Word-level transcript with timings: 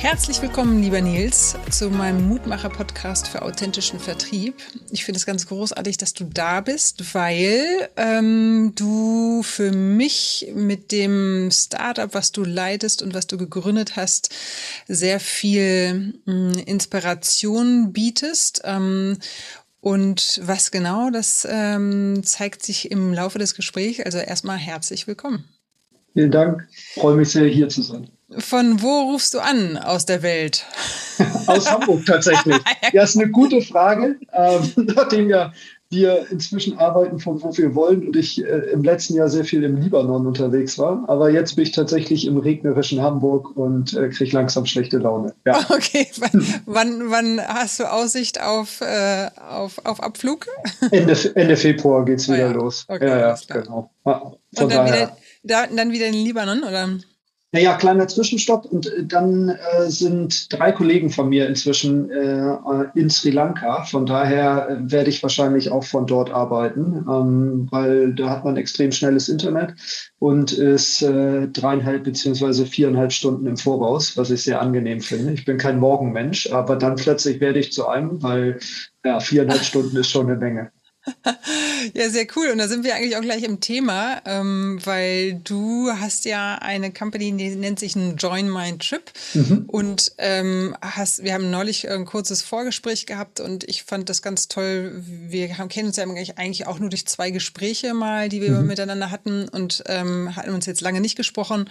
Herzlich 0.00 0.40
willkommen, 0.40 0.80
lieber 0.80 1.00
Nils, 1.00 1.56
zu 1.72 1.90
meinem 1.90 2.28
Mutmacher-Podcast 2.28 3.26
für 3.26 3.42
authentischen 3.42 3.98
Vertrieb. 3.98 4.54
Ich 4.92 5.04
finde 5.04 5.18
es 5.18 5.26
ganz 5.26 5.48
großartig, 5.48 5.96
dass 5.96 6.14
du 6.14 6.22
da 6.22 6.60
bist, 6.60 7.16
weil 7.16 7.88
ähm, 7.96 8.74
du 8.76 9.42
für 9.42 9.72
mich 9.72 10.52
mit 10.54 10.92
dem 10.92 11.50
Startup, 11.50 12.14
was 12.14 12.30
du 12.30 12.44
leitest 12.44 13.02
und 13.02 13.12
was 13.12 13.26
du 13.26 13.38
gegründet 13.38 13.96
hast, 13.96 14.32
sehr 14.86 15.18
viel 15.18 16.14
mh, 16.26 16.52
hm, 16.52 16.52
Inspiration 16.64 17.92
bietest. 17.92 18.60
Ähm, 18.62 19.18
und 19.80 20.40
was 20.44 20.70
genau, 20.70 21.10
das 21.10 21.46
ähm, 21.50 22.22
zeigt 22.22 22.62
sich 22.62 22.92
im 22.92 23.12
Laufe 23.12 23.40
des 23.40 23.56
Gesprächs. 23.56 23.98
Also 23.98 24.18
erstmal 24.18 24.58
herzlich 24.58 25.08
willkommen. 25.08 25.44
Vielen 26.12 26.30
Dank. 26.30 26.68
Freue 26.94 27.16
mich 27.16 27.30
sehr, 27.30 27.48
hier 27.48 27.68
zu 27.68 27.82
sein. 27.82 28.08
Von 28.36 28.82
wo 28.82 29.10
rufst 29.10 29.32
du 29.32 29.40
an 29.40 29.78
aus 29.78 30.04
der 30.04 30.22
Welt? 30.22 30.66
aus 31.46 31.70
Hamburg 31.70 32.04
tatsächlich. 32.06 32.56
Ja, 32.92 33.02
ist 33.02 33.16
eine 33.16 33.30
gute 33.30 33.60
Frage, 33.60 34.16
ähm, 34.32 34.72
nachdem 34.94 35.28
ja 35.28 35.52
wir 35.90 36.30
inzwischen 36.30 36.78
arbeiten 36.78 37.18
von 37.18 37.42
wo 37.42 37.56
wir 37.56 37.74
wollen 37.74 38.06
und 38.08 38.16
ich 38.16 38.44
äh, 38.44 38.70
im 38.72 38.82
letzten 38.82 39.14
Jahr 39.14 39.30
sehr 39.30 39.44
viel 39.44 39.62
im 39.64 39.76
Libanon 39.76 40.26
unterwegs 40.26 40.78
war. 40.78 41.04
Aber 41.08 41.30
jetzt 41.30 41.56
bin 41.56 41.62
ich 41.64 41.72
tatsächlich 41.72 42.26
im 42.26 42.36
regnerischen 42.36 43.00
Hamburg 43.00 43.56
und 43.56 43.94
äh, 43.94 44.10
kriege 44.10 44.36
langsam 44.36 44.66
schlechte 44.66 44.98
Laune. 44.98 45.34
Ja. 45.46 45.64
Okay, 45.70 46.06
wann, 46.66 47.10
wann, 47.10 47.40
hast 47.40 47.80
du 47.80 47.90
Aussicht 47.90 48.40
auf, 48.40 48.82
äh, 48.82 49.30
auf, 49.48 49.80
auf 49.84 50.02
Abflug? 50.02 50.46
Ende, 50.90 51.16
Ende 51.34 51.56
Februar 51.56 52.04
geht 52.04 52.18
es 52.18 52.28
wieder 52.28 52.48
oh 52.48 52.50
ja. 52.50 52.52
los. 52.52 52.84
Okay, 52.86 53.08
ja, 53.08 53.18
ja, 53.18 53.38
genau. 53.48 53.90
Ja, 54.04 54.32
und 54.58 54.72
dann 54.72 54.86
wieder, 54.86 55.16
dann 55.42 55.90
wieder 55.90 56.06
in 56.06 56.14
Libanon, 56.14 56.64
oder? 56.64 56.88
Naja, 57.50 57.76
kleiner 57.76 58.06
Zwischenstopp 58.06 58.66
und 58.66 58.92
äh, 58.92 59.06
dann 59.06 59.48
äh, 59.48 59.88
sind 59.88 60.52
drei 60.52 60.70
Kollegen 60.70 61.08
von 61.08 61.30
mir 61.30 61.46
inzwischen 61.48 62.10
äh, 62.10 62.58
in 62.94 63.08
Sri 63.08 63.30
Lanka. 63.30 63.84
Von 63.84 64.04
daher 64.04 64.68
äh, 64.68 64.92
werde 64.92 65.08
ich 65.08 65.22
wahrscheinlich 65.22 65.70
auch 65.70 65.84
von 65.84 66.06
dort 66.06 66.30
arbeiten, 66.30 67.06
ähm, 67.08 67.66
weil 67.70 68.14
da 68.14 68.28
hat 68.28 68.44
man 68.44 68.58
extrem 68.58 68.92
schnelles 68.92 69.30
Internet 69.30 69.74
und 70.18 70.52
ist 70.52 71.00
äh, 71.00 71.48
dreieinhalb 71.48 72.04
beziehungsweise 72.04 72.66
viereinhalb 72.66 73.12
Stunden 73.12 73.46
im 73.46 73.56
Voraus, 73.56 74.18
was 74.18 74.30
ich 74.30 74.42
sehr 74.42 74.60
angenehm 74.60 75.00
finde. 75.00 75.32
Ich 75.32 75.46
bin 75.46 75.56
kein 75.56 75.78
Morgenmensch, 75.78 76.52
aber 76.52 76.76
dann 76.76 76.96
plötzlich 76.96 77.40
werde 77.40 77.60
ich 77.60 77.72
zu 77.72 77.88
einem, 77.88 78.22
weil 78.22 78.58
ja, 79.06 79.20
viereinhalb 79.20 79.62
Stunden 79.62 79.96
ist 79.96 80.10
schon 80.10 80.26
eine 80.26 80.36
Menge. 80.36 80.70
Ja, 81.94 82.10
sehr 82.10 82.26
cool. 82.36 82.48
Und 82.48 82.58
da 82.58 82.68
sind 82.68 82.84
wir 82.84 82.94
eigentlich 82.94 83.16
auch 83.16 83.22
gleich 83.22 83.42
im 83.42 83.60
Thema, 83.60 84.20
ähm, 84.24 84.78
weil 84.84 85.34
du 85.44 85.90
hast 85.90 86.24
ja 86.24 86.56
eine 86.56 86.92
Company, 86.92 87.36
die 87.36 87.50
nennt 87.50 87.78
sich 87.78 87.94
Join 87.94 88.50
My 88.50 88.76
Trip. 88.78 89.10
Mhm. 89.34 89.64
Und 89.66 90.12
ähm, 90.18 90.76
hast, 90.80 91.22
wir 91.22 91.34
haben 91.34 91.50
neulich 91.50 91.88
ein 91.88 92.04
kurzes 92.04 92.42
Vorgespräch 92.42 93.06
gehabt 93.06 93.40
und 93.40 93.64
ich 93.64 93.84
fand 93.84 94.08
das 94.08 94.22
ganz 94.22 94.48
toll. 94.48 95.02
Wir 95.06 95.56
haben, 95.58 95.68
kennen 95.68 95.88
uns 95.88 95.96
ja 95.96 96.04
eigentlich 96.04 96.66
auch 96.66 96.78
nur 96.78 96.90
durch 96.90 97.06
zwei 97.06 97.30
Gespräche 97.30 97.94
mal, 97.94 98.28
die 98.28 98.42
wir 98.42 98.50
mhm. 98.50 98.66
miteinander 98.66 99.10
hatten 99.10 99.48
und 99.48 99.84
ähm, 99.86 100.34
hatten 100.36 100.50
uns 100.50 100.66
jetzt 100.66 100.80
lange 100.80 101.00
nicht 101.00 101.16
gesprochen 101.16 101.70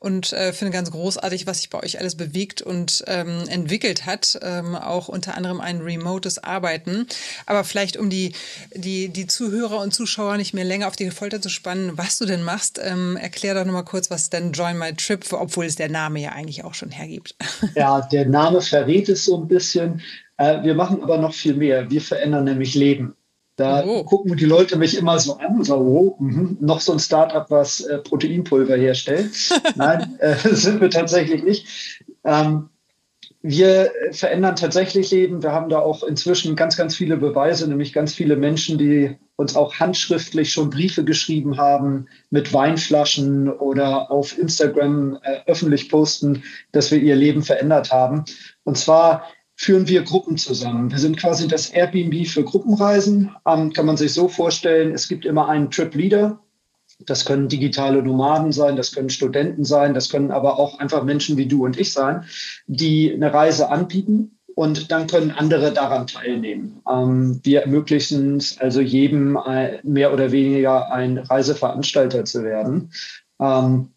und 0.00 0.32
äh, 0.32 0.52
finde 0.52 0.72
ganz 0.72 0.90
großartig, 0.90 1.46
was 1.46 1.58
sich 1.58 1.70
bei 1.70 1.82
euch 1.82 2.00
alles 2.00 2.16
bewegt 2.16 2.62
und 2.62 3.04
ähm, 3.06 3.44
entwickelt 3.48 4.06
hat. 4.06 4.38
Ähm, 4.42 4.74
auch 4.74 5.08
unter 5.08 5.36
anderem 5.36 5.60
ein 5.60 5.80
remotes 5.80 6.42
Arbeiten. 6.42 7.06
Aber 7.46 7.62
vielleicht 7.64 7.96
um 7.96 8.10
die 8.10 8.32
die, 8.74 9.08
die 9.08 9.26
Zuhörer 9.26 9.80
und 9.80 9.92
Zuschauer 9.94 10.36
nicht 10.36 10.54
mehr 10.54 10.64
länger 10.64 10.88
auf 10.88 10.96
die 10.96 11.10
Folter 11.10 11.40
zu 11.40 11.48
spannen, 11.48 11.96
was 11.96 12.18
du 12.18 12.26
denn 12.26 12.42
machst, 12.42 12.80
ähm, 12.82 13.16
erklär 13.16 13.54
doch 13.54 13.64
nochmal 13.64 13.84
kurz, 13.84 14.10
was 14.10 14.30
denn 14.30 14.52
Join 14.52 14.78
My 14.78 14.94
Trip, 14.94 15.24
obwohl 15.32 15.66
es 15.66 15.76
der 15.76 15.90
Name 15.90 16.20
ja 16.20 16.30
eigentlich 16.30 16.64
auch 16.64 16.74
schon 16.74 16.90
hergibt. 16.90 17.36
Ja, 17.74 18.00
der 18.00 18.26
Name 18.26 18.60
verrät 18.60 19.08
es 19.08 19.24
so 19.24 19.40
ein 19.40 19.46
bisschen. 19.46 20.02
Äh, 20.38 20.62
wir 20.62 20.74
machen 20.74 21.02
aber 21.02 21.18
noch 21.18 21.32
viel 21.32 21.54
mehr. 21.54 21.90
Wir 21.90 22.00
verändern 22.00 22.44
nämlich 22.44 22.74
Leben. 22.74 23.14
Da 23.60 23.84
oh. 23.84 24.04
gucken 24.04 24.38
die 24.38 24.46
Leute 24.46 24.78
mich 24.78 24.96
immer 24.96 25.18
so 25.18 25.36
an 25.36 25.56
und 25.58 25.64
sagen, 25.64 25.82
oh, 25.82 26.16
mh, 26.18 26.56
noch 26.60 26.80
so 26.80 26.92
ein 26.92 26.98
Startup, 26.98 27.44
was 27.50 27.80
äh, 27.80 27.98
Proteinpulver 27.98 28.74
herstellt. 28.74 29.32
Nein, 29.76 30.16
äh, 30.18 30.34
sind 30.54 30.80
wir 30.80 30.88
tatsächlich 30.88 31.44
nicht. 31.44 31.66
Ähm, 32.24 32.70
wir 33.42 33.90
verändern 34.12 34.56
tatsächlich 34.56 35.10
Leben. 35.10 35.42
Wir 35.42 35.52
haben 35.52 35.68
da 35.68 35.78
auch 35.78 36.02
inzwischen 36.02 36.56
ganz, 36.56 36.78
ganz 36.78 36.96
viele 36.96 37.18
Beweise, 37.18 37.68
nämlich 37.68 37.92
ganz 37.92 38.14
viele 38.14 38.36
Menschen, 38.36 38.78
die 38.78 39.18
uns 39.36 39.56
auch 39.56 39.74
handschriftlich 39.74 40.52
schon 40.52 40.70
Briefe 40.70 41.04
geschrieben 41.04 41.58
haben 41.58 42.06
mit 42.30 42.54
Weinflaschen 42.54 43.50
oder 43.50 44.10
auf 44.10 44.38
Instagram 44.38 45.18
äh, 45.22 45.40
öffentlich 45.46 45.90
posten, 45.90 46.44
dass 46.72 46.90
wir 46.90 46.98
ihr 46.98 47.16
Leben 47.16 47.42
verändert 47.42 47.92
haben. 47.92 48.24
Und 48.64 48.78
zwar 48.78 49.24
führen 49.60 49.88
wir 49.88 50.04
Gruppen 50.04 50.38
zusammen. 50.38 50.90
Wir 50.90 50.98
sind 50.98 51.18
quasi 51.18 51.46
das 51.46 51.68
Airbnb 51.68 52.26
für 52.26 52.42
Gruppenreisen. 52.42 53.30
Ähm, 53.46 53.74
kann 53.74 53.84
man 53.84 53.98
sich 53.98 54.14
so 54.14 54.26
vorstellen, 54.26 54.94
es 54.94 55.06
gibt 55.06 55.26
immer 55.26 55.50
einen 55.50 55.70
Trip 55.70 55.94
Leader, 55.94 56.40
das 57.00 57.26
können 57.26 57.46
digitale 57.46 58.02
Nomaden 58.02 58.52
sein, 58.52 58.76
das 58.76 58.92
können 58.92 59.10
Studenten 59.10 59.64
sein, 59.64 59.92
das 59.92 60.08
können 60.08 60.30
aber 60.30 60.58
auch 60.58 60.78
einfach 60.78 61.04
Menschen 61.04 61.36
wie 61.36 61.44
du 61.44 61.66
und 61.66 61.78
ich 61.78 61.92
sein, 61.92 62.24
die 62.68 63.12
eine 63.12 63.34
Reise 63.34 63.68
anbieten 63.68 64.38
und 64.54 64.90
dann 64.90 65.06
können 65.06 65.30
andere 65.30 65.74
daran 65.74 66.06
teilnehmen. 66.06 66.80
Ähm, 66.90 67.40
wir 67.42 67.60
ermöglichen 67.60 68.38
es 68.38 68.58
also 68.58 68.80
jedem 68.80 69.36
äh, 69.36 69.78
mehr 69.82 70.14
oder 70.14 70.32
weniger 70.32 70.90
ein 70.90 71.18
Reiseveranstalter 71.18 72.24
zu 72.24 72.44
werden. 72.44 72.92
Ähm, 73.38 73.90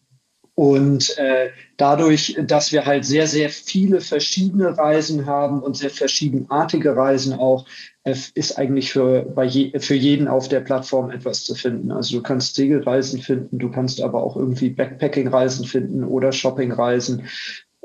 und 0.54 1.18
äh, 1.18 1.50
dadurch, 1.76 2.36
dass 2.46 2.70
wir 2.70 2.86
halt 2.86 3.04
sehr, 3.04 3.26
sehr 3.26 3.50
viele 3.50 4.00
verschiedene 4.00 4.78
Reisen 4.78 5.26
haben 5.26 5.60
und 5.60 5.76
sehr 5.76 5.90
verschiedenartige 5.90 6.94
Reisen 6.94 7.32
auch, 7.32 7.66
äh, 8.04 8.14
ist 8.34 8.56
eigentlich 8.56 8.92
für, 8.92 9.22
bei 9.22 9.44
je, 9.44 9.76
für 9.80 9.96
jeden 9.96 10.28
auf 10.28 10.48
der 10.48 10.60
Plattform 10.60 11.10
etwas 11.10 11.42
zu 11.42 11.56
finden. 11.56 11.90
Also 11.90 12.18
du 12.18 12.22
kannst 12.22 12.54
Segelreisen 12.54 13.20
finden, 13.20 13.58
du 13.58 13.68
kannst 13.70 14.00
aber 14.00 14.22
auch 14.22 14.36
irgendwie 14.36 14.70
Backpacking-Reisen 14.70 15.66
finden 15.66 16.04
oder 16.04 16.30
Shopping-Reisen 16.30 17.24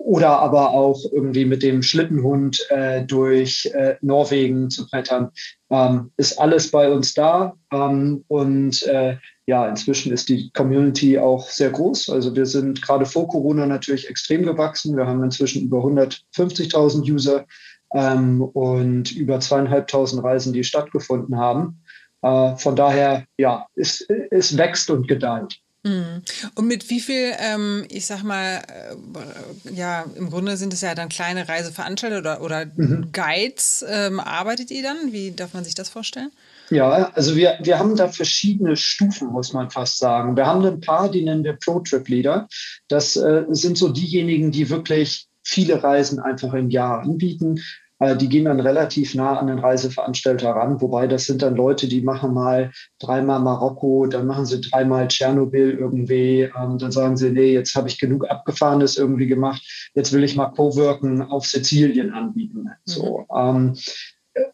oder 0.06 0.40
aber 0.40 0.72
auch 0.72 1.00
irgendwie 1.12 1.46
mit 1.46 1.62
dem 1.62 1.84
Schlittenhund 1.84 2.66
äh, 2.70 3.04
durch 3.04 3.70
äh, 3.74 3.96
Norwegen 4.02 4.70
zu 4.70 4.88
brettern. 4.88 5.30
Ähm, 5.70 6.12
ist 6.18 6.40
alles 6.40 6.72
bei 6.72 6.92
uns 6.92 7.14
da. 7.14 7.54
Ähm, 7.72 8.24
und 8.28 8.84
äh, 8.84 9.18
ja, 9.46 9.68
inzwischen 9.68 10.12
ist 10.12 10.30
die 10.30 10.52
Community 10.52 11.18
auch 11.18 11.50
sehr 11.50 11.72
groß. 11.72 12.10
Also 12.10 12.36
wir 12.36 12.46
sind 12.46 12.82
gerade 12.82 13.06
vor 13.06 13.28
Corona 13.28 13.66
natürlich 13.66 14.10
extrem 14.10 14.44
gewachsen. 14.44 14.96
Wir 14.96 15.08
haben 15.08 15.24
inzwischen 15.24 15.64
über 15.64 15.80
150.000 15.80 17.12
User 17.12 17.46
ähm, 17.94 18.42
und 18.42 19.12
über 19.12 19.40
zweieinhalbtausend 19.40 20.24
Reisen, 20.24 20.54
die 20.54 20.64
stattgefunden 20.64 21.38
haben. 21.38 21.82
Äh, 22.22 22.56
von 22.58 22.76
daher, 22.76 23.26
ja, 23.38 23.68
es, 23.76 24.06
es 24.32 24.58
wächst 24.58 24.90
und 24.90 25.08
gedeiht. 25.08 25.60
Mhm. 25.84 26.24
Und 26.56 26.68
mit 26.68 26.90
wie 26.90 27.00
viel, 27.00 27.34
ähm, 27.40 27.86
ich 27.90 28.06
sag 28.06 28.24
mal, 28.24 28.62
äh, 28.68 29.74
ja, 29.74 30.06
im 30.16 30.30
Grunde 30.30 30.58
sind 30.58 30.74
es 30.74 30.82
ja 30.82 30.94
dann 30.94 31.08
kleine 31.08 31.48
Reiseveranstalter 31.48 32.20
oder, 32.20 32.42
oder 32.42 32.66
mhm. 32.76 33.12
Guides, 33.14 33.86
ähm, 33.88 34.20
arbeitet 34.20 34.72
ihr 34.72 34.84
dann? 34.84 35.14
Wie 35.14 35.32
darf 35.32 35.54
man 35.54 35.64
sich 35.64 35.76
das 35.76 35.88
vorstellen? 35.88 36.32
Ja, 36.70 37.12
also 37.14 37.36
wir, 37.36 37.58
wir 37.62 37.80
haben 37.80 37.96
da 37.96 38.10
verschiedene 38.10 38.76
Stufen, 38.76 39.30
muss 39.30 39.54
man 39.54 39.72
fast 39.72 39.98
sagen. 39.98 40.36
Wir 40.36 40.46
haben 40.46 40.66
ein 40.66 40.82
paar, 40.82 41.10
die 41.10 41.24
nennen 41.24 41.44
wir 41.44 41.54
Pro-Trip-Leader. 41.54 42.48
Das 42.90 43.16
äh, 43.16 43.46
sind 43.50 43.78
so 43.78 43.90
diejenigen, 43.90 44.52
die 44.52 44.70
wirklich 44.70 45.28
viele 45.44 45.82
Reisen 45.82 46.20
einfach 46.20 46.54
im 46.54 46.70
Jahr 46.70 47.02
anbieten. 47.02 47.64
Äh, 48.00 48.16
die 48.16 48.30
gehen 48.30 48.46
dann 48.46 48.60
relativ 48.60 49.14
nah 49.16 49.38
an 49.38 49.48
den 49.48 49.60
Reiseveranstalter 49.60 50.52
ran, 50.52 50.82
wobei 50.82 51.08
das 51.08 51.26
sind 51.26 51.42
dann 51.42 51.56
Leute, 51.56 51.88
die 51.88 52.02
machen 52.02 52.34
mal 52.34 52.72
dreimal 53.00 53.40
Marokko, 53.42 54.08
dann 54.08 54.26
machen 54.26 54.46
sie 54.46 54.62
dreimal 54.62 55.08
Tschernobyl 55.08 55.72
irgendwie, 55.72 56.50
ähm, 56.58 56.78
dann 56.78 56.92
sagen 56.92 57.18
sie, 57.18 57.30
nee, 57.30 57.54
jetzt 57.54 57.76
habe 57.76 57.90
ich 57.90 58.00
genug 58.00 58.30
Abgefahrenes 58.30 58.98
irgendwie 58.98 59.28
gemacht, 59.28 59.92
jetzt 59.94 60.14
will 60.14 60.24
ich 60.24 60.36
mal 60.36 60.48
Coworken 60.48 61.22
auf 61.22 61.46
Sizilien 61.46 62.14
anbieten. 62.14 62.64
Mhm. 62.64 62.70
So, 62.86 63.26
ähm, 63.36 63.76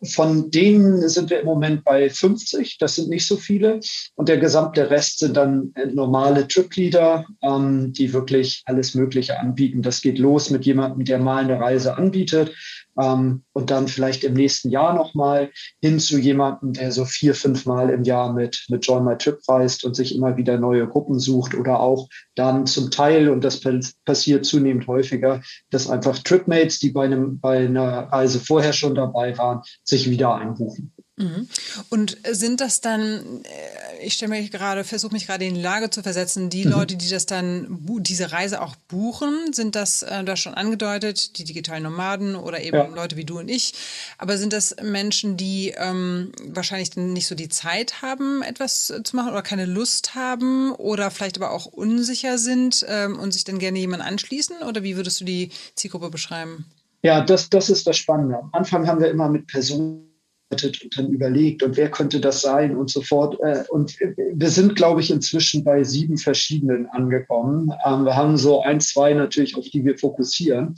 von 0.04 0.52
denen 0.52 1.08
sind 1.10 1.30
wir 1.30 1.40
im 1.42 1.46
Moment 1.46 1.84
bei 1.84 2.10
50. 2.10 2.78
Das 2.80 2.96
sind 2.96 3.10
nicht 3.10 3.28
so 3.28 3.36
viele. 3.36 3.80
Und 4.16 4.30
der 4.30 4.38
gesamte 4.38 4.90
Rest 4.90 5.20
sind 5.20 5.38
dann 5.38 5.74
normale 5.94 6.48
Trip-Leader, 6.48 7.26
ähm, 7.42 7.94
die 7.94 8.14
wirklich 8.14 8.64
alles 8.66 8.96
Mögliche 8.96 9.40
anbieten. 9.40 9.82
Das 9.82 10.02
geht 10.02 10.18
los 10.18 10.50
mit 10.50 10.66
jemandem, 10.66 11.06
der 11.06 11.20
mal 11.20 11.44
eine 11.44 11.60
Reise 11.60 11.98
anbietet. 11.98 12.54
Ähm, 13.00 13.44
und 13.54 13.72
dann 13.72 13.88
vielleicht 13.88 14.24
im 14.24 14.34
nächsten 14.34 14.70
Jahr 14.70 14.94
nochmal 14.94 15.52
hin 15.82 16.00
zu 16.00 16.18
jemandem, 16.18 16.74
der 16.74 16.92
so 16.92 17.06
vier, 17.06 17.36
fünf 17.36 17.66
Mal 17.66 17.90
im 17.90 18.04
Jahr 18.04 18.34
mit, 18.34 18.66
mit 18.70 18.86
Join 18.86 19.04
My 19.04 19.18
Trip 19.18 19.40
reist 19.48 19.84
und 19.84 19.96
sich 19.96 20.16
immer 20.16 20.38
wieder 20.38 20.58
neue 20.58 20.88
Gruppen 20.88 21.20
sucht 21.20 21.56
oder 21.56 21.80
auch 21.80 22.08
dann 22.36 22.66
zum 22.66 22.92
Teil, 22.92 23.30
und 23.30 23.44
das 23.44 23.62
passiert 24.06 24.46
zunehmend 24.46 24.88
häufiger, 24.88 25.42
dass 25.70 25.90
einfach 25.90 26.20
Tripmates, 26.20 26.80
die 26.80 26.92
bei, 26.92 27.06
einem, 27.06 27.40
bei 27.40 27.66
einer 27.66 28.12
Reise 28.12 28.40
vorher 28.40 28.74
schon 28.74 28.96
dabei 28.96 29.38
waren, 29.38 29.62
sich 29.84 30.10
wieder 30.10 30.36
einbuchen. 30.36 30.92
Mhm. 31.18 31.48
Und 31.90 32.18
sind 32.30 32.60
das 32.60 32.82
dann, 32.82 33.44
äh, 33.44 34.06
ich 34.06 34.16
stelle 34.16 34.32
mich 34.32 34.52
gerade, 34.52 34.84
versuche 34.84 35.14
mich 35.14 35.28
gerade 35.28 35.46
in 35.46 35.56
die 35.56 35.62
Lage 35.62 35.90
zu 35.90 36.04
versetzen, 36.04 36.50
die 36.50 36.66
mhm. 36.66 36.72
Leute, 36.72 36.98
die 36.98 37.10
das 37.10 37.26
dann, 37.26 37.80
diese 38.00 38.34
Reise 38.34 38.62
auch 38.62 38.76
buchen, 38.76 39.54
sind 39.54 39.76
das, 39.76 40.04
äh, 40.04 40.26
du 40.26 40.34
hast 40.34 40.42
schon 40.42 40.56
angedeutet, 40.56 41.38
die 41.38 41.46
digitalen 41.46 41.84
Nomaden 41.84 42.36
oder 42.36 42.62
eben 42.62 42.76
ja. 42.76 42.88
Leute 42.88 43.16
wie 43.16 43.24
du 43.24 43.40
und 43.40 43.48
ich, 43.48 43.74
aber 44.18 44.38
sind 44.38 44.52
das 44.52 44.76
Menschen, 44.82 45.38
die 45.38 45.74
ähm, 45.78 46.34
wahrscheinlich 46.48 46.94
nicht 46.98 47.28
so 47.28 47.36
die 47.36 47.50
Zeit 47.50 48.02
haben, 48.02 48.42
etwas 48.42 48.94
zu 49.02 49.16
machen 49.16 49.32
oder 49.32 49.42
keine 49.42 49.66
Lust 49.66 50.16
haben 50.16 50.74
oder 50.74 51.12
vielleicht 51.12 51.38
aber 51.38 51.52
auch 51.52 51.66
unsicher 51.66 52.38
sind 52.38 52.86
ähm, 52.90 53.18
und 53.18 53.32
sich 53.32 53.46
dann 53.46 53.60
gerne 53.60 53.80
jemand 53.80 54.04
anschließen 54.04 54.58
oder 54.68 54.84
wie 54.84 54.98
würdest 54.98 55.22
du 55.22 55.26
die 55.26 55.52
Zielgruppe 55.76 56.10
beschreiben? 56.10 56.66
Ja, 57.04 57.22
das, 57.22 57.50
das 57.50 57.70
ist 57.70 57.88
das 57.88 57.96
Spannende. 57.96 58.38
Am 58.38 58.50
Anfang 58.52 58.86
haben 58.86 59.00
wir 59.00 59.10
immer 59.10 59.30
mit 59.30 59.48
Personen 59.48 60.15
und 60.50 60.98
dann 60.98 61.10
überlegt 61.10 61.64
und 61.64 61.76
wer 61.76 61.90
könnte 61.90 62.20
das 62.20 62.42
sein 62.42 62.76
und 62.76 62.90
so 62.90 63.02
fort. 63.02 63.40
Äh, 63.42 63.64
und 63.70 63.98
wir 64.00 64.50
sind, 64.50 64.76
glaube 64.76 65.02
ich, 65.02 65.12
inzwischen 65.12 65.64
bei 65.64 65.84
sieben 65.84 66.18
verschiedenen 66.18 66.86
angekommen. 66.88 67.72
Ähm, 67.86 68.06
wir 68.06 68.16
haben 68.16 68.38
so 68.38 68.62
ein, 68.62 68.80
zwei 68.80 69.14
natürlich, 69.14 69.56
auf 69.58 69.66
die 69.66 69.84
wir 69.84 69.98
fokussieren. 69.98 70.76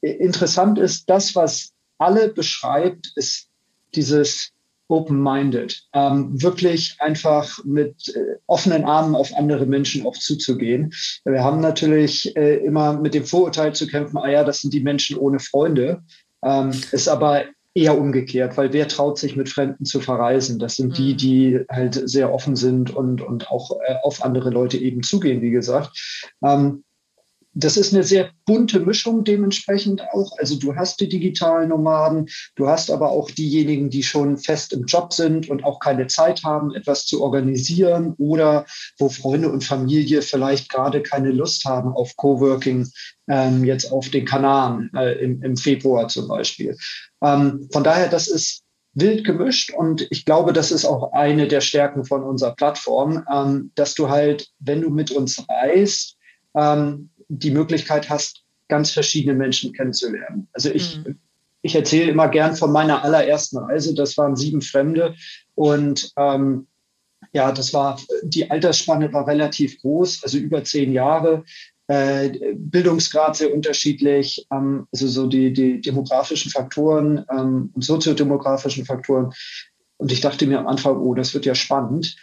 Interessant 0.00 0.78
ist, 0.78 1.10
das, 1.10 1.34
was 1.34 1.72
alle 1.98 2.28
beschreibt, 2.28 3.12
ist 3.16 3.48
dieses 3.94 4.52
open-minded, 4.88 5.84
ähm, 5.92 6.42
wirklich 6.42 6.96
einfach 6.98 7.64
mit 7.64 8.08
äh, 8.14 8.36
offenen 8.46 8.84
Armen 8.84 9.14
auf 9.14 9.32
andere 9.36 9.64
Menschen 9.66 10.04
auch 10.04 10.16
zuzugehen. 10.16 10.92
Wir 11.24 11.44
haben 11.44 11.60
natürlich 11.60 12.34
äh, 12.36 12.56
immer 12.56 12.94
mit 12.94 13.14
dem 13.14 13.24
Vorurteil 13.24 13.72
zu 13.72 13.86
kämpfen, 13.86 14.18
ah 14.18 14.28
ja, 14.28 14.42
das 14.42 14.60
sind 14.60 14.74
die 14.74 14.82
Menschen 14.82 15.16
ohne 15.16 15.38
Freunde. 15.38 16.02
Ähm, 16.42 16.72
ist 16.90 17.08
aber 17.08 17.44
eher 17.74 17.98
umgekehrt, 17.98 18.56
weil 18.56 18.72
wer 18.72 18.88
traut 18.88 19.18
sich 19.18 19.36
mit 19.36 19.48
Fremden 19.48 19.84
zu 19.84 20.00
verreisen? 20.00 20.58
Das 20.58 20.74
sind 20.76 20.98
die, 20.98 21.12
mhm. 21.12 21.16
die 21.16 21.60
halt 21.70 22.08
sehr 22.08 22.32
offen 22.32 22.56
sind 22.56 22.94
und, 22.94 23.20
und 23.20 23.50
auch 23.50 23.78
äh, 23.86 23.94
auf 24.02 24.24
andere 24.24 24.50
Leute 24.50 24.76
eben 24.78 25.02
zugehen, 25.02 25.40
wie 25.40 25.50
gesagt. 25.50 26.26
Ähm, 26.44 26.84
das 27.52 27.76
ist 27.76 27.92
eine 27.92 28.04
sehr 28.04 28.30
bunte 28.46 28.80
Mischung 28.80 29.24
dementsprechend 29.24 30.02
auch. 30.12 30.38
Also 30.38 30.56
du 30.56 30.76
hast 30.76 31.00
die 31.00 31.08
digitalen 31.08 31.70
Nomaden, 31.70 32.28
du 32.54 32.68
hast 32.68 32.90
aber 32.90 33.10
auch 33.10 33.30
diejenigen, 33.30 33.90
die 33.90 34.02
schon 34.02 34.38
fest 34.38 34.72
im 34.72 34.84
Job 34.84 35.12
sind 35.12 35.48
und 35.48 35.64
auch 35.64 35.80
keine 35.80 36.06
Zeit 36.06 36.44
haben, 36.44 36.74
etwas 36.74 37.06
zu 37.06 37.22
organisieren 37.22 38.14
oder 38.18 38.66
wo 38.98 39.08
Freunde 39.08 39.50
und 39.50 39.64
Familie 39.64 40.22
vielleicht 40.22 40.70
gerade 40.70 41.02
keine 41.02 41.32
Lust 41.32 41.64
haben 41.64 41.92
auf 41.92 42.16
Coworking 42.16 42.88
ähm, 43.28 43.64
jetzt 43.64 43.90
auf 43.90 44.08
den 44.08 44.24
Kanaren 44.24 44.90
äh, 44.94 45.22
im, 45.22 45.42
im 45.42 45.56
Februar 45.56 46.08
zum 46.08 46.28
Beispiel. 46.28 46.76
Ähm, 47.22 47.68
von 47.72 47.84
daher, 47.84 48.08
das 48.08 48.28
ist 48.28 48.62
wild 48.94 49.24
gemischt 49.24 49.72
und 49.72 50.06
ich 50.10 50.24
glaube, 50.24 50.52
das 50.52 50.72
ist 50.72 50.84
auch 50.84 51.12
eine 51.12 51.48
der 51.48 51.60
Stärken 51.60 52.04
von 52.04 52.22
unserer 52.22 52.54
Plattform, 52.54 53.24
ähm, 53.32 53.72
dass 53.74 53.94
du 53.94 54.08
halt, 54.08 54.48
wenn 54.58 54.82
du 54.82 54.90
mit 54.90 55.10
uns 55.10 55.44
reist, 55.48 56.16
ähm, 56.56 57.10
die 57.30 57.52
Möglichkeit 57.52 58.10
hast, 58.10 58.42
ganz 58.68 58.90
verschiedene 58.90 59.34
Menschen 59.34 59.72
kennenzulernen. 59.72 60.48
Also 60.52 60.70
ich, 60.70 60.98
mhm. 60.98 61.18
ich 61.62 61.74
erzähle 61.74 62.10
immer 62.10 62.28
gern 62.28 62.56
von 62.56 62.72
meiner 62.72 63.04
allerersten 63.04 63.58
Reise. 63.58 63.94
Das 63.94 64.16
waren 64.18 64.36
sieben 64.36 64.62
Fremde 64.62 65.14
und 65.54 66.12
ähm, 66.16 66.66
ja, 67.32 67.52
das 67.52 67.72
war, 67.72 68.00
die 68.22 68.50
Altersspanne 68.50 69.12
war 69.12 69.26
relativ 69.26 69.80
groß, 69.80 70.24
also 70.24 70.38
über 70.38 70.64
zehn 70.64 70.92
Jahre. 70.92 71.44
Äh, 71.86 72.54
Bildungsgrad 72.54 73.36
sehr 73.36 73.52
unterschiedlich, 73.52 74.46
ähm, 74.52 74.86
also 74.92 75.06
so 75.08 75.26
die, 75.26 75.52
die 75.52 75.80
demografischen 75.80 76.50
Faktoren 76.50 77.24
ähm, 77.30 77.70
und 77.74 77.84
soziodemografischen 77.84 78.84
Faktoren. 78.84 79.32
Und 79.96 80.12
ich 80.12 80.20
dachte 80.20 80.46
mir 80.46 80.60
am 80.60 80.66
Anfang, 80.66 80.96
oh, 80.96 81.14
das 81.14 81.34
wird 81.34 81.46
ja 81.46 81.54
spannend. 81.54 82.16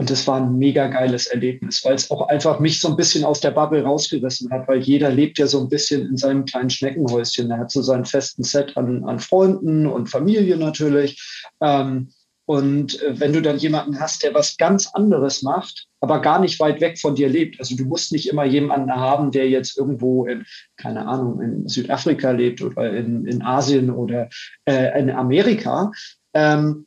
Und 0.00 0.08
das 0.08 0.26
war 0.26 0.40
ein 0.40 0.56
mega 0.56 0.86
geiles 0.86 1.26
Erlebnis, 1.26 1.84
weil 1.84 1.94
es 1.94 2.10
auch 2.10 2.28
einfach 2.28 2.58
mich 2.58 2.80
so 2.80 2.88
ein 2.88 2.96
bisschen 2.96 3.22
aus 3.22 3.40
der 3.40 3.50
Bubble 3.50 3.82
rausgerissen 3.82 4.50
hat, 4.50 4.66
weil 4.66 4.78
jeder 4.78 5.10
lebt 5.10 5.36
ja 5.36 5.46
so 5.46 5.60
ein 5.60 5.68
bisschen 5.68 6.08
in 6.08 6.16
seinem 6.16 6.46
kleinen 6.46 6.70
Schneckenhäuschen. 6.70 7.50
Er 7.50 7.58
hat 7.58 7.70
so 7.70 7.82
seinen 7.82 8.06
festen 8.06 8.42
Set 8.42 8.78
an, 8.78 9.04
an 9.04 9.18
Freunden 9.18 9.86
und 9.86 10.08
Familie 10.08 10.56
natürlich. 10.56 11.44
Ähm, 11.60 12.12
und 12.46 13.02
äh, 13.02 13.20
wenn 13.20 13.34
du 13.34 13.42
dann 13.42 13.58
jemanden 13.58 14.00
hast, 14.00 14.22
der 14.22 14.32
was 14.32 14.56
ganz 14.56 14.88
anderes 14.94 15.42
macht, 15.42 15.86
aber 16.00 16.22
gar 16.22 16.40
nicht 16.40 16.58
weit 16.60 16.80
weg 16.80 16.98
von 16.98 17.14
dir 17.14 17.28
lebt, 17.28 17.60
also 17.60 17.76
du 17.76 17.84
musst 17.84 18.10
nicht 18.10 18.26
immer 18.26 18.46
jemanden 18.46 18.90
haben, 18.90 19.32
der 19.32 19.50
jetzt 19.50 19.76
irgendwo 19.76 20.24
in, 20.24 20.46
keine 20.78 21.06
Ahnung, 21.06 21.42
in 21.42 21.68
Südafrika 21.68 22.30
lebt 22.30 22.62
oder 22.62 22.90
in, 22.90 23.26
in 23.26 23.42
Asien 23.42 23.90
oder 23.90 24.30
äh, 24.64 24.98
in 24.98 25.10
Amerika, 25.10 25.92
ähm, 26.32 26.86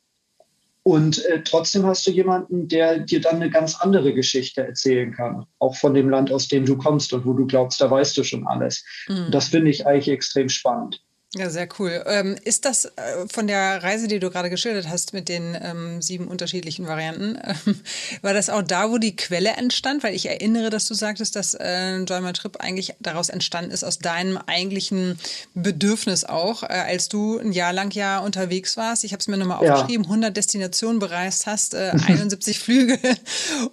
und 0.84 1.24
äh, 1.24 1.42
trotzdem 1.42 1.86
hast 1.86 2.06
du 2.06 2.10
jemanden, 2.10 2.68
der 2.68 2.98
dir 2.98 3.22
dann 3.22 3.36
eine 3.36 3.48
ganz 3.48 3.74
andere 3.74 4.12
Geschichte 4.12 4.66
erzählen 4.66 5.12
kann, 5.12 5.46
auch 5.58 5.76
von 5.76 5.94
dem 5.94 6.10
Land, 6.10 6.30
aus 6.30 6.46
dem 6.46 6.66
du 6.66 6.76
kommst 6.76 7.14
und 7.14 7.24
wo 7.24 7.32
du 7.32 7.46
glaubst, 7.46 7.80
da 7.80 7.90
weißt 7.90 8.14
du 8.18 8.22
schon 8.22 8.46
alles. 8.46 8.84
Mhm. 9.08 9.30
Das 9.30 9.48
finde 9.48 9.70
ich 9.70 9.86
eigentlich 9.86 10.10
extrem 10.10 10.50
spannend. 10.50 11.02
Ja, 11.36 11.50
sehr 11.50 11.68
cool. 11.78 12.04
Ähm, 12.06 12.36
ist 12.44 12.64
das 12.64 12.84
äh, 12.84 12.90
von 13.32 13.48
der 13.48 13.82
Reise, 13.82 14.06
die 14.06 14.20
du 14.20 14.30
gerade 14.30 14.50
geschildert 14.50 14.88
hast, 14.88 15.12
mit 15.12 15.28
den 15.28 15.56
ähm, 15.60 16.00
sieben 16.00 16.28
unterschiedlichen 16.28 16.86
Varianten, 16.86 17.34
äh, 17.34 17.54
war 18.22 18.34
das 18.34 18.50
auch 18.50 18.62
da, 18.62 18.90
wo 18.90 18.98
die 18.98 19.16
Quelle 19.16 19.50
entstand? 19.50 20.04
Weil 20.04 20.14
ich 20.14 20.26
erinnere, 20.26 20.70
dass 20.70 20.86
du 20.86 20.94
sagtest, 20.94 21.34
dass 21.34 21.54
äh, 21.54 21.96
Join 22.02 22.22
My 22.22 22.32
Trip 22.32 22.56
eigentlich 22.60 22.94
daraus 23.00 23.30
entstanden 23.30 23.72
ist, 23.72 23.82
aus 23.82 23.98
deinem 23.98 24.36
eigentlichen 24.46 25.18
Bedürfnis 25.54 26.24
auch, 26.24 26.62
äh, 26.62 26.66
als 26.66 27.08
du 27.08 27.38
ein 27.38 27.50
Jahr 27.50 27.72
lang 27.72 27.92
ja 27.92 28.20
unterwegs 28.20 28.76
warst. 28.76 29.02
Ich 29.02 29.12
habe 29.12 29.20
es 29.20 29.26
mir 29.26 29.36
nochmal 29.36 29.64
ja. 29.64 29.74
aufgeschrieben, 29.74 30.06
100 30.06 30.36
Destinationen 30.36 31.00
bereist 31.00 31.46
hast, 31.46 31.74
71 31.74 32.56
äh, 32.56 32.60
Flüge 32.64 32.98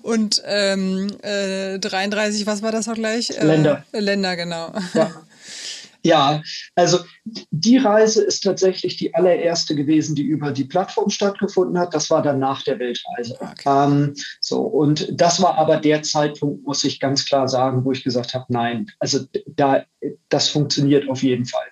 und 0.01 0.41
ähm, 0.45 1.15
33, 1.21 2.41
äh, 2.41 2.45
was 2.47 2.63
war 2.63 2.71
das 2.71 2.87
auch 2.87 2.95
gleich? 2.95 3.29
Länder. 3.39 3.85
Länder, 3.91 4.35
genau. 4.35 4.73
Ja. 4.95 5.11
Ja, 6.03 6.41
also 6.75 6.99
die 7.51 7.77
Reise 7.77 8.23
ist 8.23 8.43
tatsächlich 8.43 8.97
die 8.97 9.13
allererste 9.13 9.75
gewesen, 9.75 10.15
die 10.15 10.23
über 10.23 10.51
die 10.51 10.63
Plattform 10.63 11.09
stattgefunden 11.09 11.77
hat. 11.77 11.93
Das 11.93 12.09
war 12.09 12.21
dann 12.21 12.39
nach 12.39 12.63
der 12.63 12.79
Weltreise. 12.79 13.37
Okay. 13.39 13.63
Ähm, 13.65 14.15
so, 14.39 14.61
und 14.61 15.09
das 15.11 15.41
war 15.41 15.57
aber 15.57 15.77
der 15.77 16.01
Zeitpunkt, 16.01 16.65
muss 16.65 16.83
ich 16.83 16.99
ganz 16.99 17.25
klar 17.25 17.47
sagen, 17.47 17.85
wo 17.85 17.91
ich 17.91 18.03
gesagt 18.03 18.33
habe, 18.33 18.45
nein, 18.49 18.87
also 18.99 19.19
da, 19.47 19.83
das 20.29 20.49
funktioniert 20.49 21.07
auf 21.07 21.21
jeden 21.21 21.45
Fall. 21.45 21.67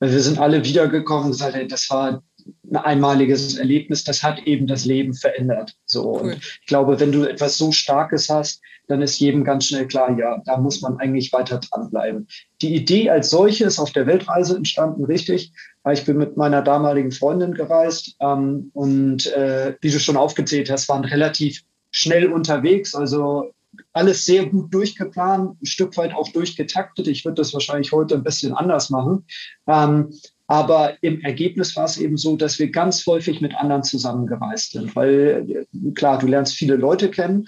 Wir 0.00 0.20
sind 0.20 0.38
alle 0.38 0.64
wiedergekommen 0.64 1.26
und 1.26 1.30
gesagt, 1.32 1.72
das 1.72 1.90
war 1.90 2.22
ein 2.70 2.76
einmaliges 2.76 3.58
Erlebnis, 3.58 4.04
das 4.04 4.22
hat 4.22 4.40
eben 4.46 4.66
das 4.66 4.84
Leben 4.84 5.12
verändert. 5.14 5.74
So. 5.84 6.14
Cool. 6.14 6.20
Und 6.20 6.36
ich 6.36 6.66
glaube, 6.66 7.00
wenn 7.00 7.12
du 7.12 7.24
etwas 7.24 7.58
so 7.58 7.72
Starkes 7.72 8.28
hast, 8.28 8.62
dann 8.88 9.02
ist 9.02 9.20
jedem 9.20 9.44
ganz 9.44 9.66
schnell 9.66 9.86
klar, 9.86 10.18
ja, 10.18 10.42
da 10.44 10.56
muss 10.56 10.80
man 10.80 10.98
eigentlich 10.98 11.32
weiter 11.32 11.60
dranbleiben. 11.60 12.26
Die 12.62 12.74
Idee 12.74 13.10
als 13.10 13.30
solche 13.30 13.64
ist 13.64 13.78
auf 13.78 13.92
der 13.92 14.06
Weltreise 14.06 14.56
entstanden, 14.56 15.04
richtig. 15.04 15.52
Ich 15.92 16.04
bin 16.04 16.16
mit 16.16 16.36
meiner 16.36 16.62
damaligen 16.62 17.12
Freundin 17.12 17.54
gereist 17.54 18.16
ähm, 18.20 18.70
und 18.74 19.26
äh, 19.28 19.74
wie 19.80 19.90
du 19.90 20.00
schon 20.00 20.16
aufgezählt 20.16 20.70
hast, 20.70 20.88
waren 20.88 21.04
relativ 21.04 21.62
schnell 21.90 22.32
unterwegs. 22.32 22.94
Also 22.94 23.52
alles 23.92 24.24
sehr 24.24 24.46
gut 24.46 24.72
durchgeplant, 24.72 25.60
ein 25.62 25.66
Stück 25.66 25.96
weit 25.96 26.14
auch 26.14 26.28
durchgetaktet. 26.30 27.06
Ich 27.08 27.24
würde 27.24 27.36
das 27.36 27.52
wahrscheinlich 27.52 27.92
heute 27.92 28.14
ein 28.14 28.24
bisschen 28.24 28.54
anders 28.54 28.90
machen. 28.90 29.24
Ähm, 29.66 30.10
aber 30.46 30.94
im 31.02 31.20
Ergebnis 31.20 31.76
war 31.76 31.84
es 31.84 31.98
eben 31.98 32.16
so, 32.16 32.36
dass 32.36 32.58
wir 32.58 32.70
ganz 32.70 33.06
häufig 33.06 33.42
mit 33.42 33.54
anderen 33.54 33.82
zusammengereist 33.82 34.72
sind, 34.72 34.96
weil 34.96 35.66
klar, 35.94 36.18
du 36.18 36.26
lernst 36.26 36.54
viele 36.54 36.76
Leute 36.76 37.10
kennen 37.10 37.46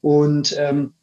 und 0.00 0.56
ähm, 0.58 0.94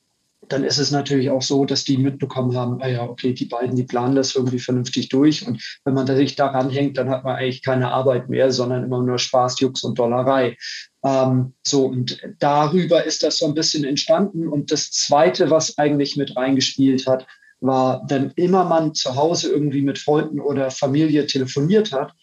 dann 0.49 0.63
ist 0.63 0.77
es 0.77 0.91
natürlich 0.91 1.29
auch 1.29 1.41
so, 1.41 1.65
dass 1.65 1.83
die 1.83 1.97
mitbekommen 1.97 2.55
haben, 2.55 2.81
ah 2.81 2.87
ja, 2.87 3.03
okay, 3.03 3.33
die 3.33 3.45
beiden, 3.45 3.75
die 3.75 3.83
planen 3.83 4.15
das 4.15 4.35
irgendwie 4.35 4.59
vernünftig 4.59 5.09
durch. 5.09 5.45
Und 5.45 5.61
wenn 5.83 5.93
man 5.93 6.07
sich 6.07 6.35
daran 6.35 6.69
hängt, 6.69 6.97
dann 6.97 7.09
hat 7.09 7.23
man 7.23 7.35
eigentlich 7.35 7.63
keine 7.63 7.91
Arbeit 7.91 8.29
mehr, 8.29 8.51
sondern 8.51 8.83
immer 8.83 9.01
nur 9.01 9.19
Spaß, 9.19 9.59
Jux 9.59 9.83
und 9.83 9.99
Dollerei. 9.99 10.57
Ähm, 11.03 11.53
so, 11.65 11.87
und 11.87 12.21
darüber 12.39 13.03
ist 13.03 13.23
das 13.23 13.39
so 13.39 13.45
ein 13.45 13.55
bisschen 13.55 13.83
entstanden. 13.83 14.47
Und 14.47 14.71
das 14.71 14.91
Zweite, 14.91 15.49
was 15.49 15.77
eigentlich 15.77 16.15
mit 16.15 16.35
reingespielt 16.35 17.07
hat, 17.07 17.27
war, 17.59 18.05
wenn 18.07 18.31
immer 18.35 18.63
man 18.65 18.93
zu 18.93 19.15
Hause 19.15 19.51
irgendwie 19.51 19.81
mit 19.81 19.97
Freunden 19.97 20.39
oder 20.39 20.71
Familie 20.71 21.25
telefoniert 21.25 21.91
hat, 21.91 22.13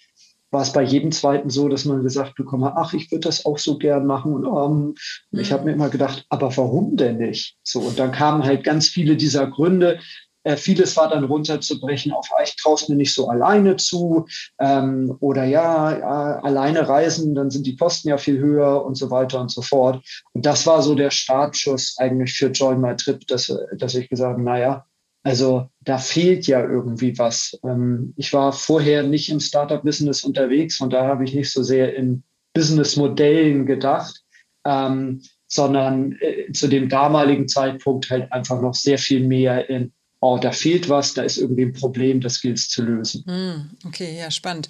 war 0.55 0.63
es 0.63 0.73
bei 0.73 0.83
jedem 0.83 1.13
zweiten 1.13 1.51
so, 1.51 1.69
dass 1.69 1.85
man 1.85 2.03
gesagt 2.03 2.37
bekommen 2.37 2.65
hat, 2.65 2.75
ach, 2.77 2.95
ich 2.95 3.11
würde 3.11 3.29
das 3.29 3.45
auch 3.45 3.59
so 3.59 3.77
gern 3.77 4.07
machen. 4.07 4.33
Und 4.33 4.95
ähm, 5.33 5.41
ich 5.41 5.53
habe 5.53 5.65
mir 5.65 5.73
immer 5.73 5.91
gedacht, 5.91 6.25
aber 6.31 6.57
warum 6.57 6.97
denn 6.97 7.19
nicht? 7.19 7.59
So, 7.63 7.81
und 7.81 7.99
dann 7.99 8.13
kamen 8.13 8.45
halt 8.45 8.65
ganz 8.65 8.89
viele 8.89 9.17
dieser 9.17 9.49
Gründe, 9.49 9.99
äh, 10.45 10.57
vieles 10.57 10.97
war 10.97 11.09
dann 11.09 11.25
runterzubrechen 11.25 12.13
auf, 12.13 12.29
ah, 12.33 12.43
ich 12.45 12.55
traue 12.57 12.75
es 12.75 12.89
mir 12.89 12.97
nicht 12.97 13.15
so 13.15 13.29
alleine 13.29 13.77
zu 13.77 14.27
ähm, 14.61 15.17
oder 15.21 15.45
ja, 15.45 15.99
ja, 15.99 16.41
alleine 16.41 16.89
reisen, 16.89 17.35
dann 17.35 17.51
sind 17.51 17.67
die 17.67 17.77
Kosten 17.77 18.09
ja 18.09 18.19
viel 18.19 18.39
höher 18.39 18.85
und 18.85 18.97
so 18.97 19.11
weiter 19.11 19.41
und 19.41 19.51
so 19.51 19.63
fort. 19.63 20.05
Und 20.35 20.47
das 20.47 20.67
war 20.67 20.83
so 20.83 20.95
der 20.95 21.11
Startschuss 21.11 21.97
eigentlich 21.99 22.35
für 22.35 22.49
Join 22.49 22.81
My 22.81 22.95
Trip, 22.95 23.27
dass, 23.27 23.53
dass 23.77 23.95
ich 23.95 24.09
gesagt 24.09 24.35
habe, 24.35 24.43
naja, 24.43 24.87
also 25.25 25.71
da 25.81 25.99
fehlt 25.99 26.47
ja 26.47 26.63
irgendwie 26.63 27.19
was. 27.19 27.59
Ähm, 27.65 28.13
ich 28.17 28.33
war 28.33 28.53
vorher 28.53 29.03
nicht 29.03 29.31
im 29.31 29.41
Startup-Business 29.41 30.23
unterwegs 30.23 30.81
und 30.81 30.93
da 30.93 31.07
habe 31.07 31.25
ich 31.25 31.35
nicht 31.35 31.51
so 31.51 31.63
sehr 31.63 31.97
in 31.97 32.23
Business-Modellen 32.53 33.67
gedacht, 33.67 34.23
ähm, 34.65 35.23
sondern 35.49 36.13
äh, 36.21 36.53
zu 36.53 36.69
dem 36.69 36.89
damaligen 36.89 37.49
Zeitpunkt 37.49 38.11
halt 38.11 38.31
einfach 38.33 38.61
noch 38.61 38.75
sehr 38.75 38.99
viel 38.99 39.27
mehr 39.27 39.69
in 39.69 39.93
oh, 40.25 40.39
da 40.39 40.53
fehlt 40.53 40.89
was, 40.89 41.13
da 41.13 41.23
ist 41.23 41.37
irgendwie 41.37 41.67
ein 41.67 41.75
Problem, 41.75 42.23
das 42.23 42.41
gilt 42.41 42.57
es 42.57 42.71
zu 42.71 42.83
lösen. 42.83 43.25
Hm, 43.27 43.71
okay, 43.87 44.17
ja, 44.19 44.31
spannend. 44.31 44.69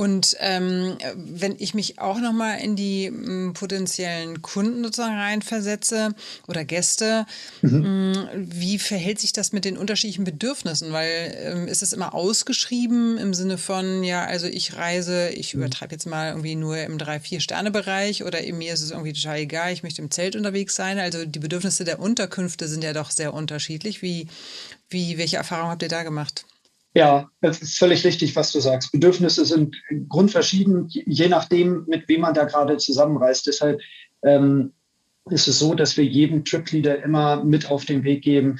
Und 0.00 0.34
ähm, 0.38 0.96
wenn 1.14 1.56
ich 1.58 1.74
mich 1.74 1.98
auch 1.98 2.18
nochmal 2.20 2.58
in 2.60 2.74
die 2.74 3.04
m, 3.04 3.26
hm, 3.26 3.52
potenziellen 3.52 4.40
Kunden 4.40 4.82
sozusagen 4.82 5.14
reinversetze 5.14 6.14
oder 6.48 6.64
Gäste, 6.64 7.26
mhm. 7.60 7.84
m, 7.84 8.14
hm, 8.14 8.28
wie 8.50 8.78
verhält 8.78 9.20
sich 9.20 9.34
das 9.34 9.52
mit 9.52 9.66
den 9.66 9.76
unterschiedlichen 9.76 10.24
Bedürfnissen? 10.24 10.90
Weil 10.94 11.36
ähm, 11.42 11.68
ist 11.68 11.82
es 11.82 11.92
immer 11.92 12.14
ausgeschrieben 12.14 13.18
im 13.18 13.34
Sinne 13.34 13.58
von, 13.58 14.02
ja, 14.02 14.24
also 14.24 14.46
ich 14.46 14.74
reise, 14.74 15.28
ich 15.34 15.52
mhm. 15.52 15.60
übertreibe 15.60 15.92
jetzt 15.92 16.06
mal 16.06 16.30
irgendwie 16.30 16.56
nur 16.56 16.78
im 16.78 16.96
3-4-Sterne-Bereich 16.96 18.24
oder 18.24 18.38
mir 18.54 18.72
ist 18.72 18.80
es 18.80 18.92
irgendwie 18.92 19.12
total 19.12 19.40
egal, 19.40 19.70
ich 19.70 19.82
möchte 19.82 20.00
im 20.00 20.10
Zelt 20.10 20.34
unterwegs 20.34 20.74
sein. 20.76 20.98
Also 20.98 21.26
die 21.26 21.40
Bedürfnisse 21.40 21.84
der 21.84 22.00
Unterkünfte 22.00 22.68
sind 22.68 22.82
ja 22.82 22.94
doch 22.94 23.10
sehr 23.10 23.34
unterschiedlich. 23.34 24.00
Wie, 24.00 24.28
wie, 24.88 25.18
welche 25.18 25.36
Erfahrungen 25.36 25.72
habt 25.72 25.82
ihr 25.82 25.90
da 25.90 26.04
gemacht? 26.04 26.46
Ja, 26.94 27.30
es 27.40 27.62
ist 27.62 27.78
völlig 27.78 28.04
richtig, 28.04 28.34
was 28.34 28.50
du 28.50 28.60
sagst. 28.60 28.90
Bedürfnisse 28.90 29.44
sind 29.44 29.76
grundverschieden, 30.08 30.86
je 30.88 31.28
nachdem, 31.28 31.84
mit 31.86 32.08
wem 32.08 32.22
man 32.22 32.34
da 32.34 32.44
gerade 32.44 32.78
zusammenreist. 32.78 33.46
Deshalb 33.46 33.80
ähm, 34.22 34.72
ist 35.30 35.46
es 35.46 35.60
so, 35.60 35.74
dass 35.74 35.96
wir 35.96 36.04
jedem 36.04 36.44
Tripleader 36.44 37.02
immer 37.02 37.44
mit 37.44 37.70
auf 37.70 37.84
den 37.84 38.02
Weg 38.02 38.22
geben, 38.22 38.58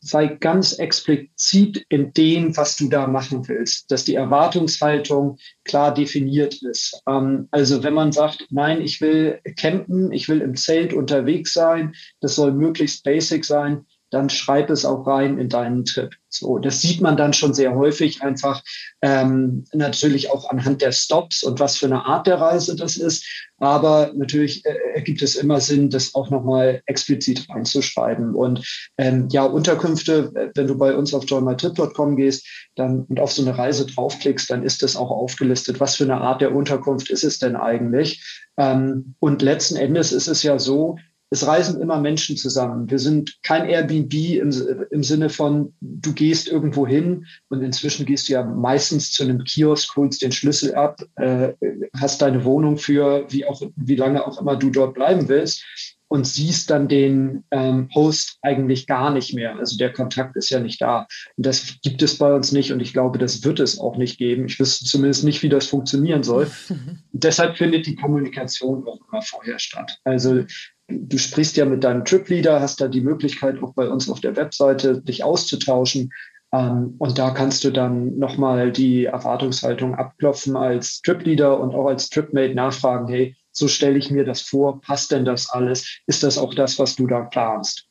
sei 0.00 0.26
ganz 0.26 0.74
explizit 0.74 1.84
in 1.88 2.12
dem, 2.12 2.56
was 2.56 2.76
du 2.76 2.88
da 2.88 3.06
machen 3.06 3.48
willst, 3.48 3.90
dass 3.90 4.04
die 4.04 4.14
Erwartungshaltung 4.14 5.38
klar 5.64 5.92
definiert 5.92 6.62
ist. 6.62 7.02
Ähm, 7.08 7.48
also 7.50 7.82
wenn 7.82 7.94
man 7.94 8.12
sagt, 8.12 8.46
nein, 8.50 8.80
ich 8.80 9.00
will 9.00 9.40
campen, 9.56 10.12
ich 10.12 10.28
will 10.28 10.40
im 10.40 10.54
Zelt 10.54 10.92
unterwegs 10.92 11.52
sein, 11.52 11.94
das 12.20 12.36
soll 12.36 12.52
möglichst 12.52 13.02
basic 13.04 13.44
sein, 13.44 13.86
dann 14.10 14.30
schreib 14.30 14.70
es 14.70 14.84
auch 14.84 15.06
rein 15.06 15.38
in 15.38 15.48
deinen 15.48 15.84
Trip. 15.84 16.14
So, 16.30 16.58
das 16.58 16.80
sieht 16.80 17.00
man 17.00 17.16
dann 17.16 17.32
schon 17.32 17.54
sehr 17.54 17.74
häufig 17.74 18.22
einfach 18.22 18.62
ähm, 19.02 19.64
natürlich 19.72 20.30
auch 20.30 20.50
anhand 20.50 20.82
der 20.82 20.92
Stops 20.92 21.42
und 21.42 21.58
was 21.60 21.78
für 21.78 21.86
eine 21.86 22.04
Art 22.04 22.26
der 22.26 22.40
Reise 22.40 22.76
das 22.76 22.96
ist. 22.96 23.26
Aber 23.58 24.12
natürlich 24.14 24.64
äh, 24.64 24.76
ergibt 24.94 25.22
es 25.22 25.36
immer 25.36 25.60
Sinn, 25.60 25.90
das 25.90 26.14
auch 26.14 26.30
nochmal 26.30 26.82
explizit 26.86 27.48
reinzuschreiben. 27.48 28.34
Und 28.34 28.90
ähm, 28.98 29.28
ja, 29.30 29.44
Unterkünfte, 29.44 30.32
äh, 30.34 30.50
wenn 30.54 30.66
du 30.66 30.76
bei 30.76 30.94
uns 30.94 31.12
auf 31.14 31.24
joinmytrip.com 31.26 32.16
gehst 32.16 32.46
dann, 32.76 33.04
und 33.04 33.20
auf 33.20 33.32
so 33.32 33.42
eine 33.42 33.56
Reise 33.56 33.86
draufklickst, 33.86 34.50
dann 34.50 34.62
ist 34.62 34.82
das 34.82 34.96
auch 34.96 35.10
aufgelistet. 35.10 35.80
Was 35.80 35.96
für 35.96 36.04
eine 36.04 36.20
Art 36.20 36.40
der 36.40 36.54
Unterkunft 36.54 37.10
ist 37.10 37.24
es 37.24 37.38
denn 37.38 37.56
eigentlich? 37.56 38.22
Ähm, 38.58 39.14
und 39.18 39.42
letzten 39.42 39.76
Endes 39.76 40.12
ist 40.12 40.28
es 40.28 40.42
ja 40.42 40.58
so, 40.58 40.96
es 41.30 41.46
reisen 41.46 41.80
immer 41.80 42.00
Menschen 42.00 42.36
zusammen. 42.36 42.90
Wir 42.90 42.98
sind 42.98 43.36
kein 43.42 43.68
Airbnb 43.68 44.14
im, 44.14 44.50
im 44.90 45.02
Sinne 45.02 45.28
von, 45.28 45.74
du 45.80 46.12
gehst 46.12 46.48
irgendwo 46.48 46.86
hin 46.86 47.26
und 47.48 47.62
inzwischen 47.62 48.06
gehst 48.06 48.28
du 48.28 48.32
ja 48.34 48.44
meistens 48.44 49.12
zu 49.12 49.24
einem 49.24 49.44
Kiosk, 49.44 49.94
holst 49.96 50.22
den 50.22 50.32
Schlüssel 50.32 50.74
ab, 50.74 51.00
äh, 51.16 51.52
hast 51.96 52.22
deine 52.22 52.44
Wohnung 52.44 52.78
für 52.78 53.26
wie 53.28 53.44
auch, 53.44 53.60
wie 53.76 53.96
lange 53.96 54.26
auch 54.26 54.40
immer 54.40 54.56
du 54.56 54.70
dort 54.70 54.94
bleiben 54.94 55.28
willst 55.28 55.64
und 56.08 56.26
siehst 56.26 56.70
dann 56.70 56.88
den 56.88 57.44
ähm, 57.50 57.90
Host 57.94 58.38
eigentlich 58.40 58.86
gar 58.86 59.12
nicht 59.12 59.34
mehr. 59.34 59.56
Also 59.56 59.76
der 59.76 59.92
Kontakt 59.92 60.36
ist 60.36 60.48
ja 60.48 60.58
nicht 60.58 60.80
da. 60.80 61.06
Und 61.36 61.44
das 61.44 61.76
gibt 61.82 62.02
es 62.02 62.16
bei 62.16 62.32
uns 62.32 62.50
nicht 62.50 62.72
und 62.72 62.80
ich 62.80 62.94
glaube, 62.94 63.18
das 63.18 63.44
wird 63.44 63.60
es 63.60 63.78
auch 63.78 63.98
nicht 63.98 64.18
geben. 64.18 64.46
Ich 64.46 64.58
wüsste 64.58 64.86
zumindest 64.86 65.24
nicht, 65.24 65.42
wie 65.42 65.50
das 65.50 65.66
funktionieren 65.66 66.22
soll. 66.22 66.50
deshalb 67.12 67.58
findet 67.58 67.86
die 67.86 67.96
Kommunikation 67.96 68.88
auch 68.88 69.00
immer 69.10 69.22
vorher 69.22 69.58
statt. 69.58 69.98
Also 70.04 70.44
du 70.88 71.18
sprichst 71.18 71.56
ja 71.56 71.64
mit 71.64 71.84
deinem 71.84 72.04
Trip-Leader, 72.04 72.60
hast 72.60 72.80
da 72.80 72.88
die 72.88 73.00
Möglichkeit, 73.00 73.62
auch 73.62 73.74
bei 73.74 73.88
uns 73.88 74.08
auf 74.08 74.20
der 74.20 74.36
Webseite 74.36 75.00
dich 75.00 75.22
auszutauschen. 75.22 76.12
Ähm, 76.52 76.94
und 76.98 77.18
da 77.18 77.30
kannst 77.30 77.64
du 77.64 77.70
dann 77.70 78.18
nochmal 78.18 78.72
die 78.72 79.04
Erwartungshaltung 79.04 79.94
abklopfen 79.94 80.56
als 80.56 81.02
Trip-Leader 81.02 81.60
und 81.60 81.74
auch 81.74 81.86
als 81.86 82.08
Tripmate 82.08 82.54
nachfragen, 82.54 83.08
hey, 83.08 83.36
so 83.52 83.68
stelle 83.68 83.98
ich 83.98 84.10
mir 84.10 84.24
das 84.24 84.40
vor, 84.40 84.80
passt 84.80 85.10
denn 85.10 85.24
das 85.24 85.50
alles? 85.50 86.00
Ist 86.06 86.22
das 86.22 86.38
auch 86.38 86.54
das, 86.54 86.78
was 86.78 86.96
du 86.96 87.06
da 87.06 87.22
planst? 87.22 87.86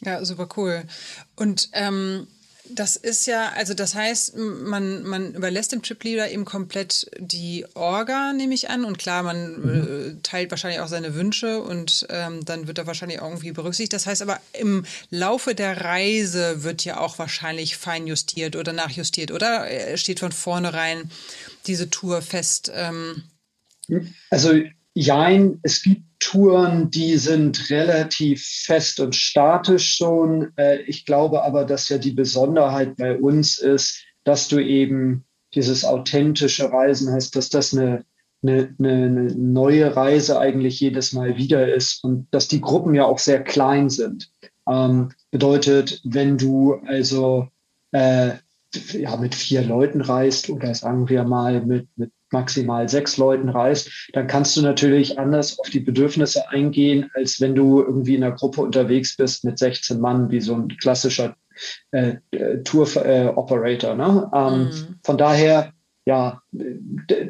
Ja, 0.00 0.24
super 0.24 0.48
cool. 0.56 0.82
Und 1.36 1.68
ähm, 1.72 2.26
das 2.68 2.96
ist 2.96 3.26
ja, 3.26 3.50
also 3.50 3.74
das 3.74 3.94
heißt, 3.94 4.36
man, 4.36 5.02
man 5.02 5.34
überlässt 5.34 5.72
dem 5.72 5.82
Tripleader 5.82 6.30
eben 6.30 6.44
komplett 6.44 7.10
die 7.18 7.66
Orga, 7.74 8.32
nehme 8.32 8.54
ich 8.54 8.70
an. 8.70 8.84
Und 8.84 8.98
klar, 8.98 9.22
man 9.22 9.60
mhm. 9.60 10.16
äh, 10.18 10.22
teilt 10.22 10.50
wahrscheinlich 10.50 10.80
auch 10.80 10.88
seine 10.88 11.14
Wünsche 11.14 11.60
und 11.60 12.06
ähm, 12.10 12.44
dann 12.44 12.68
wird 12.68 12.78
er 12.78 12.86
wahrscheinlich 12.86 13.20
irgendwie 13.20 13.52
berücksichtigt. 13.52 13.92
Das 13.92 14.06
heißt 14.06 14.22
aber, 14.22 14.40
im 14.52 14.84
Laufe 15.10 15.54
der 15.54 15.80
Reise 15.84 16.62
wird 16.62 16.84
ja 16.84 16.98
auch 16.98 17.18
wahrscheinlich 17.18 17.76
feinjustiert 17.76 18.54
oder 18.54 18.72
nachjustiert, 18.72 19.32
oder? 19.32 19.66
Steht 19.96 20.20
von 20.20 20.32
vornherein 20.32 21.10
diese 21.66 21.90
Tour 21.90 22.22
fest? 22.22 22.70
Ähm 22.74 23.24
also 24.30 24.52
Jein, 24.94 25.58
es 25.62 25.82
gibt 25.82 26.02
Touren, 26.18 26.90
die 26.90 27.16
sind 27.16 27.70
relativ 27.70 28.44
fest 28.44 29.00
und 29.00 29.14
statisch 29.14 29.96
schon. 29.96 30.52
Äh, 30.56 30.82
ich 30.82 31.04
glaube 31.04 31.42
aber, 31.42 31.64
dass 31.64 31.88
ja 31.88 31.98
die 31.98 32.12
Besonderheit 32.12 32.96
bei 32.96 33.18
uns 33.18 33.58
ist, 33.58 34.04
dass 34.24 34.48
du 34.48 34.58
eben 34.58 35.24
dieses 35.54 35.84
authentische 35.84 36.70
Reisen 36.70 37.12
hast, 37.12 37.36
dass 37.36 37.48
das 37.48 37.76
eine, 37.76 38.04
eine, 38.42 38.74
eine 38.78 39.34
neue 39.36 39.94
Reise 39.96 40.38
eigentlich 40.38 40.80
jedes 40.80 41.12
Mal 41.12 41.36
wieder 41.36 41.74
ist 41.74 42.04
und 42.04 42.28
dass 42.30 42.48
die 42.48 42.60
Gruppen 42.60 42.94
ja 42.94 43.04
auch 43.04 43.18
sehr 43.18 43.42
klein 43.42 43.90
sind. 43.90 44.30
Ähm, 44.68 45.10
bedeutet, 45.30 46.00
wenn 46.04 46.38
du 46.38 46.74
also 46.86 47.48
äh, 47.90 48.32
ja, 48.92 49.16
mit 49.16 49.34
vier 49.34 49.62
Leuten 49.62 50.00
reist 50.00 50.48
oder 50.48 50.74
sagen 50.74 51.08
wir 51.08 51.24
mal 51.24 51.64
mit, 51.64 51.88
mit 51.96 52.12
maximal 52.32 52.88
sechs 52.88 53.16
Leuten 53.16 53.48
reist, 53.48 53.90
dann 54.12 54.26
kannst 54.26 54.56
du 54.56 54.62
natürlich 54.62 55.18
anders 55.18 55.58
auf 55.58 55.70
die 55.70 55.80
Bedürfnisse 55.80 56.48
eingehen, 56.48 57.10
als 57.14 57.40
wenn 57.40 57.54
du 57.54 57.80
irgendwie 57.80 58.14
in 58.14 58.24
einer 58.24 58.34
Gruppe 58.34 58.62
unterwegs 58.62 59.16
bist 59.16 59.44
mit 59.44 59.58
16 59.58 60.00
Mann, 60.00 60.30
wie 60.30 60.40
so 60.40 60.54
ein 60.54 60.68
klassischer 60.68 61.36
äh, 61.90 62.16
Tour-Operator. 62.64 63.92
Äh, 63.92 63.96
ne? 63.96 64.30
Ähm, 64.34 64.58
mhm. 64.64 64.98
Von 65.02 65.18
daher, 65.18 65.72
ja, 66.04 66.40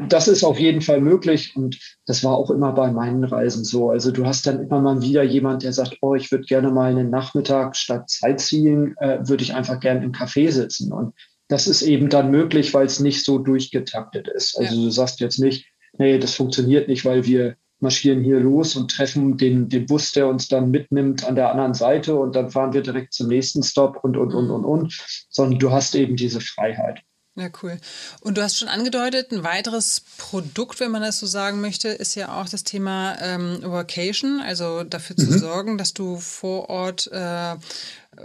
das 0.08 0.28
ist 0.28 0.44
auf 0.44 0.58
jeden 0.58 0.80
Fall 0.80 1.00
möglich 1.00 1.54
und 1.56 1.78
das 2.06 2.24
war 2.24 2.36
auch 2.36 2.50
immer 2.50 2.72
bei 2.72 2.90
meinen 2.90 3.24
Reisen 3.24 3.64
so. 3.64 3.90
Also 3.90 4.10
du 4.10 4.24
hast 4.24 4.46
dann 4.46 4.62
immer 4.62 4.80
mal 4.80 5.02
wieder 5.02 5.22
jemand, 5.22 5.62
der 5.62 5.74
sagt, 5.74 5.98
oh, 6.00 6.14
ich 6.14 6.32
würde 6.32 6.44
gerne 6.44 6.70
mal 6.70 6.90
einen 6.90 7.10
Nachmittag 7.10 7.76
statt 7.76 8.08
Sightseeing, 8.08 8.94
äh, 8.98 9.18
würde 9.28 9.42
ich 9.42 9.54
einfach 9.54 9.78
gerne 9.80 10.04
im 10.04 10.12
Café 10.12 10.50
sitzen. 10.50 10.92
Und 10.92 11.12
das 11.52 11.66
ist 11.66 11.82
eben 11.82 12.08
dann 12.08 12.30
möglich, 12.30 12.72
weil 12.72 12.86
es 12.86 12.98
nicht 12.98 13.26
so 13.26 13.38
durchgetaktet 13.38 14.26
ist. 14.26 14.58
Also 14.58 14.74
ja. 14.74 14.84
du 14.84 14.90
sagst 14.90 15.20
jetzt 15.20 15.38
nicht, 15.38 15.66
nee, 15.98 16.18
das 16.18 16.34
funktioniert 16.34 16.88
nicht, 16.88 17.04
weil 17.04 17.26
wir 17.26 17.56
marschieren 17.78 18.24
hier 18.24 18.40
los 18.40 18.74
und 18.74 18.90
treffen 18.90 19.36
den, 19.36 19.68
den 19.68 19.84
Bus, 19.84 20.12
der 20.12 20.28
uns 20.28 20.48
dann 20.48 20.70
mitnimmt 20.70 21.24
an 21.24 21.34
der 21.34 21.50
anderen 21.50 21.74
Seite 21.74 22.16
und 22.16 22.34
dann 22.36 22.48
fahren 22.48 22.72
wir 22.72 22.80
direkt 22.80 23.12
zum 23.12 23.28
nächsten 23.28 23.62
Stop 23.62 24.02
und, 24.02 24.16
und, 24.16 24.32
und, 24.32 24.50
und, 24.50 24.64
und, 24.64 25.26
sondern 25.28 25.58
du 25.58 25.70
hast 25.70 25.94
eben 25.94 26.16
diese 26.16 26.40
Freiheit. 26.40 27.00
Ja, 27.34 27.48
cool. 27.62 27.78
Und 28.20 28.36
du 28.36 28.42
hast 28.42 28.58
schon 28.58 28.68
angedeutet, 28.68 29.32
ein 29.32 29.42
weiteres 29.42 30.02
Produkt, 30.18 30.80
wenn 30.80 30.90
man 30.90 31.00
das 31.00 31.18
so 31.18 31.26
sagen 31.26 31.62
möchte, 31.62 31.88
ist 31.88 32.14
ja 32.14 32.38
auch 32.38 32.46
das 32.46 32.62
Thema 32.62 33.16
ähm, 33.22 33.62
Workation, 33.62 34.42
also 34.42 34.84
dafür 34.84 35.16
mhm. 35.18 35.22
zu 35.22 35.38
sorgen, 35.38 35.78
dass 35.78 35.94
du 35.94 36.18
vor 36.18 36.68
Ort 36.68 37.10
äh, 37.10 37.56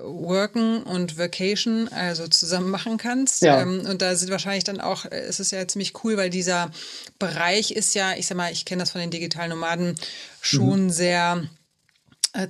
Worken 0.04 0.84
und 0.84 1.18
Vacation 1.18 1.88
also 1.88 2.28
zusammen 2.28 2.70
machen 2.70 2.98
kannst. 2.98 3.44
Ja. 3.44 3.62
Ähm, 3.62 3.86
und 3.90 4.02
da 4.02 4.14
sind 4.16 4.30
wahrscheinlich 4.30 4.66
dann 4.66 4.82
auch, 4.82 5.06
äh, 5.06 5.20
es 5.22 5.40
ist 5.40 5.52
ja 5.52 5.66
ziemlich 5.66 6.04
cool, 6.04 6.18
weil 6.18 6.30
dieser 6.30 6.72
Bereich 7.18 7.72
ist 7.72 7.96
ja, 7.96 8.14
ich 8.14 8.28
sag 8.28 8.36
mal, 8.36 8.52
ich 8.52 8.66
kenne 8.66 8.82
das 8.82 8.92
von 8.92 9.00
den 9.00 9.12
digitalen 9.12 9.52
Nomaden 9.52 9.96
schon 10.42 10.86
mhm. 10.86 10.90
sehr 10.90 11.48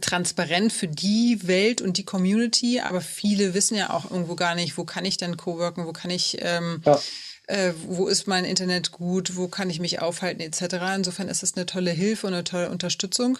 transparent 0.01 0.73
für 0.73 0.87
die 0.87 1.39
Welt 1.47 1.81
und 1.81 1.97
die 1.97 2.05
Community, 2.05 2.79
aber 2.79 3.01
viele 3.01 3.53
wissen 3.53 3.77
ja 3.77 3.91
auch 3.91 4.09
irgendwo 4.09 4.35
gar 4.35 4.55
nicht, 4.55 4.77
wo 4.77 4.83
kann 4.83 5.05
ich 5.05 5.17
denn 5.17 5.37
coworken, 5.37 5.85
wo 5.85 5.93
kann 5.93 6.11
ich 6.11 6.37
ähm, 6.41 6.81
ja 6.85 6.99
äh, 7.47 7.71
wo 7.87 8.07
ist 8.07 8.27
mein 8.27 8.45
Internet 8.45 8.91
gut, 8.91 9.35
wo 9.35 9.47
kann 9.47 9.69
ich 9.69 9.79
mich 9.79 10.01
aufhalten 10.01 10.41
etc. 10.41 10.75
Insofern 10.95 11.29
ist 11.29 11.43
es 11.43 11.55
eine 11.55 11.65
tolle 11.65 11.91
Hilfe 11.91 12.27
und 12.27 12.33
eine 12.33 12.43
tolle 12.43 12.69
Unterstützung. 12.69 13.39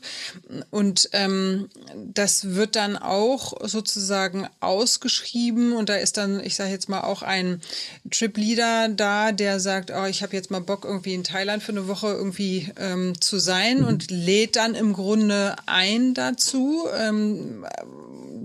Und 0.72 1.10
ähm, 1.12 1.70
das 1.96 2.56
wird 2.56 2.76
dann 2.76 2.98
auch 2.98 3.54
sozusagen 3.68 4.48
ausgeschrieben 4.62 5.74
und 5.74 5.90
da 5.90 5.96
ist 5.96 6.18
dann, 6.18 6.40
ich 6.40 6.56
sage 6.56 6.72
jetzt 6.72 6.90
mal, 6.90 7.02
auch 7.02 7.22
ein 7.22 7.62
Trip-Leader 8.10 8.90
da, 8.90 9.32
der 9.34 9.60
sagt, 9.60 9.92
oh, 9.92 10.06
ich 10.06 10.24
habe 10.24 10.36
jetzt 10.36 10.52
mal 10.52 10.62
Bock, 10.62 10.86
irgendwie 10.86 11.14
in 11.14 11.24
Thailand 11.24 11.62
für 11.62 11.74
eine 11.74 11.88
Woche 11.88 12.08
irgendwie 12.08 12.72
ähm, 12.78 13.20
zu 13.20 13.40
sein 13.40 13.80
mhm. 13.80 13.88
und 13.88 14.10
lädt 14.10 14.56
dann 14.56 14.74
im 14.74 14.94
Grunde 14.94 15.56
ein 15.66 16.14
dazu, 16.14 16.86
ähm, 16.98 17.66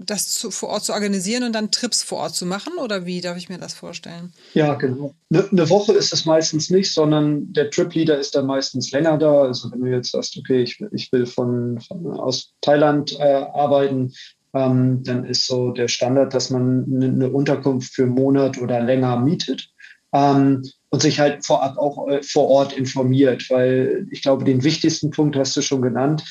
das 0.07 0.31
zu, 0.31 0.51
vor 0.51 0.71
Ort 0.71 0.85
zu 0.85 0.93
organisieren 0.93 1.45
und 1.45 1.53
dann 1.53 1.71
Trips 1.71 2.03
vor 2.03 2.19
Ort 2.19 2.35
zu 2.35 2.47
machen? 2.47 2.75
Oder 2.83 3.07
wie 3.07 3.21
darf 3.21 3.37
ich 3.37 3.49
mir 3.49 3.59
das 3.59 3.75
vorstellen? 3.75 4.33
Ja, 4.55 4.75
genau. 4.75 5.15
Eine 5.33 5.47
ne 5.51 5.71
Woche 5.71 5.93
ist 5.93 6.13
es 6.13 6.25
meistens 6.25 6.71
nicht, 6.71 6.93
sondern 6.93 7.53
der 7.53 7.71
Trip-Leader 7.71 8.19
ist 8.19 8.35
dann 8.35 8.47
meistens 8.47 8.91
länger 8.93 9.19
da. 9.19 9.43
Also 9.43 9.71
wenn 9.71 9.81
du 9.81 9.87
jetzt 9.87 10.13
sagst, 10.13 10.37
okay, 10.37 10.63
ich, 10.63 10.83
ich 10.93 11.13
will 11.13 11.27
von, 11.27 11.81
von 11.81 12.07
aus 12.07 12.53
Thailand 12.61 13.19
äh, 13.19 13.23
arbeiten, 13.23 14.13
ähm, 14.55 15.03
dann 15.03 15.25
ist 15.25 15.47
so 15.47 15.71
der 15.71 15.89
Standard, 15.89 16.35
dass 16.35 16.51
man 16.51 16.85
eine, 16.85 17.07
eine 17.07 17.31
Unterkunft 17.31 17.95
für 17.95 18.03
einen 18.03 18.13
Monat 18.13 18.59
oder 18.59 18.81
länger 18.81 19.19
mietet. 19.19 19.71
Ähm, 20.13 20.63
und 20.91 21.01
sich 21.01 21.19
halt 21.19 21.45
vorab 21.45 21.79
auch 21.79 22.07
äh, 22.09 22.23
vor 22.23 22.49
Ort 22.49 22.75
informiert, 22.75 23.49
weil 23.49 24.07
ich 24.11 24.21
glaube, 24.21 24.45
den 24.45 24.63
wichtigsten 24.63 25.11
Punkt 25.11 25.37
hast 25.37 25.57
du 25.57 25.63
schon 25.63 25.81
genannt, 25.81 26.23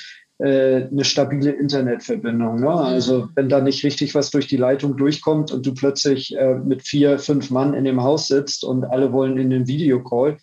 äh, 0.42 0.88
eine 0.90 1.04
stabile 1.04 1.52
Internetverbindung. 1.52 2.62
Ne? 2.62 2.70
Also 2.70 3.30
wenn 3.36 3.50
da 3.50 3.62
nicht 3.62 3.84
richtig 3.84 4.16
was 4.16 4.32
durch 4.32 4.48
die 4.48 4.58
Leitung 4.58 4.98
durchkommt 4.98 5.52
und 5.52 5.66
du 5.66 5.74
plötzlich 5.74 6.36
äh, 6.36 6.56
mit 6.56 6.82
vier, 6.82 7.20
fünf 7.20 7.52
Mann 7.52 7.74
in 7.74 7.84
dem 7.84 8.02
Haus 8.02 8.28
sitzt 8.28 8.64
und 8.64 8.84
alle 8.86 9.12
wollen 9.12 9.38
in 9.38 9.50
den 9.50 9.68
Videocall, 9.68 10.38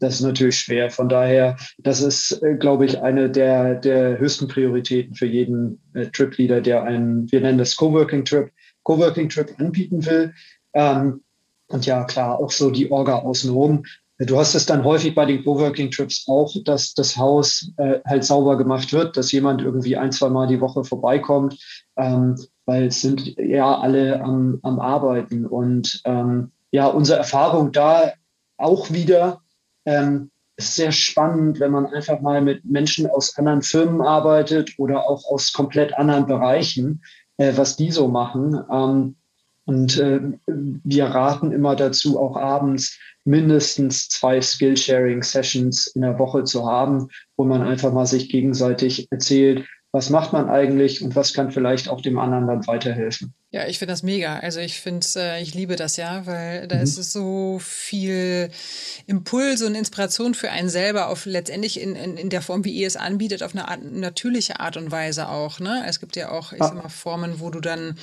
das 0.00 0.14
ist 0.14 0.22
natürlich 0.22 0.56
schwer. 0.56 0.90
Von 0.90 1.08
daher, 1.08 1.56
das 1.78 2.00
ist, 2.00 2.42
äh, 2.42 2.56
glaube 2.56 2.86
ich, 2.86 3.00
eine 3.00 3.30
der, 3.30 3.74
der 3.76 4.18
höchsten 4.18 4.48
Prioritäten 4.48 5.14
für 5.14 5.26
jeden 5.26 5.80
äh, 5.94 6.06
Trip-Leader, 6.06 6.60
der 6.60 6.82
einen, 6.82 7.30
wir 7.30 7.40
nennen 7.40 7.58
das 7.58 7.76
Coworking-Trip, 7.76 8.50
Coworking-Trip 8.82 9.60
anbieten 9.60 10.04
will. 10.06 10.32
Ähm, 10.72 11.22
und 11.68 11.86
ja, 11.86 12.02
klar, 12.04 12.38
auch 12.40 12.50
so 12.50 12.70
die 12.70 12.90
Orga 12.90 13.18
außenrum. 13.18 13.84
Du 14.26 14.38
hast 14.38 14.54
es 14.54 14.66
dann 14.66 14.84
häufig 14.84 15.14
bei 15.14 15.24
den 15.24 15.42
Coworking-Trips 15.42 16.26
auch, 16.28 16.54
dass 16.64 16.92
das 16.92 17.16
Haus 17.16 17.72
äh, 17.78 18.00
halt 18.06 18.22
sauber 18.22 18.58
gemacht 18.58 18.92
wird, 18.92 19.16
dass 19.16 19.32
jemand 19.32 19.62
irgendwie 19.62 19.96
ein, 19.96 20.12
zwei 20.12 20.28
Mal 20.28 20.46
die 20.46 20.60
Woche 20.60 20.84
vorbeikommt, 20.84 21.58
ähm, 21.96 22.36
weil 22.66 22.88
es 22.88 23.00
sind 23.00 23.34
ja 23.38 23.78
alle 23.78 24.20
am, 24.20 24.58
am 24.62 24.78
Arbeiten. 24.78 25.46
Und 25.46 26.02
ähm, 26.04 26.52
ja, 26.70 26.86
unsere 26.86 27.18
Erfahrung 27.18 27.72
da 27.72 28.12
auch 28.58 28.90
wieder 28.90 29.40
ähm, 29.86 30.30
ist 30.56 30.76
sehr 30.76 30.92
spannend, 30.92 31.58
wenn 31.58 31.70
man 31.70 31.86
einfach 31.86 32.20
mal 32.20 32.42
mit 32.42 32.62
Menschen 32.66 33.08
aus 33.08 33.38
anderen 33.38 33.62
Firmen 33.62 34.02
arbeitet 34.02 34.74
oder 34.76 35.08
auch 35.08 35.24
aus 35.30 35.54
komplett 35.54 35.96
anderen 35.96 36.26
Bereichen, 36.26 37.02
äh, 37.38 37.54
was 37.56 37.76
die 37.76 37.90
so 37.90 38.06
machen. 38.06 38.62
Ähm, 38.70 39.16
und 39.64 39.98
äh, 39.98 40.20
wir 40.46 41.04
raten 41.06 41.52
immer 41.52 41.76
dazu, 41.76 42.18
auch 42.20 42.36
abends 42.36 42.98
mindestens 43.24 44.08
zwei 44.08 44.40
Skill-Sharing-Sessions 44.40 45.88
in 45.88 46.02
der 46.02 46.18
Woche 46.18 46.44
zu 46.44 46.66
haben, 46.66 47.08
wo 47.36 47.44
man 47.44 47.62
einfach 47.62 47.92
mal 47.92 48.06
sich 48.06 48.28
gegenseitig 48.28 49.08
erzählt, 49.10 49.66
was 49.92 50.10
macht 50.10 50.32
man 50.32 50.48
eigentlich 50.48 51.02
und 51.02 51.16
was 51.16 51.34
kann 51.34 51.50
vielleicht 51.50 51.88
auch 51.88 52.00
dem 52.00 52.18
anderen 52.18 52.46
dann 52.46 52.66
weiterhelfen. 52.66 53.34
Ja, 53.52 53.66
ich 53.66 53.80
finde 53.80 53.92
das 53.92 54.04
mega. 54.04 54.38
Also 54.38 54.60
ich 54.60 54.80
finde 54.80 55.04
äh, 55.16 55.42
ich 55.42 55.54
liebe 55.54 55.74
das 55.74 55.96
ja, 55.96 56.24
weil 56.24 56.68
da 56.68 56.76
mhm. 56.76 56.82
ist 56.82 56.98
es 56.98 57.12
so 57.12 57.58
viel 57.60 58.48
Impulse 59.08 59.66
und 59.66 59.74
Inspiration 59.74 60.34
für 60.34 60.52
einen 60.52 60.68
selber 60.68 61.08
auf 61.08 61.26
letztendlich 61.26 61.80
in, 61.80 61.96
in, 61.96 62.16
in 62.16 62.30
der 62.30 62.42
Form, 62.42 62.64
wie 62.64 62.70
ihr 62.70 62.86
es 62.86 62.96
anbietet, 62.96 63.42
auf 63.42 63.52
eine 63.52 63.66
Art, 63.66 63.82
natürliche 63.82 64.60
Art 64.60 64.76
und 64.76 64.92
Weise 64.92 65.28
auch. 65.28 65.58
Ne? 65.58 65.82
Es 65.84 65.98
gibt 65.98 66.14
ja 66.14 66.30
auch, 66.30 66.52
ich 66.52 66.60
sag 66.60 66.74
mal, 66.74 66.88
Formen, 66.88 67.40
wo 67.40 67.50
du 67.50 67.58
dann, 67.58 67.98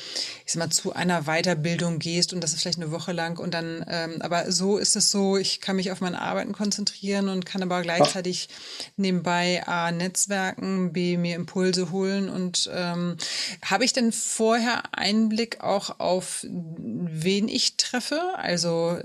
ich 0.46 0.52
sag 0.52 0.60
mal, 0.60 0.70
zu 0.70 0.92
einer 0.92 1.22
Weiterbildung 1.24 2.00
gehst 2.00 2.34
und 2.34 2.44
das 2.44 2.52
ist 2.52 2.64
vielleicht 2.64 2.82
eine 2.82 2.92
Woche 2.92 3.14
lang 3.14 3.40
und 3.40 3.54
dann, 3.54 3.86
ähm, 3.88 4.22
aber 4.22 4.52
so 4.52 4.78
ist 4.78 4.98
es 4.98 5.12
so, 5.12 5.38
ich 5.38 5.62
kann 5.62 5.78
mich 5.78 5.94
auf 5.94 6.02
mein 6.02 6.16
Arbeiten 6.16 6.52
konzentrieren 6.52 7.30
und 7.30 7.46
kann 7.46 7.64
aber 7.64 7.84
gleichzeitig 7.84 8.50
nebenbei 8.98 9.66
A, 9.66 9.94
Netzwerken, 9.94 10.92
B, 10.92 11.16
mir 11.16 11.38
Impulse 11.38 11.90
holen 11.92 12.28
und 12.28 12.70
ähm, 12.74 13.16
habe 13.64 13.86
ich 13.86 13.94
denn 13.94 14.12
vorher 14.12 14.84
Einblick 14.92 15.37
Hinblick 15.38 15.62
auch 15.62 16.00
auf 16.00 16.46
wen 16.50 17.48
ich 17.48 17.78
treffe. 17.78 18.20
Also 18.36 18.98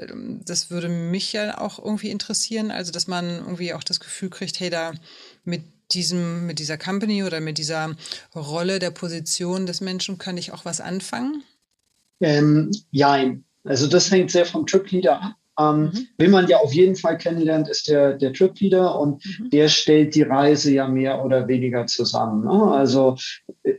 das 0.45 0.71
würde 0.71 0.89
mich 0.89 1.33
ja 1.33 1.59
auch 1.59 1.79
irgendwie 1.79 2.11
interessieren. 2.11 2.71
Also 2.71 2.91
dass 2.91 3.07
man 3.07 3.29
irgendwie 3.29 3.75
auch 3.75 3.85
das 3.85 4.01
Gefühl 4.01 4.31
kriegt, 4.31 4.59
hey, 4.61 4.71
da 4.71 4.93
mit 5.45 5.63
diesem, 5.93 6.47
mit 6.47 6.59
dieser 6.59 6.79
Company 6.79 7.23
oder 7.23 7.41
mit 7.41 7.59
dieser 7.59 7.95
Rolle 8.35 8.79
der 8.79 8.91
Position 8.91 9.67
des 9.67 9.83
Menschen 9.83 10.17
kann 10.17 10.39
ich 10.39 10.53
auch 10.53 10.65
was 10.65 10.81
anfangen? 10.81 11.43
Ähm, 12.21 12.71
ja, 12.91 13.19
also 13.65 13.87
das 13.87 14.11
hängt 14.11 14.31
sehr 14.31 14.47
vom 14.47 14.67
Trip 14.67 14.91
Leader 14.91 15.21
ab. 15.21 15.35
Ähm, 15.59 15.85
mhm. 15.85 16.07
Wen 16.19 16.31
man 16.31 16.49
ja 16.49 16.59
auf 16.59 16.73
jeden 16.73 16.97
Fall 16.97 17.19
kennenlernt, 17.19 17.69
ist 17.69 17.89
der, 17.89 18.15
der 18.15 18.33
Trip-Leader 18.33 18.99
und 18.99 19.25
mhm. 19.25 19.51
der 19.51 19.69
stellt 19.69 20.15
die 20.15 20.23
Reise 20.23 20.73
ja 20.73 20.89
mehr 20.89 21.25
oder 21.25 21.47
weniger 21.47 21.87
zusammen. 21.87 22.45
Ne? 22.45 22.73
Also 22.73 23.17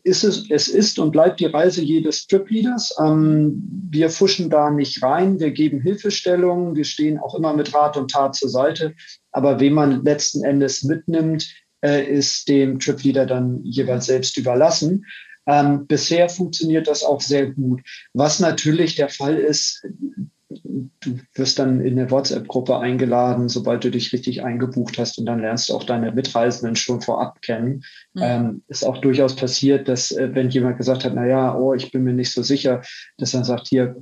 ist 0.03 0.23
es, 0.23 0.49
es 0.49 0.67
ist 0.67 0.99
und 0.99 1.11
bleibt 1.11 1.39
die 1.39 1.45
Reise 1.45 1.81
jedes 1.81 2.27
Trip-Leaders. 2.27 2.95
Ähm, 2.99 3.87
wir 3.89 4.09
fuschen 4.09 4.49
da 4.49 4.69
nicht 4.69 5.01
rein, 5.01 5.39
wir 5.39 5.51
geben 5.51 5.81
Hilfestellungen, 5.81 6.75
wir 6.75 6.85
stehen 6.85 7.17
auch 7.17 7.35
immer 7.35 7.53
mit 7.53 7.73
Rat 7.73 7.97
und 7.97 8.11
Tat 8.11 8.35
zur 8.35 8.49
Seite. 8.49 8.93
Aber 9.31 9.59
wen 9.59 9.73
man 9.73 10.03
letzten 10.03 10.43
Endes 10.43 10.83
mitnimmt, 10.83 11.47
äh, 11.83 12.03
ist 12.03 12.47
dem 12.49 12.79
Trip-Leader 12.79 13.25
dann 13.25 13.61
jeweils 13.63 14.05
selbst 14.05 14.37
überlassen. 14.37 15.05
Ähm, 15.45 15.87
bisher 15.87 16.29
funktioniert 16.29 16.87
das 16.87 17.03
auch 17.03 17.19
sehr 17.19 17.47
gut. 17.51 17.81
Was 18.13 18.39
natürlich 18.39 18.95
der 18.95 19.09
Fall 19.09 19.35
ist, 19.35 19.85
du 20.63 21.19
wirst 21.35 21.59
dann 21.59 21.81
in 21.81 21.97
eine 21.97 22.11
WhatsApp-Gruppe 22.11 22.77
eingeladen, 22.77 23.49
sobald 23.49 23.83
du 23.83 23.91
dich 23.91 24.13
richtig 24.13 24.43
eingebucht 24.43 24.97
hast 24.97 25.17
und 25.17 25.25
dann 25.25 25.41
lernst 25.41 25.69
du 25.69 25.73
auch 25.73 25.83
deine 25.83 26.11
Mitreisenden 26.11 26.75
schon 26.75 27.01
vorab 27.01 27.41
kennen. 27.41 27.83
Mhm. 28.13 28.21
Ähm, 28.21 28.63
ist 28.67 28.85
auch 28.85 28.99
durchaus 28.99 29.35
passiert, 29.35 29.87
dass 29.87 30.11
äh, 30.11 30.33
wenn 30.33 30.49
jemand 30.49 30.77
gesagt 30.77 31.05
hat, 31.05 31.13
na 31.15 31.25
ja, 31.25 31.55
oh, 31.55 31.73
ich 31.73 31.91
bin 31.91 32.03
mir 32.03 32.13
nicht 32.13 32.31
so 32.31 32.43
sicher, 32.43 32.81
dass 33.17 33.31
dann 33.31 33.43
sagt, 33.43 33.67
hier, 33.67 33.95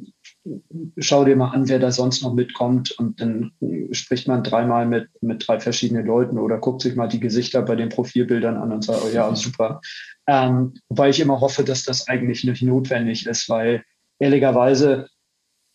schau 0.98 1.26
dir 1.26 1.36
mal 1.36 1.50
an, 1.50 1.70
wer 1.70 1.80
da 1.80 1.92
sonst 1.92 2.24
noch 2.24 2.34
mitkommt 2.34 2.92
und 2.92 3.22
dann 3.22 3.52
spricht 3.92 4.28
man 4.28 4.44
dreimal 4.44 4.88
mit, 4.88 5.10
mit 5.22 5.48
drei 5.48 5.60
verschiedenen 5.60 6.06
Leuten 6.06 6.40
oder 6.40 6.58
guckt 6.58 6.82
sich 6.82 6.96
mal 6.96 7.08
die 7.08 7.20
Gesichter 7.20 7.62
bei 7.62 7.76
den 7.76 7.90
Profilbildern 7.90 8.58
an 8.58 8.72
und 8.72 8.84
sagt, 8.84 9.02
oh 9.06 9.14
ja, 9.14 9.36
super. 9.36 9.82
Ähm, 10.28 10.74
wobei 10.90 11.10
ich 11.10 11.20
immer 11.20 11.42
hoffe, 11.42 11.64
dass 11.64 11.84
das 11.84 12.08
eigentlich 12.08 12.44
nicht 12.44 12.64
notwendig 12.64 13.28
ist, 13.28 13.50
weil 13.50 13.84
ehrlicherweise 14.20 15.08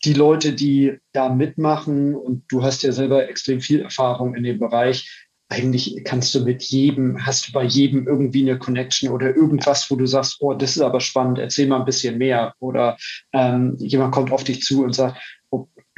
die 0.07 0.15
Leute, 0.15 0.53
die 0.53 0.99
da 1.13 1.29
mitmachen, 1.29 2.15
und 2.15 2.45
du 2.49 2.63
hast 2.63 2.83
ja 2.83 2.93
selber 2.93 3.29
extrem 3.29 3.61
viel 3.61 3.81
Erfahrung 3.81 4.35
in 4.35 4.45
dem 4.45 4.59
Bereich, 4.59 5.27
eigentlich 5.49 6.03
kannst 6.05 6.35
du 6.35 6.41
mit 6.41 6.63
jedem, 6.65 7.25
hast 7.25 7.49
du 7.49 7.53
bei 7.53 7.65
jedem 7.65 8.09
irgendwie 8.09 8.49
eine 8.49 8.59
Connection 8.59 9.11
oder 9.11 9.37
irgendwas, 9.37 9.91
wo 9.91 9.97
du 9.97 10.07
sagst, 10.07 10.39
oh, 10.41 10.55
das 10.55 10.77
ist 10.77 10.83
aber 10.83 11.01
spannend, 11.01 11.39
erzähl 11.39 11.69
mal 11.69 11.79
ein 11.79 11.85
bisschen 11.85 12.19
mehr. 12.19 12.55
Oder 12.59 12.97
ähm, 13.33 13.77
jemand 13.79 14.13
kommt 14.13 14.33
auf 14.33 14.43
dich 14.43 14.63
zu 14.63 14.83
und 14.83 14.95
sagt, 14.95 15.19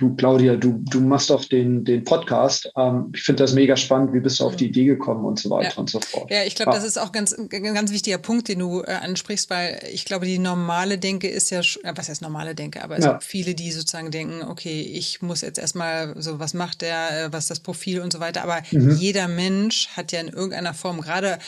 Du, 0.00 0.14
Claudia, 0.14 0.54
du, 0.54 0.80
du 0.90 1.00
machst 1.00 1.28
doch 1.28 1.44
den, 1.44 1.84
den 1.84 2.04
Podcast. 2.04 2.70
Ähm, 2.76 3.10
ich 3.12 3.24
finde 3.24 3.42
das 3.42 3.52
mega 3.52 3.76
spannend. 3.76 4.12
Wie 4.12 4.20
bist 4.20 4.38
du 4.38 4.44
auf 4.44 4.54
die 4.54 4.66
Idee 4.66 4.84
gekommen 4.84 5.24
und 5.24 5.40
so 5.40 5.50
weiter 5.50 5.70
ja. 5.70 5.76
und 5.76 5.90
so 5.90 5.98
fort? 5.98 6.30
Ja, 6.30 6.44
ich 6.44 6.54
glaube, 6.54 6.70
ja. 6.70 6.76
das 6.76 6.86
ist 6.86 7.00
auch 7.00 7.10
ganz, 7.10 7.32
ein 7.32 7.48
ganz 7.48 7.90
wichtiger 7.90 8.18
Punkt, 8.18 8.46
den 8.46 8.60
du 8.60 8.82
äh, 8.82 8.92
ansprichst, 8.92 9.50
weil 9.50 9.80
ich 9.92 10.04
glaube, 10.04 10.24
die 10.24 10.38
normale 10.38 10.98
Denke 10.98 11.26
ist 11.26 11.50
ja, 11.50 11.58
äh, 11.58 11.92
was 11.96 12.08
heißt 12.08 12.22
normale 12.22 12.54
Denke, 12.54 12.84
aber 12.84 12.96
es 12.96 13.04
ja. 13.04 13.10
gibt 13.10 13.24
viele, 13.24 13.56
die 13.56 13.72
sozusagen 13.72 14.12
denken, 14.12 14.42
okay, 14.42 14.82
ich 14.82 15.20
muss 15.20 15.40
jetzt 15.40 15.58
erstmal 15.58 16.14
so, 16.22 16.38
was 16.38 16.54
macht 16.54 16.82
der, 16.82 17.24
äh, 17.24 17.32
was 17.32 17.44
ist 17.44 17.50
das 17.50 17.60
Profil 17.60 18.00
und 18.00 18.12
so 18.12 18.20
weiter. 18.20 18.44
Aber 18.44 18.62
mhm. 18.70 18.96
jeder 19.00 19.26
Mensch 19.26 19.88
hat 19.96 20.12
ja 20.12 20.20
in 20.20 20.28
irgendeiner 20.28 20.74
Form 20.74 21.00
gerade 21.00 21.38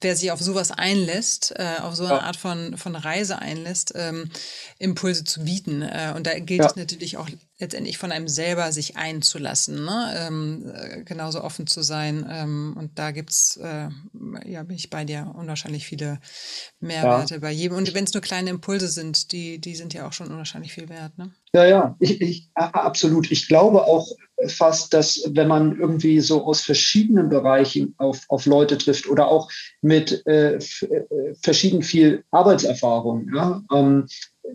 wer 0.00 0.16
sich 0.16 0.32
auf 0.32 0.40
sowas 0.40 0.70
einlässt, 0.70 1.52
äh, 1.56 1.82
auf 1.82 1.94
so 1.94 2.04
eine 2.04 2.14
ja. 2.14 2.20
Art 2.20 2.36
von, 2.36 2.78
von 2.78 2.96
Reise 2.96 3.38
einlässt, 3.38 3.92
ähm, 3.94 4.30
Impulse 4.78 5.24
zu 5.24 5.44
bieten. 5.44 5.82
Äh, 5.82 6.14
und 6.16 6.26
da 6.26 6.38
gilt 6.38 6.60
ja. 6.60 6.66
es 6.66 6.76
natürlich 6.76 7.18
auch 7.18 7.28
letztendlich 7.60 7.98
von 7.98 8.10
einem 8.10 8.26
selber 8.26 8.72
sich 8.72 8.96
einzulassen, 8.96 9.84
ne? 9.84 10.14
ähm, 10.16 10.72
äh, 10.74 11.04
genauso 11.04 11.44
offen 11.44 11.66
zu 11.66 11.82
sein. 11.82 12.26
Ähm, 12.30 12.74
und 12.76 12.98
da 12.98 13.10
gibt's, 13.10 13.56
äh, 13.58 13.88
ja, 14.46 14.62
bin 14.62 14.76
ich 14.76 14.90
bei 14.90 15.04
dir, 15.04 15.32
unwahrscheinlich 15.36 15.86
viele 15.86 16.18
Mehrwerte 16.80 17.34
ja. 17.34 17.40
bei 17.40 17.50
jedem. 17.50 17.76
Und 17.76 17.94
wenn 17.94 18.04
es 18.04 18.14
nur 18.14 18.22
kleine 18.22 18.50
Impulse 18.50 18.88
sind, 18.88 19.32
die, 19.32 19.60
die 19.60 19.76
sind 19.76 19.92
ja 19.92 20.08
auch 20.08 20.12
schon 20.12 20.28
unwahrscheinlich 20.28 20.72
viel 20.72 20.88
wert. 20.88 21.16
Ne? 21.18 21.32
Ja, 21.52 21.66
ja, 21.66 21.96
ich, 22.00 22.20
ich, 22.20 22.48
absolut. 22.54 23.30
Ich 23.30 23.46
glaube 23.46 23.84
auch 23.84 24.08
fast, 24.48 24.94
dass 24.94 25.22
wenn 25.28 25.48
man 25.48 25.78
irgendwie 25.78 26.20
so 26.20 26.44
aus 26.44 26.62
verschiedenen 26.62 27.28
Bereichen 27.28 27.94
auf, 27.98 28.24
auf 28.28 28.46
Leute 28.46 28.78
trifft 28.78 29.08
oder 29.08 29.28
auch 29.28 29.50
mit 29.82 30.26
äh, 30.26 30.54
äh 30.54 31.34
verschieden 31.42 31.82
viel 31.82 32.24
Arbeitserfahrung, 32.30 33.28
ja, 33.34 33.62
ähm, 33.74 34.06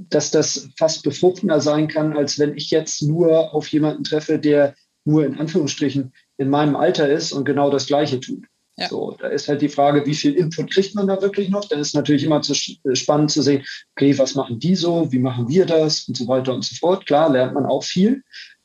dass 0.10 0.32
das 0.32 0.70
fast 0.78 1.04
befruchtender 1.04 1.62
sein 1.62 1.88
kann, 1.88 2.18
als 2.18 2.40
wenn 2.40 2.56
ich 2.56 2.72
jetzt 2.72 3.02
nur 3.02 3.54
auf 3.54 3.68
jemanden 3.68 4.04
treffe, 4.04 4.40
der 4.40 4.76
nur 5.06 5.26
in 5.26 5.38
Anführungsstrichen 5.38 6.14
in 6.38 6.50
meinem 6.50 6.76
Alter 6.76 7.08
ist 7.10 7.32
und 7.32 7.46
genau 7.46 7.70
das 7.70 7.86
Gleiche 7.88 8.20
tut. 8.20 8.46
Ja. 8.78 8.90
So, 8.90 9.16
da 9.18 9.28
ist 9.28 9.48
halt 9.48 9.62
die 9.62 9.70
Frage, 9.70 10.06
wie 10.06 10.16
viel 10.16 10.34
Input 10.34 10.70
kriegt 10.70 10.96
man 10.96 11.08
da 11.08 11.22
wirklich 11.22 11.50
noch? 11.50 11.66
Dann 11.66 11.80
ist 11.80 11.96
natürlich 11.96 12.26
immer 12.26 12.42
zu, 12.42 12.54
äh, 12.54 12.96
spannend 12.96 13.32
zu 13.32 13.42
sehen, 13.42 13.64
okay, 13.96 14.18
was 14.18 14.36
machen 14.36 14.60
die 14.60 14.76
so, 14.76 15.12
wie 15.12 15.20
machen 15.20 15.48
wir 15.48 15.66
das 15.66 16.08
und 16.10 16.18
so 16.18 16.28
weiter 16.28 16.54
und 16.54 16.66
so 16.66 16.76
fort. 16.76 17.06
Klar, 17.06 17.30
lernt 17.30 17.54
man 17.54 17.66
auch 17.66 17.84
viel. 17.84 18.24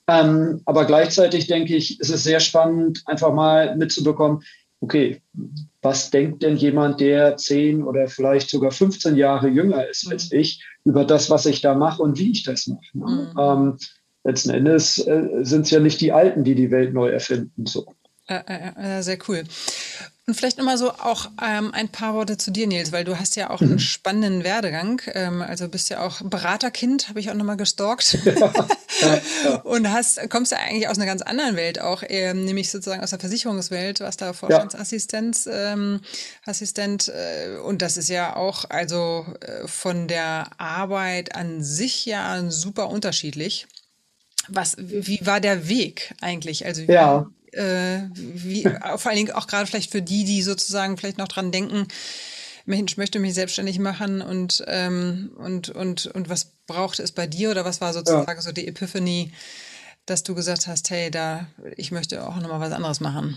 Ähm, 0.08 0.62
aber 0.64 0.84
gleichzeitig 0.86 1.46
denke 1.46 1.76
ich, 1.76 2.00
ist 2.00 2.10
es 2.10 2.24
sehr 2.24 2.40
spannend, 2.40 3.02
einfach 3.06 3.32
mal 3.32 3.76
mitzubekommen, 3.76 4.42
okay, 4.80 5.22
was 5.82 6.10
denkt 6.10 6.42
denn 6.42 6.56
jemand, 6.56 7.00
der 7.00 7.36
zehn 7.36 7.82
oder 7.82 8.08
vielleicht 8.08 8.50
sogar 8.50 8.72
15 8.72 9.14
Jahre 9.14 9.48
jünger 9.48 9.86
ist 9.86 10.06
mhm. 10.06 10.12
als 10.12 10.32
ich, 10.32 10.64
über 10.84 11.04
das, 11.04 11.30
was 11.30 11.46
ich 11.46 11.60
da 11.60 11.74
mache 11.74 12.02
und 12.02 12.18
wie 12.18 12.30
ich 12.30 12.44
das 12.44 12.66
mache? 12.66 12.80
Ne? 12.94 13.32
Mhm. 13.32 13.38
Ähm, 13.38 13.76
letzten 14.24 14.50
Endes 14.50 14.98
äh, 14.98 15.28
sind 15.42 15.62
es 15.62 15.70
ja 15.70 15.80
nicht 15.80 16.00
die 16.00 16.12
Alten, 16.12 16.44
die 16.44 16.54
die 16.54 16.70
Welt 16.70 16.94
neu 16.94 17.08
erfinden. 17.08 17.66
So. 17.66 17.86
Äh, 18.30 18.42
äh, 18.46 18.98
äh, 18.98 19.02
sehr 19.02 19.18
cool. 19.28 19.42
Und 20.26 20.34
vielleicht 20.34 20.58
nochmal 20.58 20.78
so 20.78 20.92
auch 20.92 21.28
ähm, 21.44 21.74
ein 21.74 21.88
paar 21.88 22.14
Worte 22.14 22.36
zu 22.36 22.52
dir, 22.52 22.68
Nils, 22.68 22.92
weil 22.92 23.02
du 23.02 23.18
hast 23.18 23.34
ja 23.34 23.50
auch 23.50 23.60
mhm. 23.60 23.70
einen 23.70 23.78
spannenden 23.80 24.44
Werdegang. 24.44 25.02
Ähm, 25.14 25.42
also 25.42 25.68
bist 25.68 25.90
ja 25.90 26.06
auch 26.06 26.20
Beraterkind, 26.22 27.08
habe 27.08 27.18
ich 27.18 27.28
auch 27.30 27.34
nochmal 27.34 27.56
gestalkt. 27.56 28.18
Ja. 29.00 29.20
ja, 29.44 29.54
Und 29.64 29.90
hast, 29.90 30.28
kommst 30.30 30.52
ja 30.52 30.58
eigentlich 30.58 30.88
aus 30.88 30.98
einer 30.98 31.06
ganz 31.06 31.22
anderen 31.22 31.56
Welt 31.56 31.80
auch, 31.80 32.02
ähm, 32.06 32.44
nämlich 32.44 32.70
sozusagen 32.70 33.02
aus 33.02 33.10
der 33.10 33.18
Versicherungswelt, 33.18 34.00
was 34.00 34.16
da 34.16 34.32
Vorstandsassistenz, 34.32 35.48
ähm, 35.50 36.00
Assistent. 36.44 37.08
Äh, 37.08 37.56
und 37.58 37.82
das 37.82 37.96
ist 37.96 38.08
ja 38.08 38.36
auch 38.36 38.66
also 38.68 39.26
äh, 39.40 39.66
von 39.66 40.06
der 40.06 40.50
Arbeit 40.58 41.34
an 41.34 41.62
sich 41.62 42.04
ja 42.04 42.50
super 42.50 42.90
unterschiedlich. 42.90 43.66
Was, 44.48 44.76
wie 44.78 45.24
war 45.24 45.40
der 45.40 45.68
Weg 45.68 46.14
eigentlich? 46.20 46.66
Also 46.66 46.82
wie, 46.86 46.92
ja 46.92 47.30
äh, 47.52 48.02
wie, 48.14 48.62
vor 48.62 49.06
allen 49.06 49.16
Dingen 49.16 49.32
auch 49.32 49.46
gerade 49.46 49.66
vielleicht 49.66 49.90
für 49.90 50.02
die, 50.02 50.24
die 50.24 50.42
sozusagen 50.42 50.96
vielleicht 50.96 51.18
noch 51.18 51.28
dran 51.28 51.52
denken, 51.52 51.86
Mensch, 52.66 52.96
möchte 52.96 53.18
mich 53.18 53.34
selbstständig 53.34 53.78
machen 53.78 54.22
und, 54.22 54.62
ähm, 54.66 55.32
und, 55.36 55.70
und, 55.70 56.06
und 56.06 56.28
was 56.28 56.52
braucht 56.66 57.00
es 57.00 57.12
bei 57.12 57.26
dir 57.26 57.50
oder 57.50 57.64
was 57.64 57.80
war 57.80 57.92
sozusagen 57.92 58.38
ja. 58.38 58.42
so 58.42 58.52
die 58.52 58.68
Epiphany, 58.68 59.32
dass 60.06 60.22
du 60.22 60.34
gesagt 60.34 60.66
hast, 60.66 60.90
hey, 60.90 61.10
da, 61.10 61.46
ich 61.76 61.90
möchte 61.90 62.26
auch 62.26 62.36
nochmal 62.36 62.60
was 62.60 62.72
anderes 62.72 63.00
machen? 63.00 63.36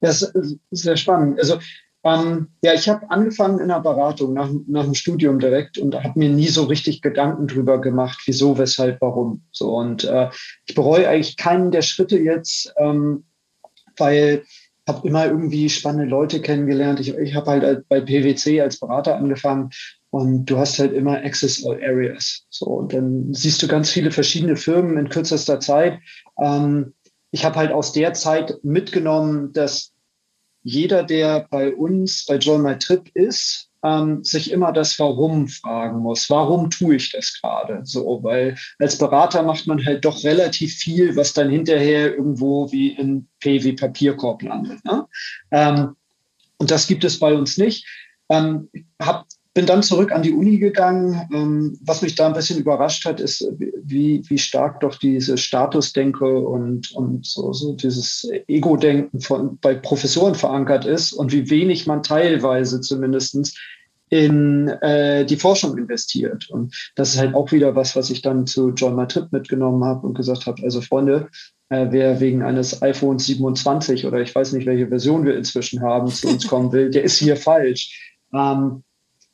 Das 0.00 0.22
ist 0.22 0.58
sehr 0.70 0.96
spannend. 0.96 1.38
Also 1.38 1.58
ähm, 2.06 2.48
ja, 2.62 2.74
ich 2.74 2.88
habe 2.88 3.10
angefangen 3.10 3.58
in 3.58 3.68
der 3.68 3.80
Beratung 3.80 4.32
nach, 4.32 4.48
nach 4.68 4.84
dem 4.84 4.94
Studium 4.94 5.38
direkt 5.38 5.78
und 5.78 5.94
habe 5.94 6.18
mir 6.18 6.28
nie 6.28 6.48
so 6.48 6.64
richtig 6.64 7.02
Gedanken 7.02 7.48
drüber 7.48 7.80
gemacht, 7.80 8.22
wieso, 8.26 8.58
weshalb, 8.58 9.00
warum. 9.00 9.42
So 9.50 9.74
und 9.74 10.04
äh, 10.04 10.30
ich 10.66 10.74
bereue 10.74 11.08
eigentlich 11.08 11.36
keinen 11.36 11.70
der 11.70 11.82
Schritte 11.82 12.18
jetzt, 12.18 12.72
ähm, 12.78 13.24
weil 13.96 14.44
habe 14.88 15.08
immer 15.08 15.26
irgendwie 15.26 15.68
spannende 15.68 16.06
Leute 16.06 16.40
kennengelernt. 16.40 17.00
Ich, 17.00 17.12
ich 17.12 17.34
habe 17.34 17.50
halt 17.50 17.88
bei 17.88 18.00
PwC 18.00 18.60
als 18.60 18.78
Berater 18.78 19.16
angefangen 19.16 19.70
und 20.10 20.46
du 20.46 20.58
hast 20.58 20.78
halt 20.78 20.92
immer 20.92 21.16
Access 21.24 21.66
All 21.66 21.82
Areas. 21.82 22.46
So 22.50 22.66
und 22.66 22.92
dann 22.92 23.34
siehst 23.34 23.62
du 23.62 23.68
ganz 23.68 23.90
viele 23.90 24.12
verschiedene 24.12 24.56
Firmen 24.56 24.96
in 24.96 25.08
kürzester 25.08 25.58
Zeit. 25.58 25.98
Ähm, 26.40 26.94
ich 27.32 27.44
habe 27.44 27.56
halt 27.56 27.72
aus 27.72 27.92
der 27.92 28.14
Zeit 28.14 28.54
mitgenommen, 28.62 29.52
dass 29.52 29.92
jeder, 30.66 31.04
der 31.04 31.46
bei 31.48 31.72
uns 31.72 32.26
bei 32.26 32.38
Join 32.38 32.60
My 32.60 32.76
Trip 32.76 33.08
ist, 33.14 33.70
ähm, 33.84 34.24
sich 34.24 34.50
immer 34.50 34.72
das 34.72 34.98
Warum 34.98 35.46
fragen 35.46 36.00
muss. 36.00 36.28
Warum 36.28 36.70
tue 36.70 36.96
ich 36.96 37.12
das 37.12 37.38
gerade? 37.40 37.82
So, 37.84 38.18
weil 38.24 38.56
als 38.80 38.98
Berater 38.98 39.44
macht 39.44 39.68
man 39.68 39.84
halt 39.86 40.04
doch 40.04 40.24
relativ 40.24 40.74
viel, 40.74 41.14
was 41.14 41.32
dann 41.34 41.50
hinterher 41.50 42.16
irgendwo 42.16 42.72
wie 42.72 42.88
in 42.88 43.28
P 43.38 43.62
wie 43.62 43.74
Papierkorb 43.74 44.42
landet. 44.42 44.84
Ne? 44.84 45.06
Ähm, 45.52 45.94
und 46.56 46.72
das 46.72 46.88
gibt 46.88 47.04
es 47.04 47.20
bei 47.20 47.32
uns 47.32 47.58
nicht. 47.58 47.86
Ähm, 48.28 48.68
hab 49.00 49.26
bin 49.56 49.64
dann 49.64 49.82
zurück 49.82 50.12
an 50.12 50.20
die 50.20 50.34
Uni 50.34 50.58
gegangen. 50.58 51.18
Ähm, 51.32 51.78
was 51.80 52.02
mich 52.02 52.14
da 52.14 52.26
ein 52.26 52.34
bisschen 52.34 52.60
überrascht 52.60 53.06
hat, 53.06 53.20
ist, 53.20 53.42
wie, 53.58 54.22
wie 54.28 54.36
stark 54.36 54.80
doch 54.80 54.96
diese 54.96 55.38
Statusdenke 55.38 56.40
und, 56.40 56.92
und 56.92 57.24
so, 57.24 57.54
so 57.54 57.72
dieses 57.72 58.28
Ego-Denken 58.48 59.18
von, 59.22 59.58
bei 59.62 59.74
Professoren 59.74 60.34
verankert 60.34 60.84
ist 60.84 61.14
und 61.14 61.32
wie 61.32 61.48
wenig 61.48 61.86
man 61.86 62.02
teilweise 62.02 62.82
zumindestens 62.82 63.56
in 64.10 64.68
äh, 64.68 65.24
die 65.24 65.36
Forschung 65.36 65.78
investiert. 65.78 66.50
Und 66.50 66.76
das 66.94 67.14
ist 67.14 67.18
halt 67.18 67.34
auch 67.34 67.50
wieder 67.50 67.74
was, 67.74 67.96
was 67.96 68.10
ich 68.10 68.20
dann 68.20 68.46
zu 68.46 68.72
John 68.72 68.94
Matrip 68.94 69.32
mitgenommen 69.32 69.82
habe 69.84 70.06
und 70.06 70.12
gesagt 70.12 70.44
habe, 70.44 70.62
also 70.64 70.82
Freunde, 70.82 71.30
äh, 71.70 71.86
wer 71.88 72.20
wegen 72.20 72.42
eines 72.42 72.82
iPhone 72.82 73.18
27 73.18 74.04
oder 74.04 74.20
ich 74.20 74.34
weiß 74.34 74.52
nicht, 74.52 74.66
welche 74.66 74.88
Version 74.88 75.24
wir 75.24 75.34
inzwischen 75.34 75.80
haben, 75.80 76.08
zu 76.08 76.28
uns 76.28 76.46
kommen 76.46 76.72
will, 76.72 76.90
der 76.90 77.04
ist 77.04 77.16
hier 77.16 77.38
falsch. 77.38 78.18
Ähm, 78.34 78.82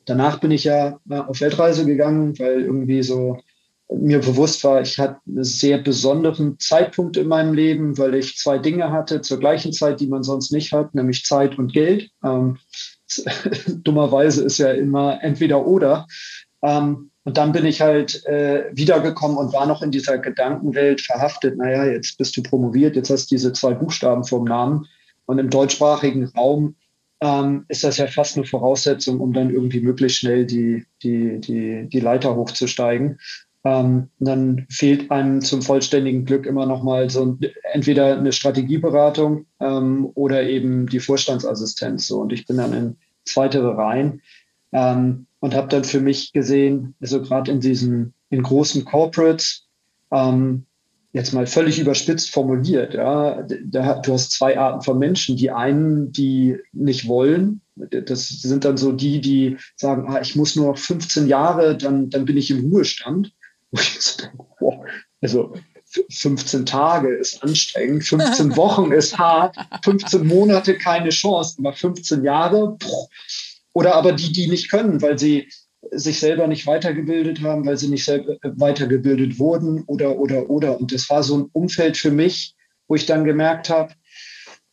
danach 0.05 0.39
bin 0.39 0.51
ich 0.51 0.63
ja 0.63 0.99
auf 1.09 1.41
Weltreise 1.41 1.85
gegangen, 1.85 2.37
weil 2.39 2.61
irgendwie 2.61 3.03
so 3.03 3.37
mir 3.91 4.19
bewusst 4.19 4.63
war, 4.63 4.81
ich 4.81 4.99
hatte 4.99 5.19
einen 5.27 5.43
sehr 5.43 5.77
besonderen 5.77 6.57
Zeitpunkt 6.59 7.17
in 7.17 7.27
meinem 7.27 7.53
Leben, 7.53 7.97
weil 7.97 8.15
ich 8.15 8.37
zwei 8.37 8.57
Dinge 8.57 8.91
hatte 8.91 9.21
zur 9.21 9.39
gleichen 9.39 9.73
Zeit, 9.73 9.99
die 9.99 10.07
man 10.07 10.23
sonst 10.23 10.51
nicht 10.51 10.71
hat, 10.73 10.95
nämlich 10.95 11.25
Zeit 11.25 11.57
und 11.57 11.73
Geld. 11.73 12.09
Ähm, 12.23 12.57
dummerweise 13.67 14.43
ist 14.43 14.57
ja 14.57 14.71
immer 14.71 15.19
entweder 15.21 15.65
oder. 15.65 16.07
Ähm, 16.61 17.11
und 17.25 17.37
dann 17.37 17.51
bin 17.53 17.65
ich 17.65 17.81
halt 17.81 18.25
äh, 18.25 18.65
wiedergekommen 18.73 19.37
und 19.37 19.53
war 19.53 19.65
noch 19.65 19.81
in 19.81 19.91
dieser 19.91 20.17
Gedankenwelt 20.17 21.01
verhaftet. 21.01 21.57
Naja, 21.57 21.85
jetzt 21.85 22.17
bist 22.17 22.35
du 22.35 22.43
promoviert, 22.43 22.95
jetzt 22.95 23.09
hast 23.09 23.31
du 23.31 23.35
diese 23.35 23.53
zwei 23.53 23.73
Buchstaben 23.73 24.25
vom 24.25 24.43
Namen. 24.43 24.87
Und 25.25 25.39
im 25.39 25.49
deutschsprachigen 25.49 26.25
Raum 26.35 26.75
ähm, 27.23 27.63
ist 27.69 27.85
das 27.85 27.97
ja 27.97 28.07
fast 28.07 28.35
eine 28.35 28.45
Voraussetzung, 28.45 29.21
um 29.21 29.31
dann 29.31 29.49
irgendwie 29.49 29.79
möglichst 29.79 30.19
schnell 30.19 30.45
die, 30.45 30.85
die, 31.03 31.39
die, 31.39 31.87
die 31.87 31.99
Leiter 32.01 32.35
hochzusteigen. 32.35 33.17
Ähm, 33.63 34.09
dann 34.19 34.65
fehlt 34.69 35.09
einem 35.09 35.39
zum 35.39 35.61
vollständigen 35.61 36.25
Glück 36.25 36.45
immer 36.45 36.65
noch 36.65 36.83
mal 36.83 37.09
so 37.09 37.37
entweder 37.71 38.17
eine 38.17 38.33
Strategieberatung 38.33 39.45
ähm, 39.61 40.09
oder 40.15 40.43
eben 40.43 40.87
die 40.87 40.99
Vorstandsassistenz. 40.99 42.07
So. 42.07 42.19
Und 42.19 42.33
ich 42.33 42.45
bin 42.45 42.57
dann 42.57 42.73
in 42.73 42.97
zweitere 43.23 43.77
Reihen 43.77 44.21
ähm, 44.73 45.27
und 45.39 45.55
habe 45.55 45.69
dann 45.69 45.85
für 45.85 46.01
mich 46.01 46.33
gesehen, 46.33 46.93
also 46.99 47.21
gerade 47.21 47.53
in 47.53 47.61
diesen 47.61 48.13
in 48.29 48.43
großen 48.43 48.83
Corporates, 48.83 49.65
ähm, 50.11 50.65
jetzt 51.13 51.31
mal 51.31 51.45
völlig 51.45 51.79
überspitzt 51.79 52.31
formuliert, 52.31 52.95
ja, 52.95 53.43
da, 53.65 53.99
du 53.99 54.13
hast 54.13 54.31
zwei 54.31 54.57
Arten 54.57 54.81
von 54.81 54.97
Menschen. 54.97 55.37
Die 55.37 55.51
einen, 55.51 56.11
die 56.11 56.57
nicht 56.71 57.07
wollen, 57.07 57.61
das 57.75 58.27
sind 58.27 58.65
dann 58.65 58.77
so 58.77 58.91
die, 58.91 59.21
die 59.21 59.57
sagen, 59.75 60.05
ah, 60.07 60.19
ich 60.21 60.35
muss 60.35 60.55
nur 60.55 60.67
noch 60.67 60.77
15 60.77 61.27
Jahre, 61.27 61.77
dann, 61.77 62.09
dann 62.09 62.25
bin 62.25 62.37
ich 62.37 62.49
im 62.49 62.71
Ruhestand. 62.71 63.31
also 65.21 65.53
15 66.09 66.65
Tage 66.65 67.13
ist 67.13 67.43
anstrengend, 67.43 68.03
15 68.05 68.55
Wochen 68.55 68.91
ist 68.91 69.17
hart, 69.17 69.55
15 69.83 70.25
Monate 70.25 70.75
keine 70.77 71.09
Chance, 71.09 71.57
aber 71.59 71.73
15 71.73 72.23
Jahre. 72.23 72.75
Oder 73.73 73.95
aber 73.95 74.13
die, 74.13 74.31
die 74.31 74.47
nicht 74.47 74.71
können, 74.71 75.01
weil 75.01 75.17
sie 75.19 75.47
sich 75.91 76.19
selber 76.19 76.47
nicht 76.47 76.65
weitergebildet 76.67 77.41
haben, 77.41 77.65
weil 77.65 77.77
sie 77.77 77.89
nicht 77.89 78.05
selber 78.05 78.33
äh, 78.41 78.51
weitergebildet 78.55 79.39
wurden 79.39 79.83
oder, 79.87 80.17
oder, 80.17 80.49
oder. 80.49 80.79
Und 80.79 80.91
das 80.91 81.09
war 81.09 81.23
so 81.23 81.37
ein 81.37 81.49
Umfeld 81.53 81.97
für 81.97 82.11
mich, 82.11 82.55
wo 82.87 82.95
ich 82.95 83.05
dann 83.05 83.25
gemerkt 83.25 83.69
habe, 83.69 83.93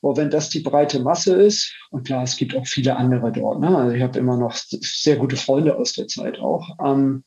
oh, 0.02 0.16
wenn 0.16 0.30
das 0.30 0.48
die 0.48 0.60
breite 0.60 1.00
Masse 1.00 1.34
ist, 1.34 1.74
und 1.90 2.06
klar, 2.06 2.22
es 2.22 2.36
gibt 2.36 2.54
auch 2.56 2.66
viele 2.66 2.96
andere 2.96 3.32
dort, 3.32 3.60
ne? 3.60 3.76
also 3.76 3.94
ich 3.94 4.02
habe 4.02 4.18
immer 4.18 4.36
noch 4.36 4.54
sehr 4.54 5.16
gute 5.16 5.36
Freunde 5.36 5.76
aus 5.76 5.92
der 5.92 6.06
Zeit 6.06 6.38
auch, 6.38 6.76
ähm, 6.84 7.24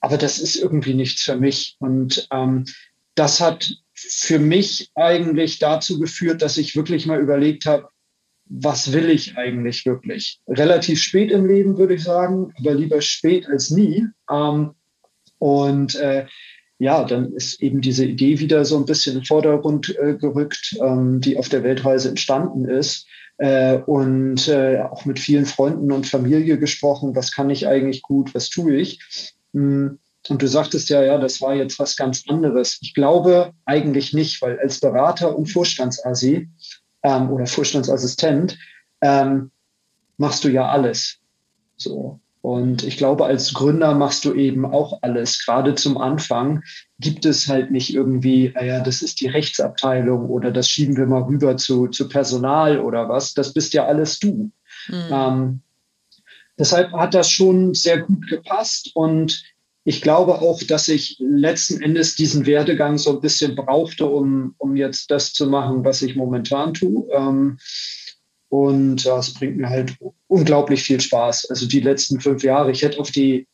aber 0.00 0.18
das 0.18 0.38
ist 0.38 0.56
irgendwie 0.56 0.92
nichts 0.92 1.22
für 1.22 1.36
mich. 1.36 1.76
Und 1.78 2.28
ähm, 2.30 2.66
das 3.14 3.40
hat 3.40 3.72
für 3.94 4.38
mich 4.38 4.90
eigentlich 4.94 5.58
dazu 5.60 5.98
geführt, 5.98 6.42
dass 6.42 6.58
ich 6.58 6.76
wirklich 6.76 7.06
mal 7.06 7.20
überlegt 7.20 7.64
habe, 7.64 7.88
was 8.46 8.92
will 8.92 9.10
ich 9.10 9.36
eigentlich 9.36 9.86
wirklich? 9.86 10.40
Relativ 10.46 11.00
spät 11.00 11.30
im 11.30 11.46
Leben, 11.46 11.78
würde 11.78 11.94
ich 11.94 12.04
sagen, 12.04 12.52
aber 12.58 12.74
lieber 12.74 13.00
spät 13.00 13.48
als 13.48 13.70
nie. 13.70 14.06
Ähm, 14.30 14.74
und 15.38 15.94
äh, 15.96 16.26
ja, 16.78 17.04
dann 17.04 17.32
ist 17.32 17.62
eben 17.62 17.80
diese 17.80 18.04
Idee 18.04 18.38
wieder 18.40 18.64
so 18.64 18.76
ein 18.76 18.84
bisschen 18.84 19.14
in 19.14 19.20
den 19.20 19.26
Vordergrund 19.26 19.96
äh, 19.98 20.14
gerückt, 20.14 20.76
ähm, 20.80 21.20
die 21.20 21.38
auf 21.38 21.48
der 21.48 21.62
Weltreise 21.62 22.08
entstanden 22.08 22.64
ist. 22.66 23.06
Äh, 23.38 23.78
und 23.78 24.46
äh, 24.48 24.80
auch 24.80 25.04
mit 25.04 25.18
vielen 25.18 25.46
Freunden 25.46 25.90
und 25.90 26.06
Familie 26.06 26.58
gesprochen, 26.58 27.16
was 27.16 27.32
kann 27.32 27.50
ich 27.50 27.66
eigentlich 27.66 28.02
gut, 28.02 28.34
was 28.34 28.48
tue 28.48 28.76
ich. 28.76 29.34
Hm. 29.52 29.98
Und 30.28 30.40
du 30.40 30.48
sagtest 30.48 30.88
ja, 30.88 31.02
ja, 31.02 31.18
das 31.18 31.40
war 31.42 31.54
jetzt 31.54 31.78
was 31.78 31.96
ganz 31.96 32.24
anderes. 32.28 32.78
Ich 32.80 32.94
glaube 32.94 33.52
eigentlich 33.66 34.14
nicht, 34.14 34.40
weil 34.40 34.58
als 34.58 34.80
Berater 34.80 35.36
und 35.36 35.50
Vorstandsasi 35.50 36.48
ähm, 37.04 37.30
oder 37.30 37.46
Vorstandsassistent, 37.46 38.58
ähm, 39.00 39.52
machst 40.16 40.42
du 40.42 40.48
ja 40.48 40.68
alles. 40.68 41.20
So. 41.76 42.20
Und 42.40 42.84
ich 42.84 42.98
glaube, 42.98 43.24
als 43.24 43.54
Gründer 43.54 43.94
machst 43.94 44.24
du 44.26 44.34
eben 44.34 44.66
auch 44.66 44.98
alles. 45.00 45.44
Gerade 45.46 45.74
zum 45.76 45.96
Anfang 45.96 46.62
gibt 46.98 47.24
es 47.24 47.48
halt 47.48 47.70
nicht 47.70 47.94
irgendwie, 47.94 48.52
naja, 48.54 48.80
das 48.80 49.00
ist 49.00 49.20
die 49.22 49.28
Rechtsabteilung 49.28 50.28
oder 50.28 50.50
das 50.50 50.68
schieben 50.68 50.96
wir 50.96 51.06
mal 51.06 51.22
rüber 51.22 51.56
zu, 51.56 51.86
zu 51.88 52.06
Personal 52.06 52.80
oder 52.80 53.08
was. 53.08 53.32
Das 53.32 53.54
bist 53.54 53.72
ja 53.72 53.86
alles 53.86 54.18
du. 54.18 54.50
Mhm. 54.88 55.08
Ähm, 55.10 55.60
deshalb 56.58 56.92
hat 56.92 57.14
das 57.14 57.30
schon 57.30 57.72
sehr 57.72 58.00
gut 58.00 58.28
gepasst 58.28 58.90
und 58.94 59.42
ich 59.84 60.00
glaube 60.00 60.40
auch, 60.40 60.62
dass 60.62 60.88
ich 60.88 61.18
letzten 61.20 61.82
Endes 61.82 62.16
diesen 62.16 62.46
Werdegang 62.46 62.96
so 62.96 63.10
ein 63.10 63.20
bisschen 63.20 63.54
brauchte, 63.54 64.06
um, 64.06 64.54
um 64.56 64.76
jetzt 64.76 65.10
das 65.10 65.34
zu 65.34 65.46
machen, 65.46 65.84
was 65.84 66.00
ich 66.00 66.16
momentan 66.16 66.72
tue. 66.72 67.06
Ähm, 67.12 67.58
und 68.48 69.04
ja, 69.04 69.18
es 69.18 69.34
bringt 69.34 69.58
mir 69.58 69.68
halt 69.68 69.96
unglaublich 70.26 70.84
viel 70.84 71.00
Spaß. 71.00 71.50
Also 71.50 71.66
die 71.66 71.80
letzten 71.80 72.20
fünf 72.20 72.42
Jahre, 72.42 72.70
ich 72.70 72.82
hätte 72.82 72.98
auf 72.98 73.10
die, 73.10 73.46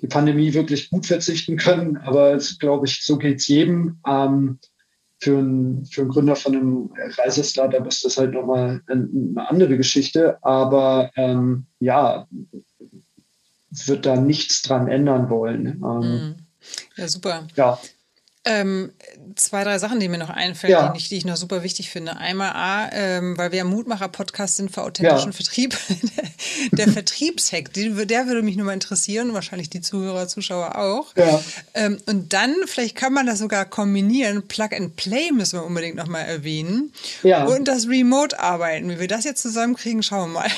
die 0.00 0.08
Pandemie 0.08 0.54
wirklich 0.54 0.90
gut 0.90 1.06
verzichten 1.06 1.56
können, 1.56 1.96
aber 1.98 2.38
glaube 2.58 2.86
ich, 2.86 3.04
so 3.04 3.16
geht 3.16 3.38
es 3.38 3.46
jedem. 3.46 4.00
Ähm, 4.06 4.58
für, 5.18 5.38
einen, 5.38 5.86
für 5.86 6.02
einen 6.02 6.10
Gründer 6.10 6.36
von 6.36 6.56
einem 6.56 6.90
Reisestartup 7.16 7.86
ist 7.86 8.04
das 8.04 8.18
halt 8.18 8.32
nochmal 8.32 8.82
eine 8.86 9.48
andere 9.48 9.76
Geschichte. 9.76 10.42
Aber 10.42 11.10
ähm, 11.16 11.66
ja, 11.80 12.26
wird 13.84 14.06
da 14.06 14.16
nichts 14.16 14.62
dran 14.62 14.88
ändern 14.88 15.28
wollen. 15.30 15.82
Ähm, 15.84 16.00
mhm. 16.00 16.34
ja, 16.96 17.08
super. 17.08 17.46
Ja. 17.56 17.78
Ähm, 18.46 18.92
zwei, 19.34 19.64
drei 19.64 19.78
Sachen, 19.78 19.98
die 19.98 20.08
mir 20.08 20.18
noch 20.18 20.30
einfallen, 20.30 20.70
ja. 20.70 20.88
die, 20.90 20.98
ich, 20.98 21.08
die, 21.08 21.16
ich, 21.16 21.24
noch 21.24 21.36
super 21.36 21.64
wichtig 21.64 21.90
finde. 21.90 22.16
Einmal 22.16 22.52
A, 22.54 22.88
ähm, 22.92 23.36
weil 23.36 23.50
wir 23.50 23.64
Mutmacher-Podcast 23.64 24.56
sind 24.56 24.70
für 24.70 24.82
authentischen 24.82 25.32
ja. 25.32 25.36
Vertrieb. 25.36 25.76
der 26.72 26.88
Vertriebshack, 26.88 27.72
der, 27.72 28.06
der 28.06 28.26
würde 28.26 28.42
mich 28.42 28.56
nur 28.56 28.66
mal 28.66 28.72
interessieren, 28.72 29.34
wahrscheinlich 29.34 29.68
die 29.68 29.80
Zuhörer, 29.80 30.28
Zuschauer 30.28 30.78
auch. 30.78 31.14
Ja. 31.16 31.42
Ähm, 31.74 31.98
und 32.06 32.32
dann, 32.32 32.54
vielleicht 32.66 32.94
kann 32.94 33.12
man 33.12 33.26
das 33.26 33.40
sogar 33.40 33.64
kombinieren. 33.64 34.46
Plug 34.46 34.70
and 34.72 34.94
Play 34.94 35.32
müssen 35.32 35.58
wir 35.58 35.66
unbedingt 35.66 35.96
noch 35.96 36.06
mal 36.06 36.20
erwähnen. 36.20 36.92
Ja. 37.24 37.46
Und 37.46 37.66
das 37.66 37.88
Remote-Arbeiten. 37.88 38.88
Wie 38.90 39.00
wir 39.00 39.08
das 39.08 39.24
jetzt 39.24 39.42
zusammenkriegen, 39.42 40.04
schauen 40.04 40.32
wir 40.32 40.40
mal. 40.40 40.50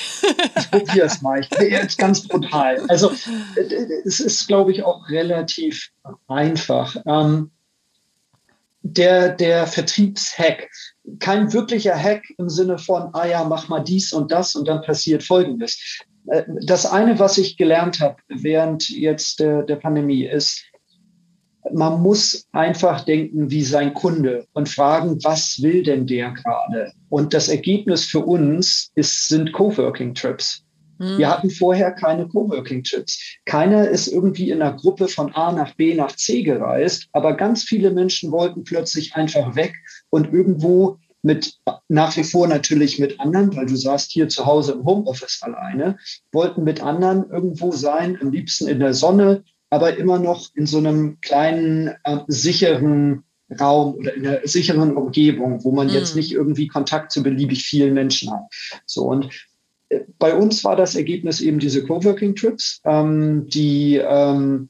ich 0.58 0.70
probiere 0.70 1.06
es 1.06 1.22
mal. 1.22 1.40
Ich 1.40 1.48
bin 1.48 1.70
jetzt 1.70 1.96
ganz 1.96 2.28
brutal. 2.28 2.84
Also, 2.88 3.12
äh, 3.56 3.62
es 4.04 4.20
ist, 4.20 4.46
glaube 4.46 4.72
ich, 4.72 4.82
auch 4.82 5.08
relativ 5.08 5.90
einfach. 6.26 6.96
Ähm, 7.06 7.50
der, 8.82 9.30
der 9.30 9.66
Vertriebshack. 9.66 10.70
Kein 11.18 11.52
wirklicher 11.52 11.96
Hack 11.96 12.22
im 12.38 12.48
Sinne 12.48 12.78
von, 12.78 13.10
ah 13.12 13.26
ja, 13.26 13.44
mach 13.44 13.68
mal 13.68 13.80
dies 13.80 14.12
und 14.12 14.30
das 14.30 14.54
und 14.54 14.68
dann 14.68 14.82
passiert 14.82 15.22
Folgendes. 15.22 16.02
Äh, 16.28 16.44
das 16.62 16.86
eine, 16.86 17.18
was 17.18 17.38
ich 17.38 17.56
gelernt 17.56 18.00
habe 18.00 18.16
während 18.28 18.88
jetzt 18.88 19.40
der, 19.40 19.62
der 19.62 19.76
Pandemie, 19.76 20.24
ist, 20.24 20.64
man 21.72 22.00
muss 22.00 22.46
einfach 22.52 23.04
denken 23.04 23.50
wie 23.50 23.62
sein 23.62 23.92
Kunde 23.94 24.46
und 24.52 24.68
fragen, 24.68 25.22
was 25.24 25.60
will 25.60 25.82
denn 25.82 26.06
der 26.06 26.30
gerade? 26.30 26.92
Und 27.08 27.34
das 27.34 27.48
Ergebnis 27.48 28.04
für 28.04 28.20
uns 28.20 28.90
ist, 28.94 29.28
sind 29.28 29.52
Wir 30.98 31.26
hm. 31.26 31.28
hatten 31.28 31.50
vorher 31.50 31.92
keine 31.92 32.28
Coworking-Chips. 32.28 33.38
Keiner 33.44 33.88
ist 33.88 34.08
irgendwie 34.08 34.50
in 34.50 34.60
einer 34.60 34.76
Gruppe 34.76 35.08
von 35.08 35.32
A 35.34 35.52
nach 35.52 35.74
B 35.74 35.94
nach 35.94 36.14
C 36.16 36.42
gereist, 36.42 37.08
aber 37.12 37.34
ganz 37.34 37.62
viele 37.62 37.90
Menschen 37.90 38.32
wollten 38.32 38.64
plötzlich 38.64 39.14
einfach 39.14 39.54
weg 39.54 39.74
und 40.10 40.32
irgendwo 40.32 40.98
mit, 41.22 41.58
nach 41.88 42.16
wie 42.16 42.24
vor 42.24 42.46
natürlich 42.46 42.98
mit 42.98 43.20
anderen, 43.20 43.54
weil 43.56 43.66
du 43.66 43.76
saßt 43.76 44.10
hier 44.10 44.28
zu 44.28 44.46
Hause 44.46 44.72
im 44.72 44.84
Homeoffice 44.84 45.42
alleine, 45.42 45.98
wollten 46.32 46.64
mit 46.64 46.82
anderen 46.82 47.28
irgendwo 47.30 47.72
sein, 47.72 48.18
am 48.20 48.30
liebsten 48.30 48.68
in 48.68 48.78
der 48.78 48.94
Sonne, 48.94 49.44
aber 49.70 49.96
immer 49.96 50.18
noch 50.18 50.48
in 50.54 50.66
so 50.66 50.78
einem 50.78 51.20
kleinen, 51.20 51.88
äh, 52.04 52.18
sicheren 52.28 53.24
Raum 53.60 53.94
oder 53.94 54.14
in 54.14 54.26
einer 54.26 54.40
sicheren 54.46 54.96
Umgebung, 54.96 55.64
wo 55.64 55.72
man 55.72 55.86
mm. 55.86 55.90
jetzt 55.90 56.16
nicht 56.16 56.32
irgendwie 56.32 56.66
Kontakt 56.68 57.12
zu 57.12 57.22
beliebig 57.22 57.64
vielen 57.64 57.94
Menschen 57.94 58.30
hat. 58.30 58.44
So 58.84 59.04
und 59.04 59.30
bei 60.18 60.34
uns 60.34 60.64
war 60.64 60.76
das 60.76 60.94
Ergebnis 60.94 61.40
eben 61.40 61.58
diese 61.58 61.84
Coworking-Trips, 61.84 62.82
ähm, 62.84 63.46
die 63.48 63.96
ähm, 63.96 64.68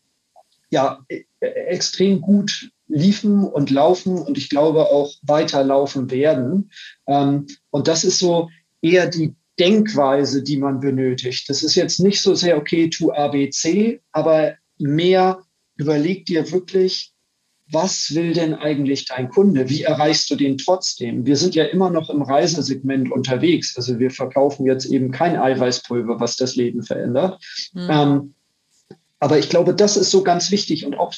ja 0.71 1.05
e-, 1.09 1.25
extrem 1.41 2.21
gut 2.21 2.71
liefen 2.87 3.45
und 3.45 3.71
laufen 3.71 4.19
und 4.19 4.39
ich 4.39 4.49
glaube 4.49 4.87
auch 4.87 5.13
weiterlaufen 5.23 6.11
werden. 6.11 6.71
Ähm, 7.07 7.47
und 7.71 7.89
das 7.89 8.05
ist 8.05 8.19
so 8.19 8.49
eher 8.81 9.09
die 9.09 9.35
Denkweise, 9.59 10.43
die 10.43 10.57
man 10.57 10.81
benötigt. 10.81 11.49
Das 11.49 11.63
ist 11.63 11.75
jetzt 11.75 12.01
nicht 12.01 12.23
so 12.23 12.35
sehr, 12.35 12.57
okay, 12.57 12.89
tu 12.89 13.13
A, 13.13 13.29
B, 13.29 13.51
C, 13.51 14.01
aber 14.13 14.55
mehr 14.79 15.43
überleg 15.77 16.27
dir 16.27 16.51
wirklich, 16.53 17.13
was 17.71 18.15
will 18.15 18.33
denn 18.33 18.55
eigentlich 18.55 19.05
dein 19.05 19.29
Kunde? 19.29 19.69
Wie 19.69 19.83
erreichst 19.83 20.31
du 20.31 20.37
den 20.37 20.57
trotzdem? 20.57 21.27
Wir 21.27 21.37
sind 21.37 21.55
ja 21.55 21.65
immer 21.65 21.91
noch 21.91 22.09
im 22.09 22.23
Reisesegment 22.23 23.13
unterwegs. 23.13 23.77
Also 23.77 23.99
wir 23.99 24.11
verkaufen 24.11 24.67
jetzt 24.67 24.87
eben 24.87 25.11
kein 25.11 25.37
Eiweißpulver, 25.37 26.19
was 26.19 26.37
das 26.37 26.57
Leben 26.57 26.83
verändert. 26.83 27.43
Mhm. 27.75 27.89
Ähm, 27.91 28.35
aber 29.21 29.39
ich 29.39 29.49
glaube, 29.51 29.75
das 29.75 29.97
ist 29.97 30.11
so 30.11 30.23
ganz 30.23 30.51
wichtig 30.51 30.87
und 30.87 30.95
auch 30.95 31.13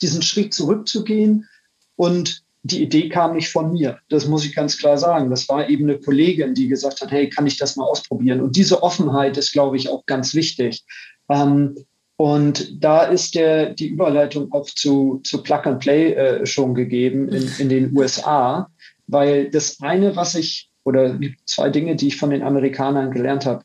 diesen 0.00 0.22
Schritt 0.22 0.54
zurückzugehen. 0.54 1.48
Und 1.96 2.42
die 2.62 2.82
Idee 2.82 3.08
kam 3.08 3.34
nicht 3.34 3.50
von 3.50 3.72
mir. 3.72 3.98
Das 4.08 4.26
muss 4.26 4.44
ich 4.44 4.54
ganz 4.54 4.76
klar 4.76 4.98
sagen. 4.98 5.30
Das 5.30 5.48
war 5.48 5.68
eben 5.68 5.84
eine 5.84 5.98
Kollegin, 5.98 6.54
die 6.54 6.68
gesagt 6.68 7.00
hat, 7.00 7.10
hey, 7.10 7.28
kann 7.28 7.46
ich 7.46 7.58
das 7.58 7.76
mal 7.76 7.84
ausprobieren? 7.84 8.40
Und 8.40 8.56
diese 8.56 8.82
Offenheit 8.82 9.36
ist, 9.36 9.52
glaube 9.52 9.76
ich, 9.76 9.88
auch 9.88 10.04
ganz 10.06 10.34
wichtig. 10.34 10.84
Ähm, 11.28 11.76
und 12.16 12.82
da 12.82 13.02
ist 13.02 13.34
der, 13.34 13.74
die 13.74 13.88
Überleitung 13.88 14.50
auch 14.52 14.66
zu, 14.66 15.20
zu 15.22 15.42
Plug 15.42 15.60
and 15.64 15.80
Play 15.80 16.12
äh, 16.12 16.46
schon 16.46 16.74
gegeben 16.74 17.28
in, 17.28 17.50
in 17.58 17.68
den 17.68 17.96
USA, 17.96 18.70
weil 19.06 19.50
das 19.50 19.80
eine, 19.82 20.16
was 20.16 20.34
ich, 20.34 20.70
oder 20.84 21.18
zwei 21.44 21.68
Dinge, 21.68 21.96
die 21.96 22.08
ich 22.08 22.16
von 22.16 22.30
den 22.30 22.42
Amerikanern 22.42 23.10
gelernt 23.10 23.44
habe, 23.44 23.64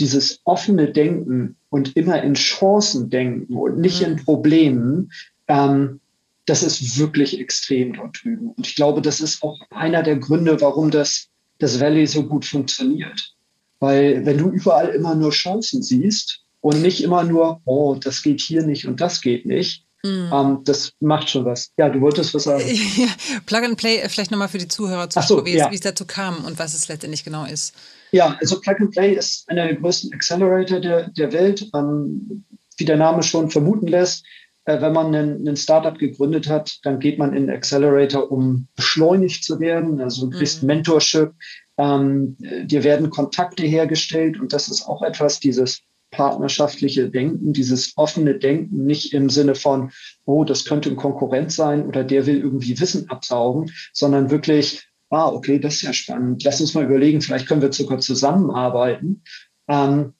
dieses 0.00 0.40
offene 0.44 0.90
Denken 0.90 1.56
und 1.68 1.96
immer 1.96 2.22
in 2.22 2.34
Chancen 2.34 3.08
denken 3.08 3.54
und 3.56 3.78
nicht 3.78 4.00
mhm. 4.00 4.12
in 4.12 4.24
Problemen, 4.24 5.12
ähm, 5.46 6.00
das 6.46 6.64
ist 6.64 6.98
wirklich 6.98 7.38
extrem 7.38 7.92
dort 7.92 8.18
drüben. 8.22 8.50
Und 8.50 8.66
ich 8.66 8.74
glaube, 8.74 9.00
das 9.00 9.20
ist 9.20 9.44
auch 9.44 9.60
einer 9.70 10.02
der 10.02 10.16
Gründe, 10.16 10.60
warum 10.60 10.90
das, 10.90 11.28
das 11.58 11.78
Valley 11.78 12.06
so 12.06 12.24
gut 12.24 12.44
funktioniert. 12.44 13.34
Weil 13.78 14.26
wenn 14.26 14.38
du 14.38 14.50
überall 14.50 14.88
immer 14.88 15.14
nur 15.14 15.30
Chancen 15.30 15.82
siehst, 15.82 16.41
und 16.62 16.80
nicht 16.80 17.02
immer 17.02 17.24
nur, 17.24 17.60
oh, 17.64 17.96
das 17.96 18.22
geht 18.22 18.40
hier 18.40 18.62
nicht 18.62 18.86
und 18.86 19.00
das 19.00 19.20
geht 19.20 19.44
nicht. 19.44 19.84
Mhm. 20.04 20.30
Ähm, 20.32 20.58
das 20.64 20.92
macht 21.00 21.28
schon 21.28 21.44
was. 21.44 21.72
Ja, 21.76 21.88
du 21.88 22.00
wolltest 22.00 22.32
was 22.34 22.44
sagen. 22.44 22.64
Ja, 22.96 23.08
Plug 23.46 23.64
and 23.64 23.76
Play, 23.76 23.98
äh, 23.98 24.08
vielleicht 24.08 24.30
nochmal 24.30 24.48
für 24.48 24.58
die 24.58 24.68
Zuhörer, 24.68 25.10
zu 25.10 25.20
so, 25.22 25.44
wie, 25.44 25.56
ja. 25.56 25.66
es, 25.66 25.70
wie 25.70 25.76
es 25.76 25.80
dazu 25.80 26.06
kam 26.06 26.44
und 26.44 26.58
was 26.58 26.74
es 26.74 26.88
letztendlich 26.88 27.24
genau 27.24 27.44
ist. 27.44 27.74
Ja, 28.12 28.36
also 28.40 28.60
Plug 28.60 28.76
and 28.80 28.90
Play 28.90 29.14
ist 29.14 29.48
einer 29.48 29.66
der 29.66 29.76
größten 29.76 30.12
Accelerator 30.12 30.80
der, 30.80 31.10
der 31.10 31.32
Welt. 31.32 31.68
Ähm, 31.74 32.44
wie 32.78 32.84
der 32.84 32.96
Name 32.96 33.22
schon 33.22 33.50
vermuten 33.50 33.86
lässt, 33.86 34.24
äh, 34.64 34.80
wenn 34.80 34.92
man 34.92 35.14
einen, 35.14 35.46
einen, 35.46 35.56
Startup 35.56 35.98
gegründet 35.98 36.48
hat, 36.48 36.78
dann 36.84 36.98
geht 36.98 37.18
man 37.18 37.34
in 37.34 37.50
Accelerator, 37.50 38.30
um 38.30 38.68
beschleunigt 38.76 39.44
zu 39.44 39.60
werden. 39.60 40.00
Also 40.00 40.26
du 40.26 40.38
kriegst 40.38 40.62
mhm. 40.62 40.68
Mentorship, 40.68 41.32
ähm, 41.76 42.36
dir 42.38 42.82
werden 42.82 43.10
Kontakte 43.10 43.64
hergestellt 43.64 44.40
und 44.40 44.52
das 44.52 44.68
ist 44.68 44.86
auch 44.86 45.02
etwas, 45.02 45.38
dieses 45.40 45.82
partnerschaftliche 46.12 47.10
Denken, 47.10 47.52
dieses 47.52 47.94
offene 47.96 48.38
Denken, 48.38 48.84
nicht 48.86 49.12
im 49.12 49.28
Sinne 49.28 49.56
von, 49.56 49.90
oh, 50.24 50.44
das 50.44 50.64
könnte 50.64 50.90
ein 50.90 50.96
Konkurrent 50.96 51.50
sein 51.50 51.84
oder 51.86 52.04
der 52.04 52.26
will 52.26 52.38
irgendwie 52.38 52.78
Wissen 52.78 53.10
absaugen, 53.10 53.72
sondern 53.92 54.30
wirklich, 54.30 54.86
ah, 55.10 55.28
okay, 55.28 55.58
das 55.58 55.76
ist 55.76 55.82
ja 55.82 55.92
spannend. 55.92 56.44
Lass 56.44 56.60
uns 56.60 56.74
mal 56.74 56.84
überlegen, 56.84 57.20
vielleicht 57.20 57.48
können 57.48 57.62
wir 57.62 57.72
sogar 57.72 57.98
zusammenarbeiten. 57.98 59.22
Ähm, 59.68 60.12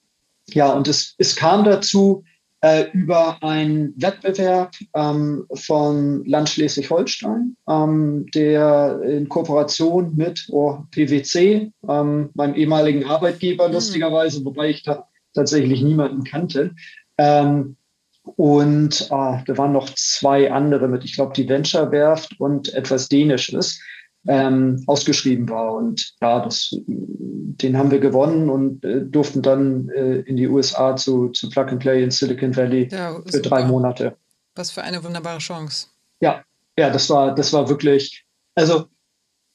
ja, 0.48 0.72
und 0.72 0.88
es, 0.88 1.14
es 1.18 1.36
kam 1.36 1.64
dazu 1.64 2.24
äh, 2.62 2.86
über 2.92 3.42
einen 3.42 3.92
Wettbewerb 4.00 4.74
ähm, 4.94 5.46
von 5.52 6.24
Land 6.24 6.48
Schleswig-Holstein, 6.48 7.56
ähm, 7.68 8.26
der 8.34 9.00
in 9.02 9.28
Kooperation 9.28 10.14
mit 10.16 10.46
oh, 10.50 10.78
PwC, 10.90 11.70
ähm, 11.88 12.30
meinem 12.34 12.54
ehemaligen 12.54 13.04
Arbeitgeber, 13.04 13.68
mhm. 13.68 13.74
lustigerweise, 13.74 14.44
wobei 14.44 14.70
ich 14.70 14.82
da 14.84 15.06
tatsächlich 15.34 15.82
niemanden 15.82 16.24
kannte. 16.24 16.74
Ähm, 17.18 17.76
und 18.24 19.10
ah, 19.10 19.42
da 19.46 19.58
waren 19.58 19.72
noch 19.72 19.90
zwei 19.94 20.52
andere 20.52 20.88
mit, 20.88 21.04
ich 21.04 21.14
glaube, 21.14 21.32
die 21.34 21.48
Venture-Werft 21.48 22.38
und 22.38 22.72
etwas 22.72 23.08
Dänisches 23.08 23.80
ähm, 24.28 24.82
ausgeschrieben 24.86 25.48
war. 25.48 25.74
Und 25.74 26.14
ja, 26.20 26.40
das, 26.40 26.74
den 26.86 27.76
haben 27.76 27.90
wir 27.90 27.98
gewonnen 27.98 28.48
und 28.48 28.84
äh, 28.84 29.04
durften 29.04 29.42
dann 29.42 29.88
äh, 29.88 30.20
in 30.20 30.36
die 30.36 30.48
USA 30.48 30.94
zu, 30.94 31.30
zu 31.30 31.50
Plug 31.50 31.66
and 31.66 31.80
Play 31.80 32.02
in 32.02 32.10
Silicon 32.10 32.54
Valley 32.54 32.88
ja, 32.90 33.20
für 33.28 33.40
drei 33.40 33.64
Monate. 33.64 34.16
Was 34.54 34.70
für 34.70 34.82
eine 34.82 35.02
wunderbare 35.02 35.38
Chance. 35.38 35.88
Ja, 36.20 36.44
ja, 36.78 36.90
das 36.90 37.10
war, 37.10 37.34
das 37.34 37.52
war 37.52 37.68
wirklich, 37.68 38.24
also 38.54 38.86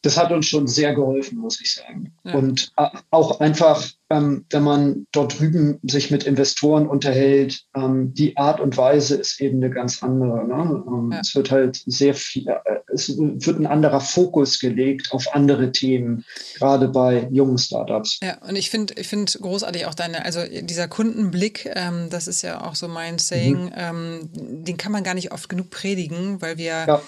das 0.02 0.18
hat 0.18 0.32
uns 0.32 0.48
schon 0.48 0.68
sehr 0.68 0.94
geholfen, 0.94 1.38
muss 1.38 1.62
ich 1.62 1.74
sagen. 1.74 2.14
Ja. 2.24 2.34
Und 2.36 2.72
äh, 2.78 2.90
auch 3.12 3.40
einfach 3.40 3.84
ähm, 4.10 4.46
wenn 4.50 4.64
man 4.64 5.08
dort 5.12 5.40
drüben 5.40 5.80
sich 5.84 6.12
mit 6.12 6.24
Investoren 6.24 6.88
unterhält, 6.88 7.64
ähm, 7.76 8.14
die 8.14 8.38
Art 8.38 8.62
und 8.62 8.78
Weise 8.78 9.16
ist 9.16 9.42
eben 9.42 9.58
eine 9.58 9.70
ganz 9.70 10.02
andere. 10.02 10.48
Ne? 10.48 10.84
Ähm, 10.88 11.10
ja. 11.12 11.20
Es 11.20 11.36
wird 11.36 11.52
halt 11.52 11.82
sehr 11.86 12.14
viel, 12.14 12.48
äh, 12.48 12.56
es 12.94 13.18
wird 13.18 13.60
ein 13.60 13.68
anderer 13.68 14.00
Fokus 14.00 14.60
gelegt 14.60 15.12
auf 15.12 15.34
andere 15.34 15.72
Themen, 15.72 16.24
gerade 16.56 16.88
bei 16.88 17.28
jungen 17.32 17.58
Startups. 17.58 18.20
Ja, 18.24 18.38
und 18.48 18.56
ich 18.56 18.70
finde, 18.70 18.94
ich 18.98 19.08
finde 19.08 19.32
großartig 19.40 19.86
auch 19.86 19.94
deine, 19.94 20.24
also 20.24 20.40
dieser 20.62 20.88
Kundenblick, 20.88 21.70
ähm, 21.76 22.08
das 22.10 22.28
ist 22.28 22.44
ja 22.44 22.66
auch 22.66 22.76
so 22.76 22.88
mein 22.88 23.18
Saying, 23.18 23.66
mhm. 23.66 23.72
Ähm, 23.76 24.30
den 24.34 24.78
kann 24.78 24.92
man 24.92 25.04
gar 25.04 25.14
nicht 25.14 25.32
oft 25.32 25.50
genug 25.50 25.70
predigen, 25.70 26.42
weil 26.42 26.58
wir 26.58 26.86
ja 26.88 27.02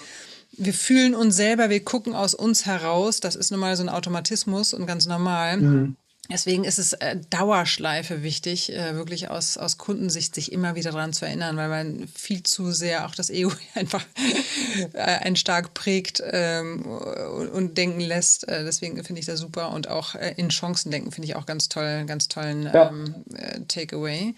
wir 0.52 0.74
fühlen 0.74 1.14
uns 1.14 1.36
selber, 1.36 1.70
wir 1.70 1.82
gucken 1.84 2.14
aus 2.14 2.34
uns 2.34 2.66
heraus. 2.66 3.20
Das 3.20 3.36
ist 3.36 3.50
nun 3.50 3.60
mal 3.60 3.76
so 3.76 3.84
ein 3.84 3.88
Automatismus 3.88 4.74
und 4.74 4.86
ganz 4.86 5.06
normal. 5.06 5.56
Mhm. 5.58 5.96
Deswegen 6.30 6.64
ist 6.64 6.78
es 6.78 6.92
äh, 6.92 7.16
Dauerschleife 7.30 8.22
wichtig, 8.22 8.72
äh, 8.72 8.94
wirklich 8.94 9.30
aus, 9.30 9.56
aus 9.56 9.78
Kundensicht 9.78 10.34
sich 10.34 10.52
immer 10.52 10.76
wieder 10.76 10.92
daran 10.92 11.12
zu 11.12 11.24
erinnern, 11.24 11.56
weil 11.56 11.68
man 11.68 12.08
viel 12.14 12.44
zu 12.44 12.70
sehr 12.70 13.06
auch 13.06 13.14
das 13.14 13.30
Ego 13.30 13.52
einfach 13.74 14.04
äh, 14.92 15.00
einen 15.00 15.36
stark 15.36 15.74
prägt 15.74 16.22
ähm, 16.24 16.84
und 17.52 17.76
denken 17.76 18.00
lässt. 18.00 18.46
Deswegen 18.48 19.02
finde 19.04 19.20
ich 19.20 19.26
das 19.26 19.40
super 19.40 19.70
und 19.72 19.88
auch 19.88 20.14
in 20.14 20.50
Chancen 20.50 20.90
denken 20.90 21.10
finde 21.10 21.28
ich 21.28 21.36
auch 21.36 21.46
ganz 21.46 21.68
toll, 21.68 22.04
ganz 22.06 22.28
tollen 22.28 22.64
ja. 22.64 22.88
ähm, 22.88 23.14
äh, 23.34 23.60
Takeaway. 23.66 24.34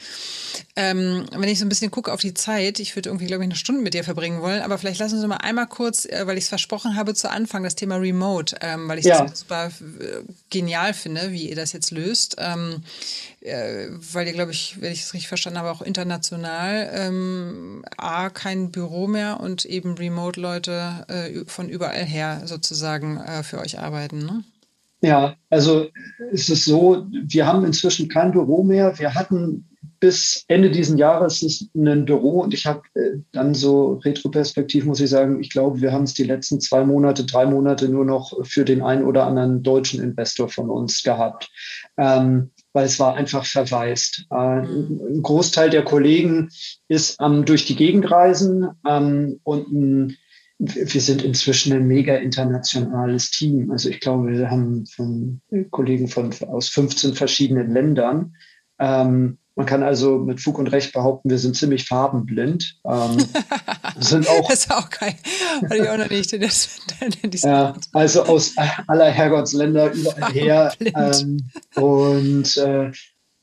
Ähm, 0.76 1.26
wenn 1.32 1.48
ich 1.48 1.58
so 1.58 1.64
ein 1.64 1.68
bisschen 1.68 1.90
gucke 1.90 2.12
auf 2.12 2.20
die 2.20 2.34
Zeit, 2.34 2.78
ich 2.78 2.96
würde 2.96 3.10
irgendwie, 3.10 3.26
glaube 3.26 3.42
ich, 3.42 3.48
eine 3.48 3.56
Stunde 3.56 3.82
mit 3.82 3.94
dir 3.94 4.04
verbringen 4.04 4.40
wollen, 4.40 4.62
aber 4.62 4.78
vielleicht 4.78 5.00
lassen 5.00 5.20
Sie 5.20 5.26
mal 5.26 5.36
einmal 5.36 5.66
kurz, 5.66 6.08
weil 6.24 6.38
ich 6.38 6.44
es 6.44 6.48
versprochen 6.48 6.96
habe 6.96 7.14
zu 7.14 7.30
Anfang, 7.30 7.62
das 7.62 7.74
Thema 7.74 7.96
Remote, 7.96 8.56
weil 8.60 8.98
ich 8.98 9.04
ja. 9.04 9.24
das 9.24 9.40
super 9.40 9.70
genial 10.50 10.94
finde, 10.94 11.32
wie 11.32 11.50
ihr 11.50 11.56
das 11.56 11.72
jetzt 11.72 11.81
jetzt 11.82 11.90
löst, 11.90 12.36
ähm, 12.38 12.82
äh, 13.40 13.88
weil 14.12 14.26
ihr, 14.26 14.32
glaube 14.32 14.52
ich, 14.52 14.80
wenn 14.80 14.92
ich 14.92 15.02
es 15.02 15.14
richtig 15.14 15.28
verstanden 15.28 15.58
habe, 15.58 15.70
auch 15.70 15.82
international 15.82 16.90
ähm, 16.94 17.84
A, 17.96 18.30
kein 18.30 18.70
Büro 18.70 19.08
mehr 19.08 19.40
und 19.40 19.64
eben 19.64 19.94
Remote-Leute 19.94 21.04
äh, 21.08 21.44
von 21.46 21.68
überall 21.68 22.04
her 22.04 22.42
sozusagen 22.44 23.18
äh, 23.18 23.42
für 23.42 23.58
euch 23.58 23.80
arbeiten. 23.80 24.24
Ne? 24.24 24.44
Ja, 25.02 25.34
also 25.50 25.88
es 26.32 26.48
ist 26.48 26.64
so, 26.64 27.06
wir 27.10 27.46
haben 27.46 27.64
inzwischen 27.64 28.08
kein 28.08 28.30
Büro 28.30 28.62
mehr. 28.62 28.96
Wir 28.98 29.14
hatten 29.14 29.68
bis 30.02 30.44
Ende 30.48 30.68
diesen 30.68 30.98
Jahres 30.98 31.70
ein 31.76 32.04
Büro 32.06 32.40
und 32.40 32.52
ich 32.52 32.66
habe 32.66 32.82
äh, 32.94 33.18
dann 33.30 33.54
so 33.54 34.00
retroperspektiv 34.04 34.84
muss 34.84 34.98
ich 34.98 35.08
sagen, 35.08 35.40
ich 35.40 35.50
glaube, 35.50 35.80
wir 35.80 35.92
haben 35.92 36.02
es 36.02 36.12
die 36.12 36.24
letzten 36.24 36.60
zwei 36.60 36.84
Monate, 36.84 37.24
drei 37.24 37.46
Monate 37.46 37.88
nur 37.88 38.04
noch 38.04 38.32
für 38.44 38.64
den 38.64 38.82
einen 38.82 39.04
oder 39.04 39.26
anderen 39.26 39.62
deutschen 39.62 40.02
Investor 40.02 40.48
von 40.48 40.70
uns 40.70 41.04
gehabt, 41.04 41.52
ähm, 41.96 42.50
weil 42.72 42.84
es 42.84 42.98
war 42.98 43.14
einfach 43.14 43.46
verwaist. 43.46 44.26
Äh, 44.32 44.34
ein 44.34 45.22
Großteil 45.22 45.70
der 45.70 45.84
Kollegen 45.84 46.48
ist 46.88 47.20
ähm, 47.20 47.44
durch 47.44 47.64
die 47.66 47.76
Gegend 47.76 48.10
reisen 48.10 48.70
ähm, 48.84 49.38
und 49.44 49.68
ein 49.72 50.16
wir 50.58 51.00
sind 51.00 51.22
inzwischen 51.22 51.72
ein 51.72 51.88
mega 51.88 52.14
internationales 52.14 53.32
Team. 53.32 53.72
Also 53.72 53.88
ich 53.88 53.98
glaube, 53.98 54.30
wir 54.30 54.48
haben 54.48 54.86
von 54.86 55.40
Kollegen 55.70 56.06
von, 56.06 56.32
aus 56.46 56.68
15 56.68 57.14
verschiedenen 57.14 57.72
Ländern. 57.72 58.36
Ähm, 58.78 59.38
man 59.54 59.66
kann 59.66 59.82
also 59.82 60.18
mit 60.18 60.40
Fug 60.40 60.58
und 60.58 60.68
Recht 60.68 60.92
behaupten, 60.92 61.28
wir 61.28 61.38
sind 61.38 61.56
ziemlich 61.56 61.86
farbenblind. 61.86 62.78
Ähm, 62.86 63.18
sind 63.98 64.28
auch, 64.28 64.48
das 64.48 64.60
ist 64.60 64.70
auch 64.70 64.88
geil. 64.88 65.14
Hatte 65.62 65.76
ich 65.76 65.88
auch 65.88 65.98
noch 65.98 66.08
nicht. 66.08 66.32
Das, 66.42 66.80
ja, 67.42 67.74
also 67.92 68.22
aus 68.24 68.54
aller 68.86 69.10
Herrgottsländer 69.10 69.92
überall 69.92 70.32
her. 70.32 70.72
Ähm, 70.80 71.50
und 71.74 72.56
äh, 72.56 72.90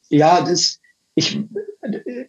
ja, 0.09 0.41
das, 0.41 0.79
ich, 1.15 1.39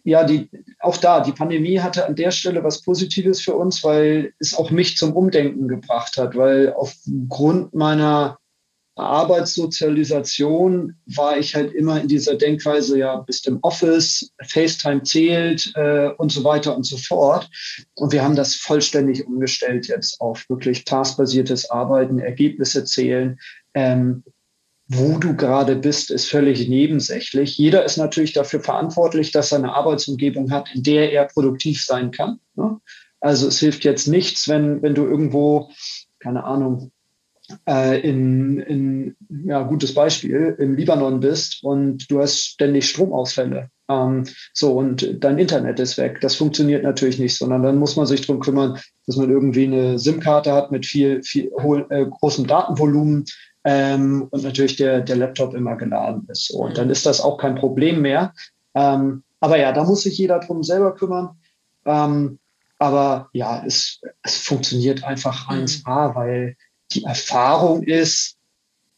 ja, 0.03 0.23
die, 0.23 0.49
auch 0.79 0.97
da, 0.97 1.21
die 1.21 1.31
Pandemie 1.31 1.79
hatte 1.79 2.05
an 2.05 2.15
der 2.15 2.31
Stelle 2.31 2.63
was 2.63 2.81
Positives 2.81 3.41
für 3.41 3.55
uns, 3.55 3.83
weil 3.83 4.33
es 4.39 4.53
auch 4.53 4.69
mich 4.71 4.97
zum 4.97 5.13
Umdenken 5.13 5.67
gebracht 5.67 6.17
hat, 6.17 6.35
weil 6.35 6.73
aufgrund 6.73 7.73
meiner 7.73 8.37
Arbeitssozialisation 9.01 10.95
war 11.05 11.37
ich 11.37 11.55
halt 11.55 11.73
immer 11.73 11.99
in 12.01 12.07
dieser 12.07 12.35
Denkweise, 12.35 12.97
ja, 12.97 13.17
bist 13.17 13.47
im 13.47 13.59
Office, 13.61 14.31
FaceTime 14.43 15.03
zählt 15.03 15.71
äh, 15.75 16.09
und 16.17 16.31
so 16.31 16.43
weiter 16.43 16.75
und 16.75 16.83
so 16.85 16.97
fort. 16.97 17.49
Und 17.95 18.11
wir 18.11 18.23
haben 18.23 18.35
das 18.35 18.55
vollständig 18.55 19.25
umgestellt 19.25 19.87
jetzt 19.87 20.21
auf 20.21 20.47
wirklich 20.49 20.85
taskbasiertes 20.85 21.69
Arbeiten, 21.69 22.19
Ergebnisse 22.19 22.85
zählen. 22.85 23.39
Ähm, 23.73 24.23
wo 24.93 25.17
du 25.17 25.37
gerade 25.37 25.77
bist, 25.77 26.11
ist 26.11 26.29
völlig 26.29 26.67
nebensächlich. 26.67 27.57
Jeder 27.57 27.85
ist 27.85 27.95
natürlich 27.95 28.33
dafür 28.33 28.59
verantwortlich, 28.59 29.31
dass 29.31 29.53
er 29.53 29.59
eine 29.59 29.73
Arbeitsumgebung 29.73 30.51
hat, 30.51 30.67
in 30.73 30.83
der 30.83 31.13
er 31.13 31.25
produktiv 31.25 31.85
sein 31.85 32.11
kann. 32.11 32.39
Ne? 32.55 32.77
Also 33.21 33.47
es 33.47 33.59
hilft 33.59 33.85
jetzt 33.85 34.07
nichts, 34.07 34.49
wenn, 34.49 34.81
wenn 34.81 34.93
du 34.93 35.05
irgendwo, 35.05 35.71
keine 36.19 36.43
Ahnung, 36.43 36.91
in, 37.65 38.59
in, 38.59 39.15
ja, 39.45 39.63
gutes 39.63 39.93
Beispiel, 39.93 40.55
im 40.59 40.75
Libanon 40.75 41.19
bist 41.19 41.63
und 41.63 42.09
du 42.09 42.19
hast 42.19 42.39
ständig 42.39 42.89
Stromausfälle. 42.89 43.69
Ähm, 43.91 44.25
so, 44.53 44.73
und 44.73 45.23
dein 45.23 45.37
Internet 45.37 45.79
ist 45.79 45.97
weg. 45.97 46.19
Das 46.21 46.35
funktioniert 46.35 46.83
natürlich 46.83 47.19
nicht, 47.19 47.37
sondern 47.37 47.63
dann 47.63 47.77
muss 47.77 47.95
man 47.95 48.05
sich 48.05 48.21
darum 48.21 48.41
kümmern, 48.41 48.79
dass 49.05 49.17
man 49.17 49.29
irgendwie 49.29 49.65
eine 49.65 49.99
SIM-Karte 49.99 50.53
hat 50.53 50.71
mit 50.71 50.85
viel, 50.85 51.23
viel 51.23 51.51
äh, 51.89 52.05
großem 52.05 52.47
Datenvolumen 52.47 53.25
ähm, 53.63 54.27
und 54.31 54.43
natürlich 54.43 54.75
der, 54.77 55.01
der 55.01 55.15
Laptop 55.17 55.53
immer 55.53 55.75
geladen 55.75 56.27
ist. 56.29 56.47
So, 56.47 56.59
und 56.59 56.77
dann 56.77 56.89
ist 56.89 57.05
das 57.05 57.21
auch 57.21 57.37
kein 57.37 57.55
Problem 57.55 58.01
mehr. 58.01 58.33
Ähm, 58.73 59.23
aber 59.39 59.57
ja, 59.57 59.71
da 59.71 59.83
muss 59.83 60.03
sich 60.03 60.17
jeder 60.17 60.39
drum 60.39 60.63
selber 60.63 60.95
kümmern. 60.95 61.31
Ähm, 61.85 62.39
aber 62.79 63.29
ja, 63.33 63.63
es, 63.65 64.01
es 64.23 64.37
funktioniert 64.37 65.03
einfach 65.03 65.49
1A, 65.49 66.09
mhm. 66.09 66.15
weil 66.15 66.55
die 66.93 67.03
Erfahrung 67.03 67.83
ist, 67.83 68.37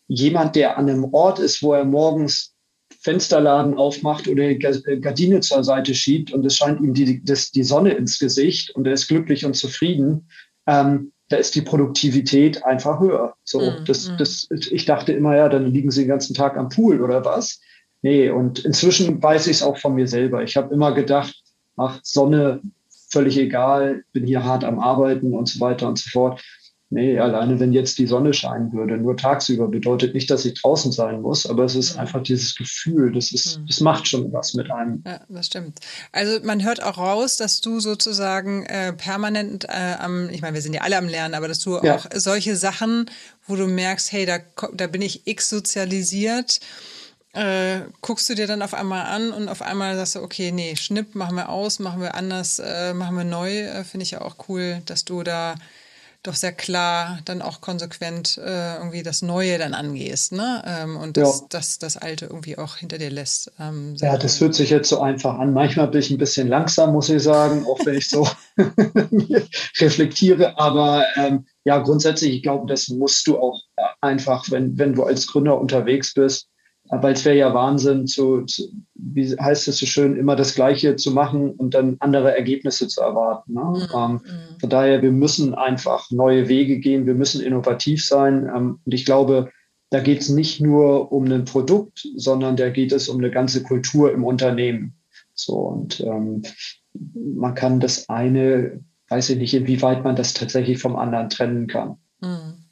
jemand, 0.08 0.56
der 0.56 0.78
an 0.78 0.90
einem 0.90 1.06
Ort 1.14 1.40
ist, 1.40 1.64
wo 1.64 1.74
er 1.74 1.86
morgens 1.86 2.54
Fensterladen 3.02 3.76
aufmacht 3.76 4.28
oder 4.28 4.54
Gardine 4.56 5.42
zur 5.42 5.64
Seite 5.64 5.94
schiebt 5.94 6.32
und 6.32 6.46
es 6.46 6.56
scheint 6.56 6.80
ihm 6.80 6.94
die, 6.94 7.24
das, 7.24 7.52
die 7.52 7.64
Sonne 7.64 7.92
ins 7.92 8.20
Gesicht 8.20 8.72
und 8.72 8.88
er 8.88 8.94
ist 8.94 9.08
glücklich 9.08 9.46
und 9.46 9.56
zufrieden, 9.56 10.30
ähm, 10.68 11.12
da 11.30 11.38
ist 11.38 11.56
die 11.56 11.62
Produktivität 11.62 12.64
einfach 12.64 13.00
höher. 13.00 13.36
So, 13.44 13.60
mm, 13.60 13.86
das, 13.86 14.10
mm. 14.10 14.18
das, 14.18 14.48
ich 14.50 14.86
dachte 14.86 15.14
immer, 15.14 15.36
ja, 15.36 15.50
dann 15.50 15.66
liegen 15.66 15.92
sie 15.92 16.02
den 16.02 16.10
ganzen 16.10 16.34
Tag 16.34 16.58
am 16.58 16.70
Pool 16.70 17.02
oder 17.02 17.26
was. 17.26 17.60
Nee, 18.02 18.30
und 18.30 18.60
inzwischen 18.60 19.22
weiß 19.22 19.48
ich 19.48 19.58
es 19.58 19.64
auch 19.64 19.78
von 19.78 19.96
mir 19.96 20.08
selber. 20.08 20.44
Ich 20.44 20.56
habe 20.58 20.74
immer 20.74 20.94
gedacht, 20.94 21.36
ach, 21.78 22.00
Sonne, 22.04 22.62
völlig 23.10 23.38
egal, 23.38 24.04
bin 24.12 24.26
hier 24.26 24.44
hart 24.44 24.64
am 24.64 24.80
Arbeiten 24.80 25.34
und 25.34 25.48
so 25.48 25.60
weiter 25.60 25.88
und 25.88 25.98
so 25.98 26.10
fort. 26.10 26.42
Nee, 26.94 27.18
alleine 27.18 27.60
wenn 27.60 27.74
jetzt 27.74 27.98
die 27.98 28.06
Sonne 28.06 28.34
scheinen 28.34 28.72
würde, 28.72 28.98
nur 28.98 29.18
tagsüber, 29.18 29.68
bedeutet 29.68 30.14
nicht, 30.14 30.30
dass 30.30 30.46
ich 30.46 30.62
draußen 30.62 30.92
sein 30.92 31.22
muss, 31.22 31.48
aber 31.48 31.64
es 31.66 31.74
ist 31.74 31.96
mhm. 31.96 32.02
einfach 32.02 32.22
dieses 32.22 32.56
Gefühl, 32.56 33.12
das 33.12 33.32
ist, 33.32 33.58
mhm. 33.58 33.66
das 33.68 33.80
macht 33.80 34.08
schon 34.08 34.32
was 34.32 34.54
mit 34.54 34.70
einem. 34.70 35.04
Ja, 35.04 35.22
das 35.28 35.48
stimmt. 35.48 35.80
Also 36.12 36.46
man 36.46 36.64
hört 36.64 36.84
auch 36.84 37.00
raus, 37.00 37.38
dass 37.38 37.62
du 37.62 37.80
sozusagen 37.80 38.68
äh, 38.68 38.94
permanent 38.94 39.66
äh, 39.66 39.96
am, 40.00 40.30
ich 40.30 40.44
meine, 40.44 40.54
wir 40.54 40.62
sind 40.62 40.74
ja 40.74 40.82
alle 40.82 40.98
am 40.98 41.08
Lernen, 41.08 41.34
aber 41.34 41.48
dass 41.48 41.60
du 41.60 41.80
ja. 41.82 41.96
auch 41.96 42.06
solche 42.14 42.56
Sachen, 42.56 43.10
wo 43.48 43.56
du 43.56 43.66
merkst, 43.66 44.12
hey, 44.12 44.28
da, 44.28 44.38
da 44.74 44.86
bin 44.86 45.02
ich 45.02 45.26
x 45.26 45.50
sozialisiert, 45.50 46.60
äh, 47.34 47.80
guckst 48.02 48.30
du 48.30 48.36
dir 48.36 48.46
dann 48.46 48.62
auf 48.62 48.76
einmal 48.76 49.08
an 49.08 49.32
und 49.32 49.50
auf 49.50 49.64
einmal 49.64 49.96
sagst 49.96 50.14
du, 50.14 50.22
okay, 50.22 50.52
nee, 50.52 50.76
Schnipp, 50.76 51.16
machen 51.16 51.36
wir 51.36 51.50
aus, 51.50 51.80
machen 51.80 52.02
wir 52.02 52.14
anders, 52.14 52.60
äh, 52.60 52.94
machen 52.94 53.18
wir 53.18 53.24
neu. 53.24 53.62
Äh, 53.62 53.84
Finde 53.84 54.04
ich 54.04 54.12
ja 54.12 54.22
auch 54.22 54.36
cool, 54.48 54.84
dass 54.86 55.06
du 55.06 55.24
da 55.24 55.56
doch 56.24 56.36
sehr 56.36 56.54
klar 56.54 57.20
dann 57.26 57.42
auch 57.42 57.60
konsequent 57.60 58.38
äh, 58.38 58.78
irgendwie 58.78 59.04
das 59.04 59.22
Neue 59.22 59.58
dann 59.58 59.74
angehst, 59.74 60.32
ne? 60.32 60.64
Ähm, 60.66 60.96
und 60.96 61.18
das, 61.18 61.42
ja. 61.42 61.46
das, 61.50 61.80
das 61.80 61.98
Alte 61.98 62.26
irgendwie 62.26 62.58
auch 62.58 62.78
hinter 62.78 62.98
dir 62.98 63.12
lässt. 63.12 63.52
Ähm, 63.60 63.96
ja, 64.00 64.18
das 64.18 64.38
fühlt 64.38 64.56
sich 64.56 64.70
jetzt 64.70 64.90
so 64.90 65.02
einfach 65.02 65.38
an. 65.38 65.54
Manchmal 65.54 65.90
bin 65.90 66.00
ich 66.00 66.10
ein 66.12 66.18
bisschen 66.18 66.48
langsam, 66.48 66.94
muss 66.94 67.10
ich 67.10 67.22
sagen, 67.22 67.66
auch 67.66 67.86
wenn 67.86 67.96
ich 67.96 68.10
so 68.10 68.28
reflektiere. 69.80 70.58
Aber 70.58 71.06
ähm, 71.18 71.46
ja, 71.66 71.80
grundsätzlich, 71.80 72.36
ich 72.36 72.44
glaube, 72.44 72.68
das 72.68 72.88
musst 72.88 73.28
du 73.28 73.38
auch 73.38 73.62
einfach, 74.00 74.50
wenn, 74.50 74.78
wenn 74.78 74.94
du 74.94 75.04
als 75.04 75.28
Gründer 75.28 75.60
unterwegs 75.60 76.14
bist, 76.14 76.48
weil 77.02 77.14
es 77.14 77.26
wäre 77.26 77.38
ja 77.38 77.54
Wahnsinn, 77.54 78.08
zu, 78.08 78.42
zu, 78.44 78.64
wie 78.96 79.36
heißt 79.36 79.68
es 79.68 79.78
so 79.78 79.86
schön, 79.86 80.16
immer 80.16 80.36
das 80.36 80.56
Gleiche 80.56 80.96
zu 80.96 81.12
machen 81.12 81.52
und 81.52 81.74
dann 81.74 81.98
andere 82.00 82.36
Ergebnisse 82.36 82.88
zu 82.88 83.02
erwarten. 83.02 83.54
Ne? 83.54 83.62
Mhm. 83.62 83.96
Ähm, 83.96 84.12
mhm. 84.12 84.60
von 84.60 84.70
daher, 84.70 85.02
wir 85.02 85.12
müssen 85.12 85.54
einfach 85.54 86.10
neue 86.12 86.48
Wege 86.48 86.80
gehen, 86.80 87.06
wir 87.06 87.16
müssen 87.16 87.42
innovativ 87.42 88.06
sein. 88.06 88.50
Ähm, 88.54 88.80
und 88.86 88.94
ich 88.94 89.06
glaube, 89.06 89.52
da 89.90 90.00
geht 90.00 90.22
es 90.22 90.30
nicht 90.30 90.60
nur 90.60 91.12
um 91.12 91.26
ein 91.26 91.46
Produkt, 91.46 92.08
sondern 92.16 92.56
da 92.56 92.70
geht 92.70 92.92
es 92.92 93.08
um 93.10 93.20
eine 93.20 93.30
ganze 93.30 93.64
Kultur 93.64 94.12
im 94.12 94.24
Unternehmen. 94.24 94.96
So 95.36 95.54
und 95.54 96.00
ähm, 96.02 96.44
man 97.16 97.56
kann 97.56 97.80
das 97.80 98.10
eine, 98.10 98.84
weiß 99.10 99.32
ich 99.32 99.38
nicht, 99.38 99.54
inwieweit 99.54 100.04
man 100.04 100.16
das 100.16 100.34
tatsächlich 100.34 100.80
vom 100.80 100.96
anderen 100.96 101.30
trennen 101.30 101.68
kann. 101.68 101.98
Mhm. 102.22 102.64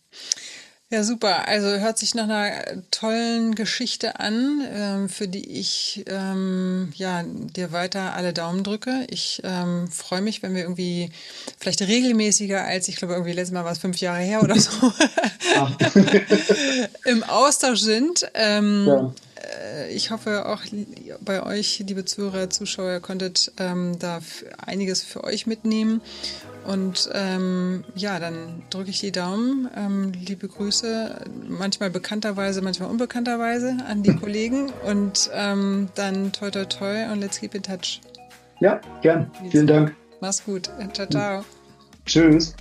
Ja, 0.92 1.06
super. 1.06 1.48
Also 1.48 1.68
hört 1.68 1.98
sich 1.98 2.16
nach 2.16 2.26
einer 2.26 2.52
tollen 2.92 3.56
Geschichte 3.56 4.20
an, 4.20 4.62
ähm, 4.74 5.10
für 5.10 5.30
die 5.30 5.50
ich 5.58 6.04
ähm, 6.08 6.92
ja, 6.96 7.24
dir 7.24 7.72
weiter 7.72 8.14
alle 8.14 8.34
Daumen 8.34 8.66
drücke. 8.66 9.08
Ich 9.10 9.42
ähm, 9.46 9.88
freue 9.90 10.22
mich, 10.22 10.44
wenn 10.44 10.54
wir 10.54 10.64
irgendwie 10.64 11.10
vielleicht 11.58 11.82
regelmäßiger 11.82 12.66
als, 12.66 12.90
ich 12.90 12.98
glaube, 12.98 13.14
irgendwie 13.14 13.32
letztes 13.32 13.54
Mal 13.54 13.64
war 13.64 13.72
es 13.72 13.78
fünf 13.78 14.02
Jahre 14.02 14.20
her 14.20 14.44
oder 14.44 14.60
so, 14.60 14.92
im 17.06 17.24
Austausch 17.24 17.80
sind. 17.80 18.30
Ähm, 18.34 18.86
ja 18.86 19.14
äh, 19.64 19.94
ich 19.94 20.12
hoffe 20.12 20.46
auch 20.46 20.62
bei 21.22 21.42
euch, 21.44 21.80
liebe 21.80 22.06
Zuhörer, 22.06 22.50
Zuschauer, 22.50 23.00
konntet 23.00 23.52
ähm, 23.58 23.98
da 23.98 24.20
einiges 24.58 25.04
für 25.04 25.24
euch 25.24 25.48
mitnehmen. 25.48 26.02
Und 26.66 27.10
ähm, 27.14 27.84
ja, 27.96 28.20
dann 28.20 28.64
drücke 28.70 28.90
ich 28.90 29.00
die 29.00 29.12
Daumen. 29.12 29.70
Ähm, 29.76 30.12
liebe 30.14 30.48
Grüße, 30.48 31.26
manchmal 31.48 31.90
bekannterweise, 31.90 32.62
manchmal 32.62 32.90
unbekannterweise 32.90 33.78
an 33.88 34.04
die 34.04 34.16
Kollegen. 34.20 34.72
Und 34.86 35.30
ähm, 35.34 35.90
dann 35.96 36.32
toi 36.32 36.52
toi 36.52 36.66
toi 36.66 37.12
und 37.12 37.20
let's 37.20 37.40
keep 37.40 37.56
in 37.56 37.64
touch. 37.64 38.02
Ja, 38.60 38.80
gern. 39.02 39.32
Vielen 39.50 39.68
Dank. 39.68 39.96
Mach's 40.20 40.46
gut. 40.46 40.70
Ciao, 40.94 41.08
ciao. 41.08 41.46
Tschüss. 42.06 42.56